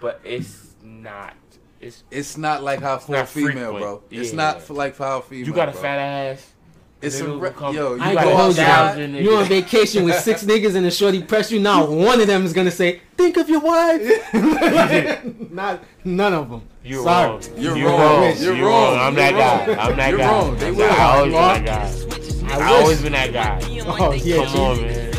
[0.00, 1.36] but it's not.
[1.80, 3.78] It's It's not like how for a female, frequent.
[3.78, 4.02] bro.
[4.10, 4.36] It's Yeah.
[4.36, 5.46] not for like for how female.
[5.46, 5.80] you got a bro.
[5.80, 6.52] fat ass.
[7.00, 7.94] It's a re- come- yo.
[7.94, 9.20] You I ain't got hold you.
[9.22, 11.86] You on vacation with six niggas and a shorty press you now.
[11.86, 14.02] One of them is gonna say, "Think of your wife."
[15.52, 16.62] Not none of them.
[16.82, 17.28] You're Sorry.
[17.30, 17.42] wrong.
[17.56, 18.00] You're You're wrong.
[18.00, 18.36] wrong.
[18.38, 18.96] You're You're wrong.
[18.96, 19.06] wrong.
[19.06, 19.74] I'm that guy.
[19.76, 20.26] I'm that You're guy.
[20.32, 20.56] wrong.
[20.56, 20.90] They I'm will.
[20.90, 22.54] I always been that guy.
[22.54, 23.60] I I always been that guy.
[23.86, 24.82] Oh yeah, Come on, G.
[24.82, 25.14] man.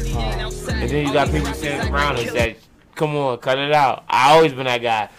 [0.82, 2.56] And then you got oh, people sitting around us that,
[2.96, 4.04] come on, cut it out.
[4.10, 5.10] I always been that guy.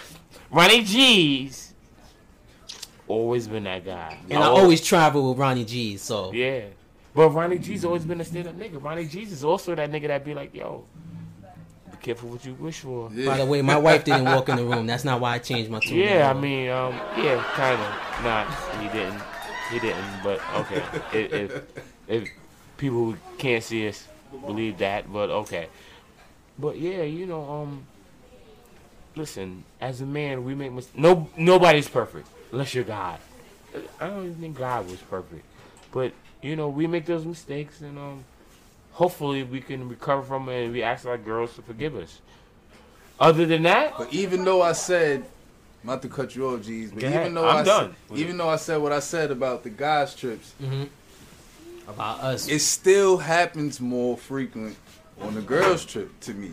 [0.50, 1.69] Ronnie G's,
[3.10, 4.18] always been that guy.
[4.30, 5.96] And I always travel with Ronnie G.
[5.96, 6.62] So Yeah.
[7.14, 8.82] But Ronnie G's always been a stand up nigga.
[8.82, 10.84] Ronnie G's is also that nigga that be like, yo,
[11.90, 13.10] be careful what you wish for.
[13.12, 13.26] Yeah.
[13.26, 14.86] by the way, my wife didn't walk in the room.
[14.86, 15.98] That's not why I changed my tune.
[15.98, 18.24] Yeah, I mean, um, yeah, kind of.
[18.24, 18.44] Nah,
[18.80, 19.22] he didn't.
[19.72, 20.22] He didn't.
[20.22, 20.82] But okay,
[21.12, 21.62] if, if
[22.06, 22.28] if
[22.76, 24.06] people who can't see us
[24.46, 25.66] believe that, but okay.
[26.60, 27.86] But yeah, you know, um,
[29.16, 30.96] listen, as a man, we make mistakes.
[30.96, 33.18] No, nobody's perfect unless you're God.
[34.01, 35.44] I don't even think God was perfect,
[35.93, 36.12] but
[36.43, 38.24] you know, we make those mistakes, and um,
[38.93, 42.20] hopefully we can recover from it, and we ask our girls to forgive us.
[43.20, 45.24] Other than that, But even though I said,
[45.85, 48.36] not to cut you off, G's, but even though I'm I done said, with even
[48.39, 50.55] though I said what I said about the guys trips,
[51.86, 52.48] about us.
[52.48, 54.77] it still happens more frequent
[55.20, 56.52] on the girls trip to me.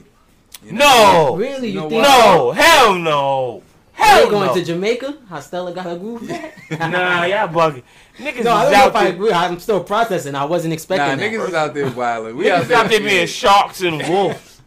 [0.64, 1.30] You know?
[1.30, 1.36] no.
[1.38, 2.04] really, You you, know think?
[2.04, 3.64] No, hell no.
[4.00, 4.54] We're Hell going no.
[4.54, 5.18] to Jamaica.
[5.30, 6.56] How Stella got her groove back?
[6.72, 7.84] nah, y'all bugging.
[8.18, 9.14] Niggas No, I is don't know out if I there.
[9.14, 9.32] agree.
[9.32, 10.36] I'm still processing.
[10.36, 11.32] I wasn't Nah, expecting that.
[11.32, 12.38] niggas is out there wilding.
[12.38, 14.62] We Niggas out there being sharks and wolves.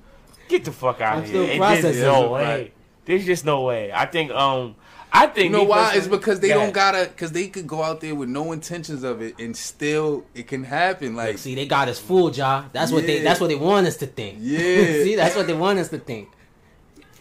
[0.48, 1.52] Get the fuck out I'm of still here.
[1.52, 2.02] And There's processing.
[2.02, 2.72] no way.
[3.04, 3.92] There's just no way.
[3.92, 4.74] I think um
[5.12, 5.94] I think You know why?
[5.94, 9.02] It's because they Go don't gotta, because they could go out there with no intentions
[9.02, 11.16] of it, and still it can happen.
[11.16, 12.66] Like, See, they got us fooled, y'all.
[12.72, 13.18] That's what they.
[13.20, 14.38] That's what they want us to think.
[14.40, 14.58] Yeah.
[15.02, 16.28] See, that's what they want us to think.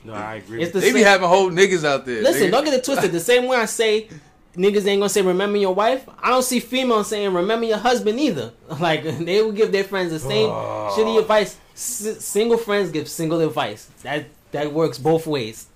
[0.03, 0.61] No, I agree.
[0.61, 2.21] It's with the they be having whole niggas out there.
[2.21, 2.51] Listen, nigga.
[2.51, 3.11] don't get it twisted.
[3.11, 4.09] The same way I say
[4.55, 8.19] niggas ain't gonna say remember your wife, I don't see females saying remember your husband
[8.19, 8.53] either.
[8.80, 10.95] Like they will give their friends the same oh.
[10.97, 11.57] shitty advice.
[11.73, 13.89] S- single friends give single advice.
[14.03, 15.67] That that works both ways.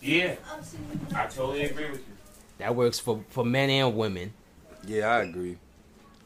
[0.00, 0.36] Yeah.
[1.14, 2.14] I totally agree with you.
[2.58, 4.32] That works for for men and women,
[4.86, 5.40] Yeah, I agree.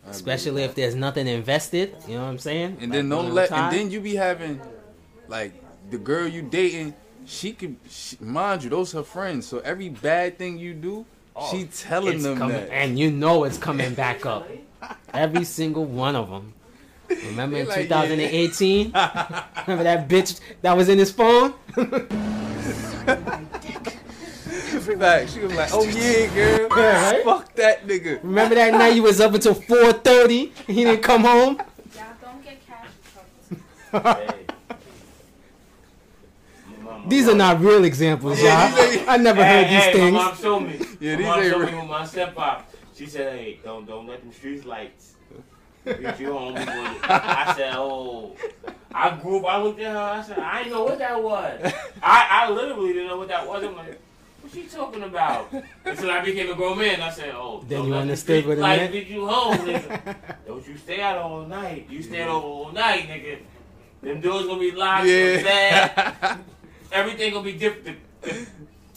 [0.05, 0.11] I agree.
[0.11, 1.97] especially if there's nothing invested.
[2.09, 2.79] You know what I'm saying?
[2.81, 3.49] And then don't no let.
[3.49, 3.69] tie.
[3.69, 4.61] And then you be having,
[5.29, 5.53] like,
[5.95, 6.93] the girl you dating.
[7.25, 9.47] She can, she, mind you, those her friends.
[9.47, 11.07] So every bad thing you do,
[11.37, 12.71] oh, she telling Oh, them coming, that.
[12.73, 14.47] and you know it's coming back up.
[15.15, 16.53] Every single one of them.
[17.09, 18.87] Remember in They like, 2018?
[19.67, 21.55] Remember that bitch that was in his phone?
[24.99, 25.31] Fact.
[25.33, 27.25] She was like, "Oh yeah, girl, Yeah, right?
[27.25, 30.53] fuck that nigga." Remember that night you was up until 4:30?
[30.67, 31.57] He didn't come home.
[31.95, 32.89] Y'all don't get cash
[33.91, 34.35] trouble.
[37.09, 38.47] These are not real examples, y'all.
[38.49, 40.13] Yeah, I never Hey, heard these hey, things.
[40.15, 40.79] my mom showed me.
[41.01, 41.71] Yeah, my these mom ain't showed real.
[41.73, 42.63] me with my stepfather.
[42.97, 45.15] She said, "Hey, don't don't let them streets lights
[45.85, 48.37] get you home." with it." I said, "Oh."
[48.97, 49.45] I grew up.
[49.47, 49.99] I looked at her.
[49.99, 51.73] I said, "I didn't know what that was."
[52.03, 53.65] I I literally didn't know what that was.
[53.65, 53.99] I'm like,
[54.41, 55.53] "What she talking about?"
[55.85, 58.49] Until I became a grown man, I said, "Oh." Then don't you let understood street
[58.49, 58.93] what it lights meant?
[58.93, 60.17] Get you home, nigga.
[60.47, 61.87] don't you stay out all night.
[61.91, 63.39] You stay out all night, nigga.
[64.01, 65.07] Them doors gonna be locked.
[65.07, 66.37] Yeah.
[66.95, 67.01] Yeah.
[67.01, 67.99] Everything gonna be different.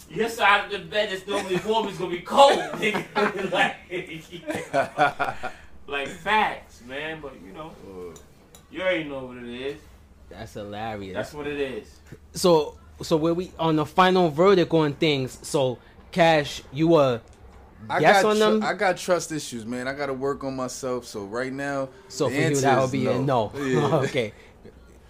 [0.09, 3.51] Your side of the bed that's normally warm is gonna be cold, nigga.
[3.51, 3.75] like,
[5.87, 7.19] like facts, man.
[7.21, 7.71] But you know,
[8.71, 9.79] you already know what it is.
[10.29, 11.13] That's hilarious.
[11.15, 11.87] That's what it is.
[12.33, 15.39] so, so where we on the final verdict on things?
[15.41, 15.77] So,
[16.11, 17.21] Cash, you were
[17.89, 18.63] I yes got on tru- them.
[18.63, 19.87] I got trust issues, man.
[19.87, 21.05] I got to work on myself.
[21.05, 23.51] So right now, so the for you that that is would be a no.
[23.55, 23.95] Yeah.
[24.05, 24.33] okay.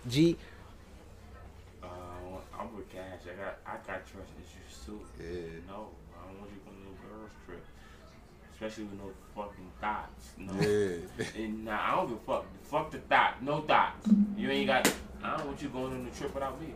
[0.07, 0.37] G,
[1.83, 1.87] Uh,
[2.59, 3.21] I'm with Cash.
[3.25, 5.01] I got I got trust issues too.
[5.19, 5.39] Yeah.
[5.67, 7.65] No, I don't want you on no girls trip,
[8.59, 10.29] especially with no fucking thoughts.
[10.37, 10.53] No.
[10.59, 11.25] Yeah.
[11.35, 12.45] And nah, I don't give a fuck.
[12.63, 13.41] Fuck the thought.
[13.43, 14.09] No thoughts.
[14.35, 14.91] You ain't got.
[15.23, 16.73] I don't want you going on the trip without me.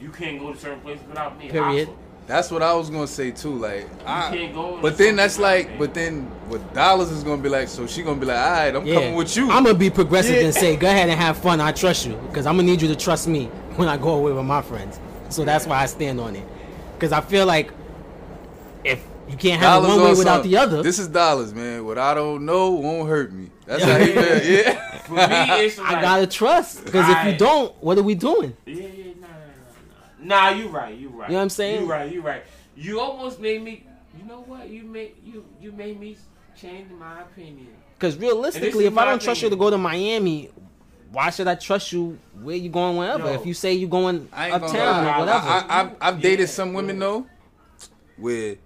[0.00, 1.48] You can't go to certain places without me.
[1.48, 1.88] Period.
[1.88, 2.00] Also.
[2.26, 3.54] That's what I was gonna say too.
[3.54, 5.76] Like, I, can't go but then that's like, me.
[5.78, 7.68] but then what dollars is gonna be like?
[7.68, 9.50] So she gonna be like, all right, I'm yeah, coming with you.
[9.50, 10.44] I'm gonna be progressive Yeah.
[10.44, 11.60] and say, go ahead and have fun.
[11.60, 13.46] I trust you because I'm gonna need you to trust me
[13.76, 14.98] when I go away with my friends.
[15.28, 16.46] So that's why I stand on it.
[16.94, 17.72] Because I feel like
[18.84, 20.50] if you can't have it Dollars one way without something.
[20.50, 21.84] the other, This is dollars, man.
[21.84, 23.50] What I don't know won't hurt me.
[23.66, 24.22] That's how he feel.
[24.44, 24.98] Yeah.
[25.04, 26.84] For me, it's like, I gotta trust.
[26.84, 28.56] Because if you don't, what are we doing?
[28.66, 29.34] Yeah, yeah, nah, nah,
[30.22, 30.50] nah, nah.
[30.50, 31.28] Nah, you right, you right.
[31.28, 31.82] You know what I'm saying?
[31.82, 32.42] You right, you right.
[32.76, 33.84] You almost made me.
[34.18, 34.68] You know what?
[34.68, 36.16] You made you you made me
[36.58, 37.68] change my opinion.
[37.98, 40.50] Because realistically, if I don't trust you to go to Miami,
[41.12, 43.28] why should I trust you where you going wherever?
[43.28, 43.34] Yo.
[43.34, 45.46] if you say you going I gonna uptown or whatever.
[45.46, 46.22] I, I, I've, I've Yeah.
[46.22, 47.26] dated some women though,
[48.16, 48.56] where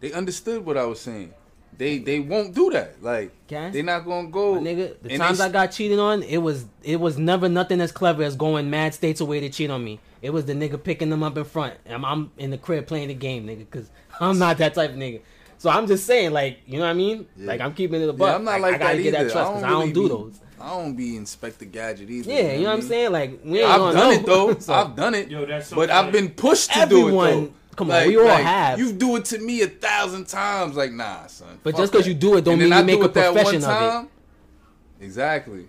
[0.00, 1.32] they understood what I was saying.
[1.76, 3.02] They they won't do that.
[3.02, 3.70] Like Okay.
[3.70, 4.56] they not gonna go.
[4.56, 7.80] My nigga, the times they- I got cheated on, it was it was never nothing
[7.80, 10.00] as clever as going mad states away to cheat on me.
[10.20, 12.88] It was the nigga picking them up in front, and I'm, I'm in the crib
[12.88, 13.88] playing the game, nigga, because
[14.20, 15.20] I'm not that type of nigga.
[15.58, 17.26] So I'm just saying, like, you know what I mean?
[17.36, 17.46] Yeah.
[17.46, 18.28] Like I'm keeping it a buck.
[18.28, 19.24] Yeah, I'm not like I gotta that get either.
[19.24, 20.40] that trust because I, really don't do be- those.
[20.60, 22.32] I don't be Inspector Gadget either.
[22.32, 22.88] Yeah, you know what I'm mean?
[22.88, 23.12] saying?
[23.12, 24.10] Like we ain't I've done know.
[24.10, 24.54] it though.
[24.58, 25.30] So- I've done it.
[25.30, 26.06] Yo, that's so but funny.
[26.08, 27.52] I've been pushed to do it Everyone- though.
[27.78, 28.78] Come on, we all have.
[28.78, 30.76] You do it to me a thousand times.
[30.76, 31.60] Like nah, son.
[31.62, 33.44] But just because you do it don't mean you I make a it that one
[33.44, 35.04] profession of it.
[35.04, 35.66] Exactly.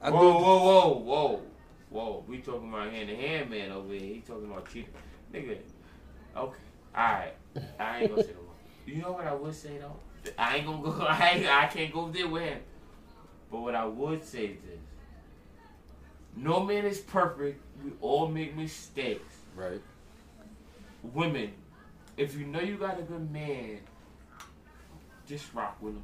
[0.00, 0.44] I Whoa, do.
[0.44, 1.42] whoa, whoa, whoa,
[1.90, 2.24] whoa.
[2.28, 4.00] We talking about hand to hand man over here.
[4.00, 4.92] He talking about cheating.
[5.32, 5.58] Nigga.
[6.36, 6.58] Okay.
[6.96, 7.34] Alright.
[7.80, 8.54] I ain't gonna say no more.
[8.86, 9.96] You know what I would say though?
[10.36, 12.60] I ain't gonna go I ain't, I can't go there with him.
[13.50, 14.78] But what I would say is this.
[16.36, 17.60] No man is perfect.
[17.82, 19.38] We all make mistakes.
[19.56, 19.80] Right.
[21.02, 21.52] Women,
[22.16, 23.78] if you know you got a good man,
[25.26, 26.02] just rock with him.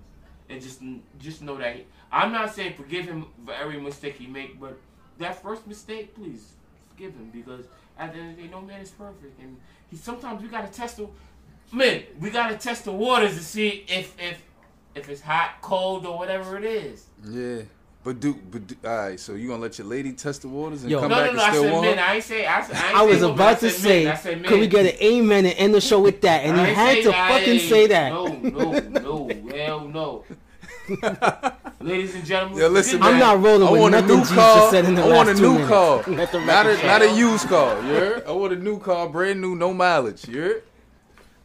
[0.48, 0.82] And just
[1.18, 4.78] just know that he, I'm not saying forgive him for every mistake he make, but
[5.18, 6.52] that first mistake, please
[6.90, 7.64] forgive him because
[7.98, 9.56] at the end of the day, no man is perfect, and
[9.90, 11.08] he sometimes we gotta test the
[11.72, 12.02] man.
[12.20, 14.42] We gotta test the waters to see if if
[14.94, 17.06] if it's hot, cold, or whatever it is.
[17.26, 17.62] Yeah.
[18.04, 19.18] But do but do, all right.
[19.18, 21.00] So you gonna let your lady test the waters and Yo.
[21.00, 21.42] come No, back no, and no.
[21.44, 21.96] I still said want men.
[21.98, 22.04] her?
[22.04, 22.46] I ain't say.
[22.46, 24.12] I, said- I, ain't I was say women, about I to said say, men.
[24.12, 24.48] I said men.
[24.50, 26.44] could we get an amen and end the show with that?
[26.44, 28.12] And I he had to I fucking ain't- say that.
[28.12, 28.78] No, no,
[29.28, 30.24] no, hell no.
[31.80, 33.20] Ladies and gentlemen, Yo, listen, good I'm man.
[33.20, 33.26] night.
[33.36, 34.70] not rolling I with want a nothing new Jesus car.
[34.70, 36.04] said in the I want a last two new car.
[36.44, 37.82] Not a, not a used car.
[37.84, 38.20] Yeah.
[38.26, 40.28] I want a new car, brand new, no mileage.
[40.28, 40.62] You heard?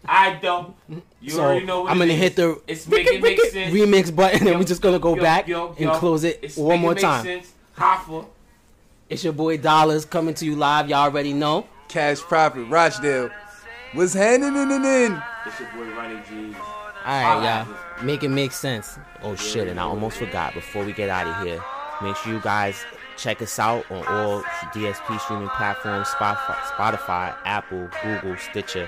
[0.05, 0.75] I don't.
[1.21, 2.19] You So already know what I'm gonna is.
[2.19, 3.73] hit the It's making make sense.
[3.73, 5.91] remix button, and Yo, we're just gonna go yo, back yo, and yo.
[5.99, 7.23] close it It's one more make time.
[7.23, 7.51] Sense.
[7.77, 8.25] Hoffa.
[9.09, 10.89] It's your boy Dollars coming to you live.
[10.89, 11.67] Y'all already know.
[11.89, 13.29] Cash Profit, Rochdale.
[13.95, 15.21] was handing in and in?
[15.45, 16.55] It's your boy Ronnie G.
[16.55, 17.75] All right, y'all.
[18.05, 18.97] Make it make sense.
[19.23, 19.67] Oh shit!
[19.67, 20.53] And I almost forgot.
[20.53, 21.61] Before we get out of here,
[22.01, 22.81] make sure you guys
[23.17, 24.43] check us out on all
[24.73, 28.87] DSP streaming platforms: Spotify, Spotify Apple, Google, Stitcher,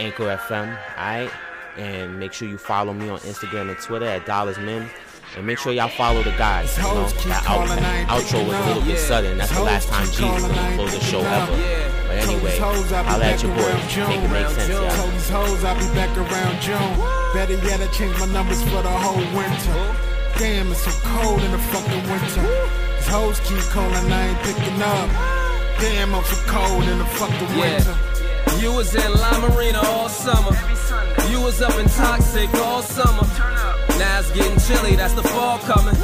[0.00, 0.68] Anchor FM.
[0.96, 1.30] All right,
[1.76, 4.90] and make sure you follow me on Instagram and Twitter at Dollars Mims.
[5.36, 6.76] And make sure y'all follow the guys.
[6.76, 7.68] You know, that out,
[8.08, 9.38] outro was a little bit sudden.
[9.38, 11.52] That's the last time G was gonna close the show ever.
[12.08, 13.70] But anyway, holla at your boy.
[14.10, 15.10] Make it make sense, y'all.
[15.12, 16.96] These hoes I'll be back around June.
[17.32, 19.96] Better yet, I changed my numbers for the whole winter.
[20.36, 22.42] Damn, it's so cold in the fucking winter.
[22.96, 25.10] These hoes keep calling, I ain't picking up.
[25.78, 28.09] Damn, I'm so cold in the fucking winter.
[28.58, 30.56] You was in La Marina all summer.
[31.30, 33.26] You was up in Toxic all summer.
[33.98, 35.94] Now it's getting chilly, that's the fall coming.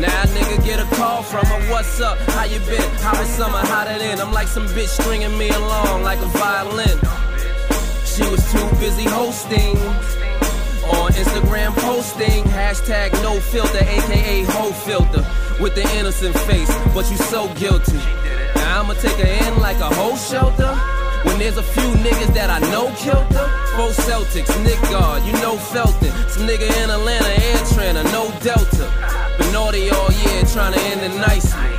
[0.00, 2.18] Now nigga get a call from her, what's up?
[2.34, 2.90] How you been?
[3.00, 3.58] How was summer?
[3.58, 4.20] How that in?
[4.20, 6.98] I'm like some bitch stringing me along like a violin.
[8.04, 9.76] She was too busy hosting.
[10.86, 15.24] On Instagram posting, hashtag no filter, aka hoe filter.
[15.60, 17.96] With the innocent face, but you so guilty.
[18.56, 20.95] Now I'ma take her in like a whole shelter.
[21.26, 23.48] When there's a few niggas that I know killed her.
[23.76, 26.12] Four Celtics, Nick Guard, you know Felton.
[26.30, 28.86] Some nigga in Atlanta, Air Trainer, no Delta.
[29.38, 31.72] Been naughty all year, trying to end it nicely.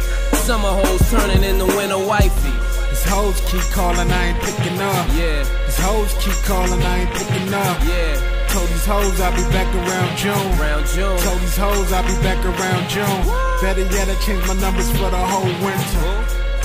[0.46, 2.54] Summer hoes turning into winter wifey.
[2.92, 5.06] These hoes keep calling, I ain't picking up.
[5.18, 7.78] Yeah, These hoes keep calling, I ain't picking up.
[7.84, 8.14] yeah,
[8.54, 10.48] Told these hoes I'll be back around June.
[10.60, 11.18] around June.
[11.26, 13.22] Told these hoes I'll be back around June.
[13.62, 16.06] Better yet, I changed my numbers for the whole winter.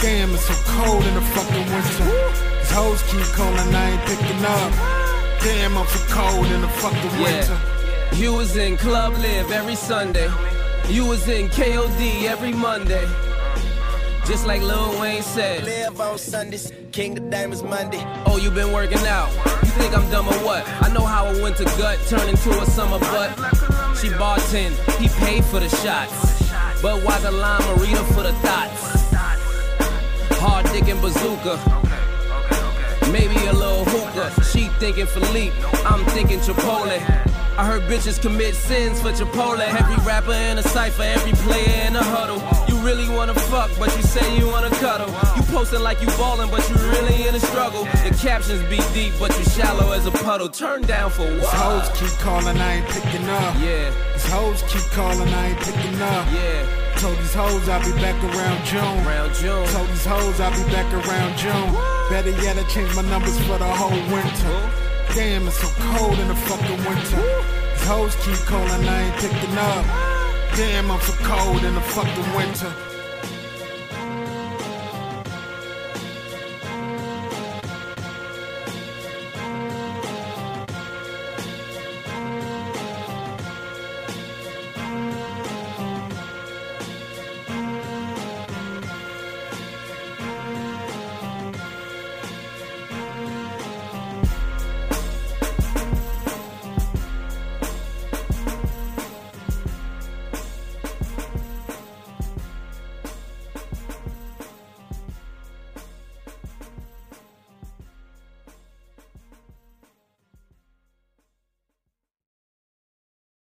[0.00, 2.06] Damn, it's so cold in the fucking winter.
[2.12, 4.72] These hoes keep calling, I ain't picking up.
[5.44, 7.52] Damn, I'm so cold in the fucking winter.
[7.52, 8.14] Yeah.
[8.14, 10.30] You was in Club LIV every Sunday.
[10.88, 13.06] You was in KOD every Monday.
[14.26, 15.64] Just like Lil Wayne said.
[15.64, 18.02] LIV on Sundays, King of Diamonds Monday.
[18.26, 19.30] Oh, you been working out?
[19.64, 20.62] You think I'm dumb or what?
[20.82, 23.30] I know how a winter gut turned into a summer butt.
[23.98, 26.50] She bought 10, he paid for the shots.
[26.80, 29.12] But why the lime marina for the thoughts?
[30.40, 31.81] Hard dick and bazooka.
[33.10, 34.30] Maybe a little hookah.
[34.44, 35.54] She thinking Philippe,
[35.84, 37.00] I'm thinking Chipotle.
[37.58, 39.60] I heard bitches commit sins for Chipotle.
[39.60, 42.40] Every rapper in a cipher, every player in a huddle.
[42.68, 45.08] You really wanna fuck, but you say you wanna cuddle.
[45.36, 47.84] You posting like you ballin', but you really in a struggle.
[47.84, 50.48] The captions be deep, but you shallow as a puddle.
[50.48, 51.40] Turn down for what?
[51.40, 53.54] These hoes keep calling, I ain't picking up.
[53.60, 56.26] Yeah, These hoes keep calling, I ain't picking up.
[56.32, 59.04] yeah, Told these hoes I'll be back around June.
[59.04, 59.66] around June.
[59.74, 61.74] Told these hoes I'll be back around June.
[62.08, 64.70] Better yet, I changed my numbers for the whole winter.
[65.12, 67.20] Damn, it's so cold in the fucking winter.
[67.72, 69.84] These hoes keep calling, I ain't picking up.
[70.54, 72.72] Damn, I'm so cold in the fucking winter.